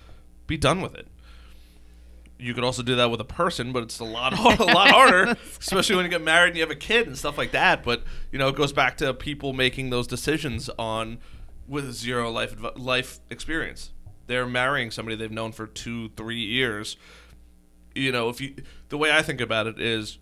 [0.47, 1.07] be done with it.
[2.39, 4.89] You could also do that with a person, but it's a lot hard, a lot
[4.89, 7.83] harder, especially when you get married and you have a kid and stuff like that.
[7.83, 11.19] But you know, it goes back to people making those decisions on
[11.67, 13.91] with zero life life experience.
[14.27, 16.97] They're marrying somebody they've known for two, three years.
[17.95, 18.55] You know, if you
[18.89, 20.19] the way I think about it is,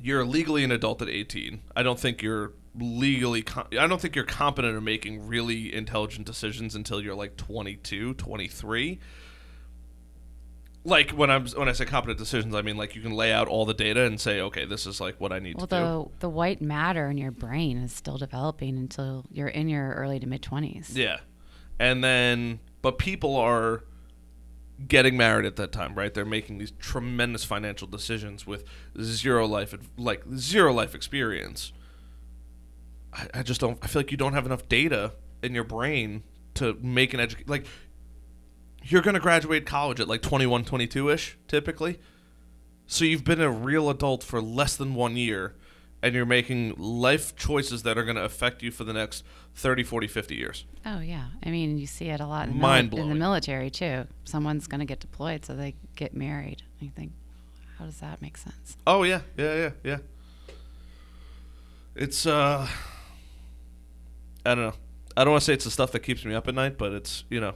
[0.00, 1.60] you're legally an adult at 18.
[1.74, 3.44] I don't think you're legally
[3.78, 9.00] I don't think you're competent in making really intelligent decisions until you're like 22, 23.
[10.88, 13.46] Like when I'm when I say competent decisions, I mean like you can lay out
[13.48, 15.82] all the data and say, okay, this is like what I need Well, to do.
[16.20, 20.18] the, the white matter in your brain is still developing until you're in your early
[20.20, 20.96] to mid 20s.
[20.96, 21.18] Yeah.
[21.78, 23.84] And then but people are
[24.86, 26.14] getting married at that time, right?
[26.14, 28.64] They're making these tremendous financial decisions with
[29.02, 31.72] zero life like zero life experience.
[33.12, 35.12] I, I just don't I feel like you don't have enough data
[35.42, 36.22] in your brain
[36.54, 37.66] to make an education like
[38.90, 41.98] you're going to graduate college at like 21 22ish typically.
[42.86, 45.54] So you've been a real adult for less than 1 year
[46.02, 49.24] and you're making life choices that are going to affect you for the next
[49.54, 50.64] 30, 40, 50 years.
[50.86, 51.26] Oh, yeah.
[51.44, 54.06] I mean, you see it a lot in, mili- in the military, too.
[54.24, 56.62] Someone's going to get deployed, so they get married.
[56.78, 57.12] You think,
[57.78, 58.76] how does that make sense?
[58.86, 59.98] Oh yeah, yeah, yeah, yeah.
[61.96, 62.68] It's uh
[64.46, 64.74] I don't know.
[65.16, 66.92] I don't want to say it's the stuff that keeps me up at night, but
[66.92, 67.54] it's, you know,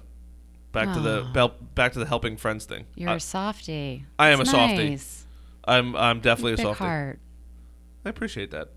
[0.73, 2.87] back to the bel- back to the helping friends thing.
[2.97, 4.05] You're I, a softie.
[4.19, 4.91] I am It's a softie.
[4.91, 5.27] nice.
[5.65, 6.85] I'm I'm definitely a Big softie.
[6.85, 7.19] heart.
[8.05, 8.69] I appreciate that.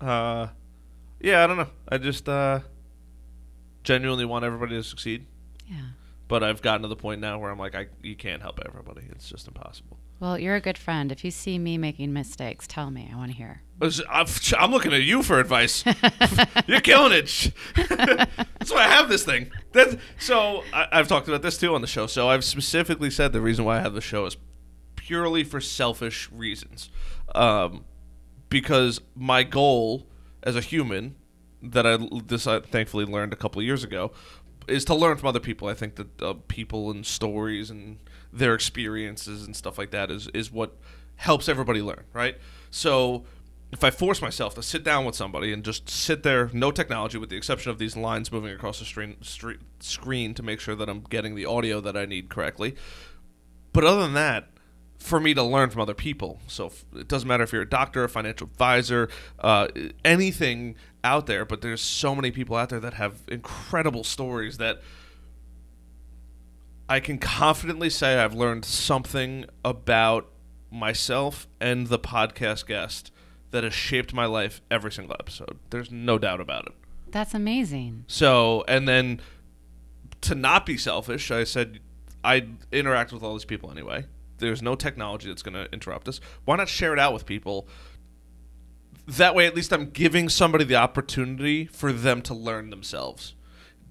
[0.00, 0.48] Uh
[1.20, 1.68] yeah, I don't know.
[1.88, 2.60] I just uh
[3.84, 5.26] genuinely want everybody to succeed,
[5.68, 5.76] Yeah.
[6.28, 9.02] but I've gotten to the point now where I'm like I you can't help everybody.
[9.10, 9.98] It's just impossible.
[10.20, 11.10] Well, you're a good friend.
[11.10, 13.10] If you see me making mistakes, tell me.
[13.10, 13.62] I want to hear.
[14.10, 15.82] I'm, looking at you for advice.
[16.66, 17.52] You're killing it.
[17.88, 19.50] That's why I have this thing.
[19.72, 22.06] That's, so I, I've talked about this too on the show.
[22.06, 24.36] So I've specifically said the reason why I have the show is
[24.96, 26.90] purely for selfish reasons,
[27.34, 27.86] um,
[28.50, 30.06] because my goal
[30.42, 31.16] as a human
[31.62, 34.12] that I this I thankfully learned a couple years ago
[34.68, 35.68] is to learn from other people.
[35.68, 37.98] I think that uh, people and stories and
[38.32, 40.76] their experiences and stuff like that is is what
[41.16, 42.38] helps everybody learn, right?
[42.70, 43.24] So
[43.72, 47.18] if I force myself to sit down with somebody and just sit there, no technology,
[47.18, 49.16] with the exception of these lines moving across the screen,
[49.80, 52.74] screen to make sure that I'm getting the audio that I need correctly.
[53.72, 54.48] But other than that,
[54.98, 56.40] for me to learn from other people.
[56.46, 59.08] So it doesn't matter if you're a doctor, a financial advisor,
[59.38, 59.68] uh,
[60.04, 64.82] anything out there, but there's so many people out there that have incredible stories that
[66.90, 70.28] I can confidently say I've learned something about
[70.72, 73.12] myself and the podcast guest
[73.52, 75.60] that has shaped my life every single episode.
[75.70, 76.72] There's no doubt about it.
[77.12, 78.06] That's amazing.
[78.08, 79.20] So, and then
[80.22, 81.78] to not be selfish, I said
[82.24, 84.06] I interact with all these people anyway.
[84.38, 86.20] There's no technology that's going to interrupt us.
[86.44, 87.68] Why not share it out with people?
[89.06, 93.34] That way, at least I'm giving somebody the opportunity for them to learn themselves.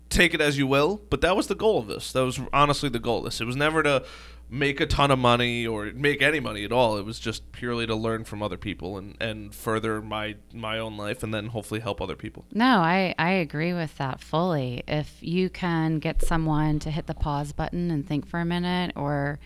[0.09, 2.11] Take it as you will, but that was the goal of this.
[2.13, 3.41] That was honestly the goal of this.
[3.41, 4.03] It was never to
[4.49, 6.97] make a ton of money or make any money at all.
[6.97, 10.97] It was just purely to learn from other people and, and further my my own
[10.97, 12.45] life and then hopefully help other people.
[12.53, 14.83] No, I, I agree with that fully.
[14.87, 18.93] If you can get someone to hit the pause button and think for a minute
[18.95, 19.39] or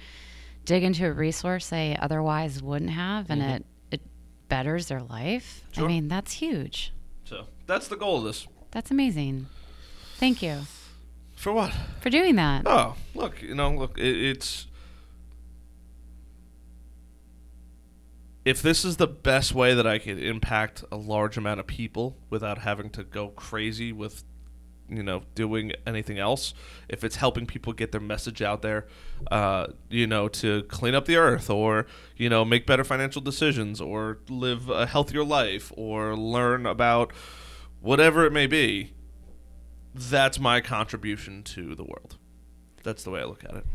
[0.66, 3.52] dig into a resource they otherwise wouldn't have and mm-hmm.
[3.52, 4.02] it, it
[4.48, 5.86] betters their life, Sure.
[5.86, 6.94] I mean, that's huge.
[7.26, 8.48] So that's the goal of this.
[8.72, 9.48] That's amazing.
[10.24, 10.62] Thank you
[11.36, 11.74] For what?
[12.00, 12.64] for doing that.
[12.66, 14.68] Oh, look, you know, look, it, it's.
[18.46, 22.16] If this is the best way that I could impact a large amount of people
[22.30, 24.24] without having to go crazy with,
[24.88, 26.54] you know, doing anything else,
[26.88, 28.88] if it's helping people get their message out there,
[29.30, 31.86] uh, you know, to clean up the earth or,
[32.16, 37.12] you know, make better financial decisions or live a healthier life or learn about
[37.82, 38.94] whatever it may be,
[39.94, 42.18] that's my contribution to the world.
[42.84, 43.66] That's the way I look at it.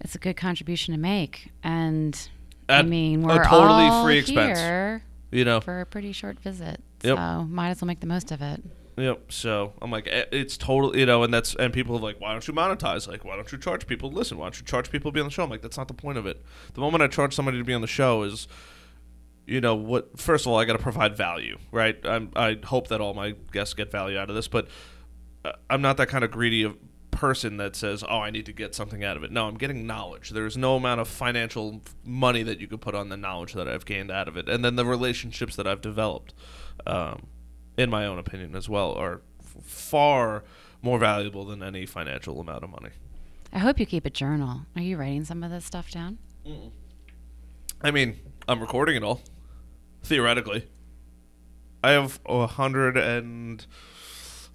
[0.00, 1.50] It's a good contribution to make.
[1.62, 2.28] And
[2.68, 4.58] I mean, we're totally all free expense.
[4.58, 6.82] here You know, for a pretty short visit.
[7.02, 7.16] Yep.
[7.16, 8.62] So might as well make the most of it.
[8.96, 9.32] Yep.
[9.32, 12.32] So I'm like, eh, it's total, you know, and that's and people are like, why
[12.32, 13.06] don't you monetize?
[13.08, 14.38] Like, why don't you charge people to listen?
[14.38, 15.44] Why don't you charge people to be on the show?
[15.44, 16.44] I'm like, that's not the point of it.
[16.74, 18.48] The moment I charge somebody to be on the show is,
[19.46, 20.18] you know, what?
[20.18, 21.96] First of all, I got to provide value, right?
[22.04, 24.66] I'm, I hope that all my guests get value out of this, but
[25.70, 26.76] I'm not that kind of greedy of
[27.10, 29.86] person that says, "Oh, I need to get something out of it." No, I'm getting
[29.86, 30.30] knowledge.
[30.30, 33.84] There's no amount of financial money that you could put on the knowledge that I've
[33.84, 36.34] gained out of it, and then the relationships that I've developed.
[36.86, 37.26] Um,
[37.76, 40.42] in my own opinion as well, are f- far
[40.82, 42.90] more valuable than any financial amount of money.
[43.52, 44.62] I hope you keep a journal.
[44.74, 46.18] Are you writing some of this stuff down?
[47.80, 49.20] I mean, I'm recording it all,
[50.02, 50.66] theoretically.
[51.84, 53.64] I have a hundred and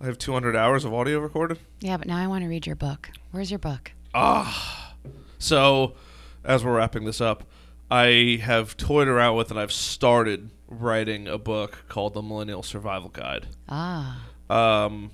[0.03, 1.59] I have 200 hours of audio recorded.
[1.79, 3.09] Yeah, but now I want to read your book.
[3.31, 3.93] Where's your book?
[4.13, 4.95] Ah,
[5.39, 5.95] so
[6.43, 7.45] as we're wrapping this up,
[7.89, 13.07] I have toyed around with and I've started writing a book called The Millennial Survival
[13.09, 13.47] Guide.
[13.69, 15.11] Ah, Um,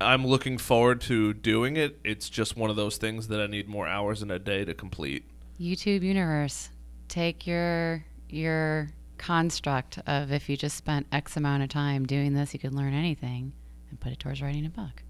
[0.00, 1.98] I'm looking forward to doing it.
[2.04, 4.74] It's just one of those things that I need more hours in a day to
[4.74, 5.24] complete.
[5.60, 6.70] YouTube universe.
[7.08, 8.90] Take your your
[9.22, 12.92] construct of if you just spent X amount of time doing this, you could learn
[12.92, 13.52] anything,
[13.88, 15.02] and put it towards writing a book.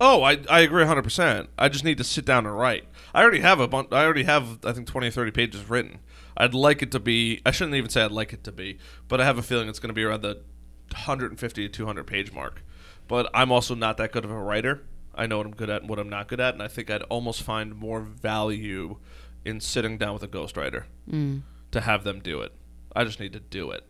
[0.00, 1.46] Oh, I, I agree 100%.
[1.56, 2.84] I just need to sit down and write.
[3.14, 6.00] I already have a bunch, I already have, I think, 20 or 30 pages written.
[6.36, 9.20] I'd like it to be, I shouldn't even say I'd like it to be, but
[9.20, 10.40] I have a feeling it's going to be around the
[10.90, 12.62] 150 to 200 page mark.
[13.06, 14.82] But I'm also not that good of a writer.
[15.14, 16.90] I know what I'm good at and what I'm not good at, and I think
[16.90, 18.96] I'd almost find more value
[19.44, 21.42] in sitting down with a ghostwriter Mm.
[21.70, 22.52] to have them do it.
[22.94, 23.84] I just need to do it.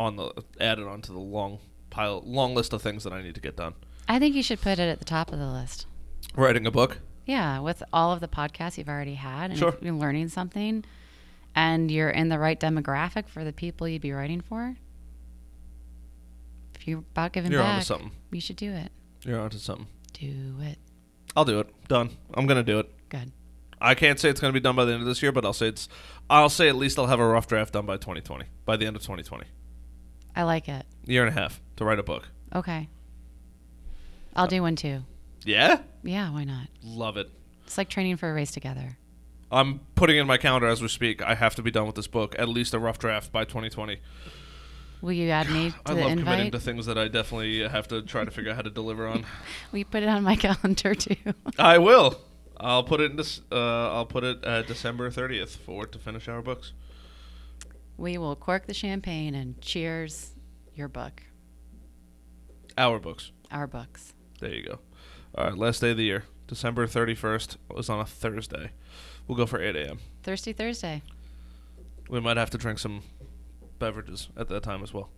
[0.00, 1.58] On the add it onto the long
[1.90, 3.74] pile, long list of things that I need to get done.
[4.08, 5.86] I think you should put it at the top of the list.
[6.34, 6.98] Writing a book.
[7.26, 9.76] Yeah, with all of the podcasts you've already had, and Sure.
[9.80, 10.84] you're learning something,
[11.54, 14.76] and you're in the right demographic for the people you'd be writing for.
[16.74, 18.10] If you're about giving You're back, onto something.
[18.32, 18.90] you should do it.
[19.24, 19.86] You're onto something.
[20.14, 20.78] Do it.
[21.36, 21.68] I'll do it.
[21.88, 22.10] Done.
[22.34, 22.90] I'm gonna do it.
[23.08, 23.30] Good.
[23.82, 25.52] I can't say it's gonna be done by the end of this year, but I'll
[25.52, 25.88] say it's.
[26.30, 28.44] I'll say at least I'll have a rough draft done by 2020.
[28.64, 29.44] By the end of 2020,
[30.36, 30.86] I like it.
[31.04, 32.28] year and a half to write a book.
[32.54, 32.88] Okay.
[34.34, 35.02] I'll do one too.
[35.44, 36.68] Yeah, Yeah, why not?
[36.82, 37.28] love it.
[37.66, 38.96] It's like training for a race together.
[39.50, 41.20] I'm putting in my calendar as we speak.
[41.20, 43.98] I have to be done with this book, at least a rough draft by 2020.
[45.02, 47.88] Will you add me to I the love committing to things that I definitely have
[47.88, 49.26] to try to figure out how to deliver on.
[49.72, 51.16] Will you put it on my calendar too?
[51.58, 52.18] I will.
[52.58, 53.40] I'll put it in this.
[53.50, 56.72] Uh, I'll put it at December 30th for to finish our books.
[57.96, 60.32] we will cork the champagne and cheers
[60.74, 61.22] your book,
[62.78, 63.30] Our books.
[63.50, 64.14] our books.
[64.40, 64.78] There you go.
[65.36, 68.70] All right, last day of the year, December 31st was on a Thursday.
[69.26, 69.98] We'll go for 8 a.m.
[70.22, 71.02] Thirsty Thursday.
[72.08, 73.02] We might have to drink some
[73.78, 75.10] beverages at that time as well.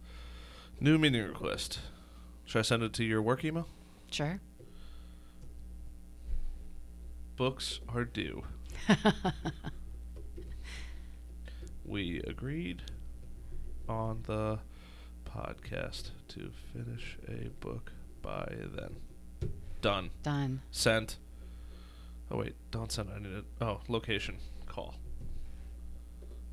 [0.80, 1.78] New meeting request.
[2.44, 3.66] Should I send it to your work email?
[4.10, 4.40] Sure.
[7.36, 8.44] Books are due.
[11.84, 12.82] We agreed
[13.88, 14.58] on the
[15.26, 17.92] podcast to finish a book
[18.22, 18.96] by then.
[19.82, 20.10] Done.
[20.22, 20.62] Done.
[20.70, 21.18] Sent.
[22.30, 23.10] Oh wait, don't send.
[23.14, 23.44] I need it.
[23.60, 24.38] Oh, location.
[24.66, 24.94] Call.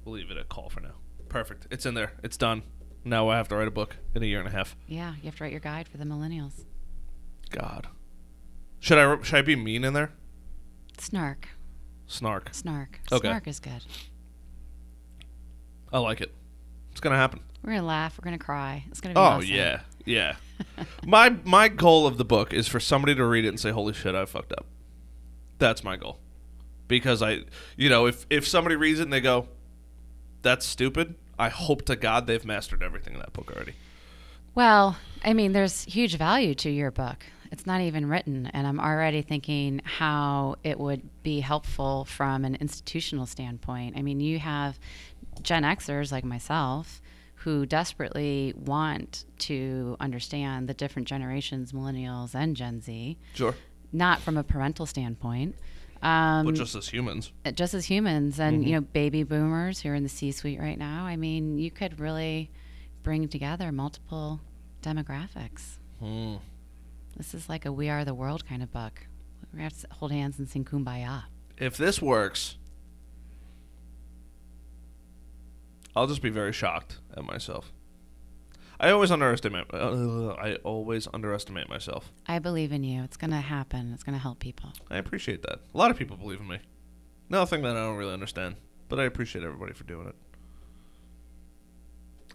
[0.03, 0.95] We'll leave it at call for now.
[1.30, 1.66] Perfect.
[1.72, 2.12] It's in there.
[2.24, 2.64] It's done.
[3.06, 4.76] Now I have to write a book in a year and a half.
[4.86, 6.66] Yeah, you have to write your guide for the millennials.
[7.52, 7.88] God.
[8.82, 10.12] Should I should I be mean in there?
[10.97, 11.47] Snark.
[12.07, 12.49] Snark.
[12.53, 12.99] Snark.
[13.11, 13.27] Okay.
[13.27, 13.84] Snark is good.
[15.91, 16.34] I like it.
[16.91, 17.41] It's gonna happen.
[17.63, 18.18] We're gonna laugh.
[18.19, 18.84] We're gonna cry.
[18.89, 19.49] It's gonna be Oh awesome.
[19.49, 20.35] yeah, yeah.
[21.05, 23.93] my my goal of the book is for somebody to read it and say, "Holy
[23.93, 24.65] shit, I fucked up."
[25.57, 26.19] That's my goal.
[26.88, 27.41] Because I,
[27.77, 29.47] you know, if if somebody reads it and they go,
[30.41, 33.73] "That's stupid," I hope to God they've mastered everything in that book already.
[34.55, 37.26] Well, I mean, there's huge value to your book.
[37.52, 42.56] It's not even written, and I'm already thinking how it would be helpful from an
[42.56, 43.98] institutional standpoint.
[43.98, 44.80] I mean, you have
[45.41, 47.02] Gen Xers like myself
[47.36, 53.56] who desperately want to understand the different generations, millennials and Gen Z, Sure.
[53.91, 55.56] not from a parental standpoint.
[56.03, 57.32] Um, but just as humans.
[57.45, 58.68] uh, just as humans and Mm-hmm.
[58.68, 61.99] you know baby boomers who are in the c-suite right now i mean you could
[61.99, 62.49] really
[63.03, 64.40] bring together multiple
[64.82, 66.38] demographics Hmm.
[67.17, 69.07] This is like a we are the world kind of book
[69.53, 71.23] we have to hold hands and sing kumbaya
[71.57, 72.57] If this works,
[75.95, 77.71] I'll just be very shocked at myself.
[78.79, 79.65] I always underestimate.
[79.71, 82.11] Uh, I always underestimate myself.
[82.27, 85.41] i believe in you it's going to happen it's going to help people I appreciate
[85.43, 85.59] that.
[85.73, 86.59] A lot of people believe in me.
[87.29, 88.55] Nothing that I don't really understand,
[88.89, 90.15] but I appreciate everybody for doing it.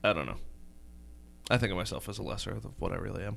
[0.05, 0.37] I don't know.
[1.51, 3.37] I think of myself as a lesser of what I really am.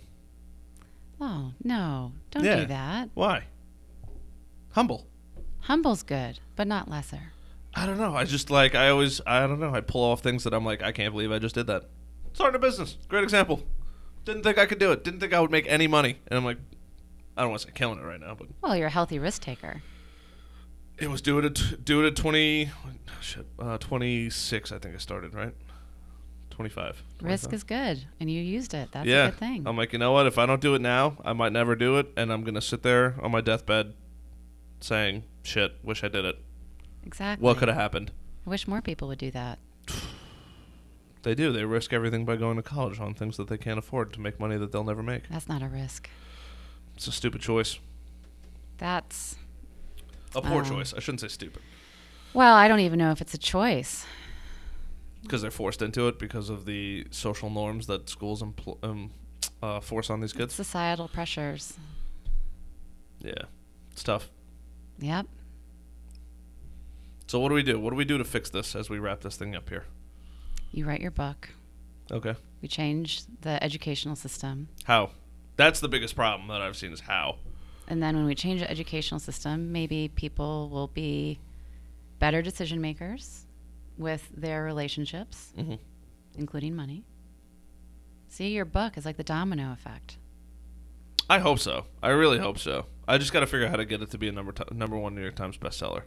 [1.22, 2.14] Oh, no.
[2.32, 2.62] Don't Yeah.
[2.62, 3.10] do that.
[3.14, 3.44] Why?
[4.72, 5.08] Humble.
[5.62, 7.34] Humble's good, but not lesser.
[7.74, 8.16] I don't know.
[8.16, 9.74] I just like I always I don't know.
[9.74, 11.84] I pull off things that I'm like I can't believe I just did that.
[12.34, 13.62] Starting a business, great example.
[14.26, 15.04] Didn't think I could do it.
[15.04, 16.58] Didn't think I would make any money, and I'm like,
[17.38, 19.42] I don't want to say killing it right now, but Well, you're a healthy risk
[19.42, 19.82] taker.
[20.98, 22.70] it was do it at do it at 20
[23.22, 25.54] shit uh, 26 I think I started right.
[26.60, 27.04] 25.
[27.22, 28.90] Risk is good, and you used it.
[28.92, 29.28] That's yeah.
[29.28, 29.66] a good thing.
[29.66, 30.28] I'm like, you know what?
[30.28, 32.84] If I don't do it now, I might never do it, and I'm gonna sit
[32.84, 33.94] there on my deathbed,
[34.82, 36.38] saying, "Shit, wish I did it.
[37.06, 37.46] exactly.
[37.46, 38.12] What could have happened?"
[38.46, 39.60] I wish more people would do that.
[41.22, 41.52] They do.
[41.52, 44.40] They risk everything by going to college on things that they can't afford to make
[44.40, 45.28] money that they'll never make.
[45.28, 46.10] That's not a risk.
[46.96, 47.78] It's a stupid choice.
[48.78, 49.36] That's
[50.34, 50.70] A poor Oh.
[50.70, 50.94] choice.
[50.94, 51.62] I shouldn't say stupid
[52.34, 54.06] well, I don't even know if it's a choice.
[55.22, 59.12] Because they're forced into it because of the social norms that schools impl- um,
[59.62, 60.54] uh, force on these kids.
[60.54, 61.78] Societal pressures.
[63.20, 63.44] Yeah,
[63.92, 64.30] it's tough.
[65.00, 65.28] Yep.
[67.28, 67.80] So what do we do?
[67.80, 69.86] What do we do to fix this as we wrap this thing up here?
[70.72, 71.50] You write your book.
[72.12, 72.36] Okay.
[72.62, 74.70] We change the educational system.
[74.86, 75.12] How?
[75.56, 77.36] That's the biggest problem that I've seen is how.
[77.88, 81.40] And then when we change the educational system, maybe people will be
[82.20, 83.46] better decision makers
[84.00, 85.76] with their relationships, hmm
[86.38, 87.04] including money.
[88.30, 90.18] See, your book is like the domino effect.
[91.30, 91.86] I hope so.
[92.02, 92.86] I really hope so.
[93.08, 94.64] I just got to figure out how to get it to be a number t-
[94.72, 96.04] number one New York Times bestseller.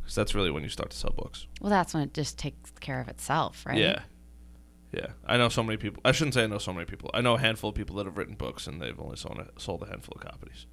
[0.00, 1.46] Because that's really when you start to sell books.
[1.60, 3.78] Well, that's when it just takes care of itself, right?
[3.78, 4.00] Yeah.
[4.92, 5.08] Yeah.
[5.24, 6.00] I know so many people.
[6.04, 7.10] I shouldn't say I know so many people.
[7.14, 9.60] I know a handful of people that have written books and they've only sold a,
[9.60, 10.66] sold a handful of copies.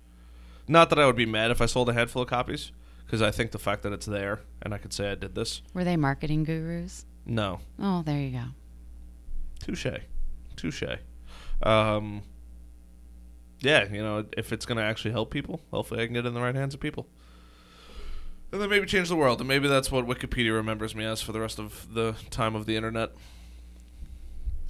[0.68, 2.72] Not that I would be mad if I sold a handful of copies,
[3.14, 5.61] because I think the fact that it's there and I could say I did this.
[5.76, 7.06] Were they marketing gurus?
[7.27, 7.60] No.
[7.80, 8.45] Oh, there you go.
[9.60, 9.99] Touche.
[10.56, 10.98] Touche.
[11.61, 12.23] Um,
[13.60, 16.30] yeah, you know, if it's going to actually help people, hopefully I can get it
[16.30, 17.06] in the right hands of people.
[18.52, 19.40] And then maybe change the world.
[19.41, 22.65] And maybe that's what Wikipedia remembers me as for the rest of the time of
[22.65, 23.11] the internet.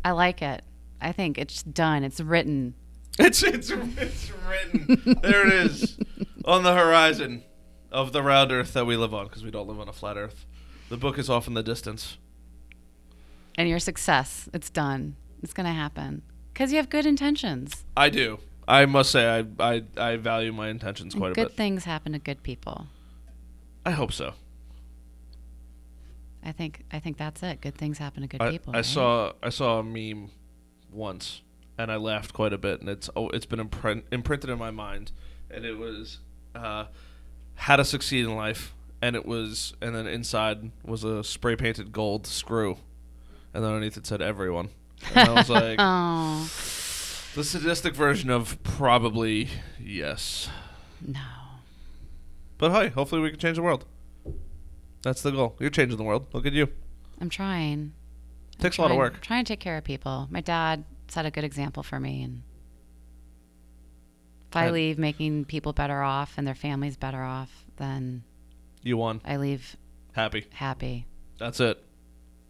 [0.04, 0.64] I like it.
[1.00, 2.04] I think it's done.
[2.04, 2.74] It's written.
[3.20, 5.20] It's it's it's written.
[5.22, 6.00] there it is
[6.46, 7.44] on the horizon
[7.94, 10.18] of the round Earth that we live on because we don't live on a flat
[10.18, 10.46] Earth.
[10.90, 12.18] The book is off in the distance.
[13.56, 15.16] And your success, it's done.
[15.42, 16.24] It's going to happen.
[16.52, 17.86] Because you have good intentions.
[17.96, 18.40] I do.
[18.68, 21.48] I must say I I, I value my intentions And quite a bit.
[21.50, 22.88] good things happen to good people.
[23.86, 24.34] I hope so.
[26.44, 27.62] I think I think that's it.
[27.62, 28.74] Good things happen to good I, people.
[28.74, 28.86] I right?
[28.86, 30.30] saw I saw a meme
[30.92, 31.42] once
[31.78, 34.72] and I laughed quite a bit and it's oh it's been imprint, imprinted in my
[34.72, 35.12] mind
[35.50, 36.20] and it was
[36.56, 36.86] uh,
[37.56, 41.92] how to succeed in life and it was and then inside was a spray painted
[41.92, 42.78] gold screw
[43.54, 44.70] and then underneath it said everyone.
[45.16, 46.50] And I was like Oh
[47.36, 49.50] the sadistic version of probably
[49.80, 50.50] yes.
[51.06, 51.20] No.
[52.58, 53.86] but hey hopefully we can change the world.
[55.02, 55.56] That's the goal.
[55.60, 56.28] You're changing the world.
[56.34, 56.70] Look at you.
[57.20, 57.94] I'm trying.
[58.60, 59.22] takes a lot of work.
[59.22, 60.28] Trying to take care of people.
[60.32, 62.44] My dad set a good example for me, and
[64.54, 68.24] if I leave making people better off and their families better off, then
[68.82, 69.76] you won I leave
[70.14, 71.06] happy happy.
[71.40, 71.84] that's it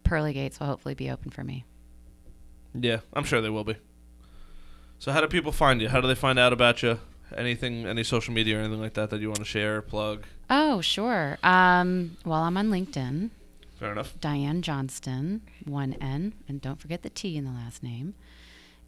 [0.02, 1.64] Pearly gates will hopefully be open for me.
[2.74, 3.76] Yeah, I'm sure they will be.
[4.98, 5.88] So, how do people find you?
[5.88, 7.00] How do they find out about you?
[7.34, 10.24] Anything, any social media or anything like that that you want to share, plug?
[10.50, 11.38] Oh, sure.
[11.42, 13.30] Um, well, I'm on LinkedIn.
[13.78, 14.14] Fair enough.
[14.20, 18.14] Diane Johnston, one N, and don't forget the T in the last name.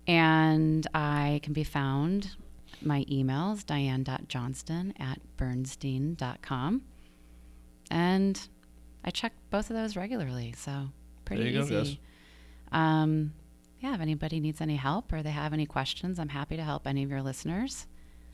[0.06, 2.36] And I can be found,
[2.82, 6.82] my emails, diane.johnston at bernstein.com.
[7.90, 8.48] And
[9.04, 10.88] I check both of those regularly, so
[11.24, 12.00] pretty you go, easy.
[12.72, 13.32] Um,
[13.80, 16.86] yeah, if anybody needs any help or they have any questions, I'm happy to help
[16.86, 17.86] any of your listeners.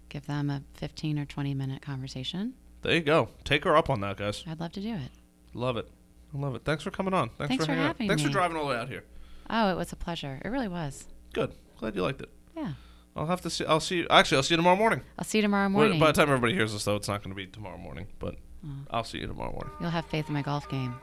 [0.09, 2.55] Give them a 15 or 20 minute conversation.
[2.83, 3.29] There you go.
[3.45, 4.43] Take her up on that, guys.
[4.47, 5.11] I'd love to do it.
[5.55, 5.89] Love it.
[6.35, 6.65] I love it.
[6.65, 7.29] Thanks for coming on.
[7.31, 7.89] Thanks, Thanks for for hanging out.
[7.97, 9.05] having Thanks for driving all the way out here.
[9.51, 10.41] Oh, it was a pleasure.
[10.45, 11.07] It really was.
[11.35, 11.53] Good.
[11.79, 12.31] Glad you liked it.
[12.57, 12.73] Yeah.
[13.15, 13.65] I'll have to see.
[13.67, 13.97] I'll see.
[13.99, 15.03] You, actually, I'll see you tomorrow morning.
[15.19, 15.99] I'll see you tomorrow morning.
[16.01, 18.07] By the time everybody hears this, though, it's not going to be tomorrow morning.
[18.19, 18.69] But Oh.
[18.93, 19.73] I'll see you tomorrow morning.
[19.81, 20.95] You'll have faith in my golf game.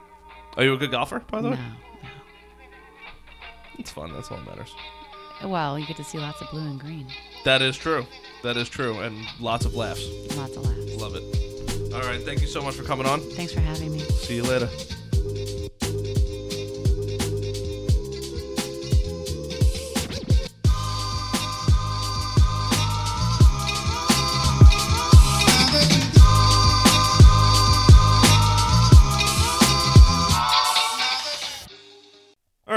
[0.55, 1.55] Are you a good golfer, by the way?
[1.57, 1.61] No.
[3.77, 4.13] It's fun.
[4.13, 4.73] That's all that matters.
[5.43, 7.07] Well, you get to see lots of blue and green.
[7.45, 8.05] That is true.
[8.43, 10.05] That is true, and lots of laughs.
[10.37, 10.95] Lots of laughs.
[11.01, 11.93] Love it.
[11.93, 12.21] All right.
[12.21, 13.19] Thank you so much for coming on.
[13.19, 13.99] Thanks for having me.
[13.99, 14.69] See you later.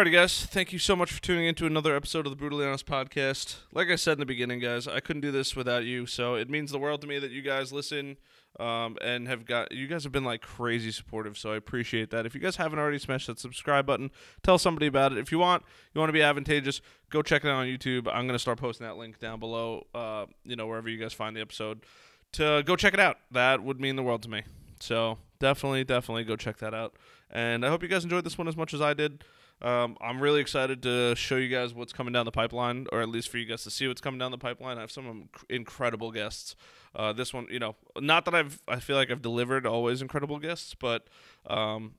[0.02, 0.46] Alrighty Alrighty, guys.
[0.46, 3.58] Thank you so much for tuning into another episode of the Brutally Honest podcast.
[3.72, 6.06] Like I said in the beginning, guys, I couldn't do this without you.
[6.06, 8.16] So it means the world to me that you guys listen
[8.58, 9.70] um, and have got.
[9.70, 12.26] You guys have been like crazy supportive, so I appreciate that.
[12.26, 14.10] If you guys haven't already smashed that subscribe button,
[14.42, 15.18] tell somebody about it.
[15.18, 15.62] If you want,
[15.94, 18.08] you want to be advantageous, go check it out on YouTube.
[18.12, 19.86] I'm gonna start posting that link down below.
[19.94, 21.84] Uh, you know wherever you guys find the episode
[22.32, 23.18] to go check it out.
[23.30, 24.42] That would mean the world to me.
[24.80, 26.96] So definitely, definitely go check that out.
[27.30, 29.22] And I hope you guys enjoyed this one as much as I did.
[29.62, 33.08] Um, I'm really excited to show you guys what's coming down the pipeline, or at
[33.08, 34.76] least for you guys to see what's coming down the pipeline.
[34.76, 36.56] I have some incredible guests.
[36.96, 40.40] Uh, this one, you know, not that I've I feel like I've delivered always incredible
[40.40, 41.06] guests, but
[41.46, 41.94] um,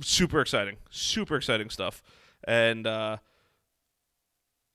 [0.00, 2.04] super exciting, super exciting stuff.
[2.44, 3.16] And uh,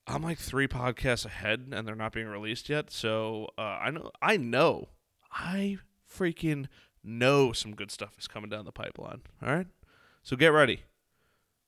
[0.05, 2.91] I'm like three podcasts ahead, and they're not being released yet.
[2.91, 4.89] So uh, I know, I know,
[5.31, 5.77] I
[6.13, 6.67] freaking
[7.03, 9.21] know some good stuff is coming down the pipeline.
[9.41, 9.67] All right,
[10.23, 10.83] so get ready.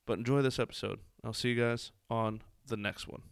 [0.05, 0.99] But enjoy this episode.
[1.23, 3.23] I'll see you guys on the next one.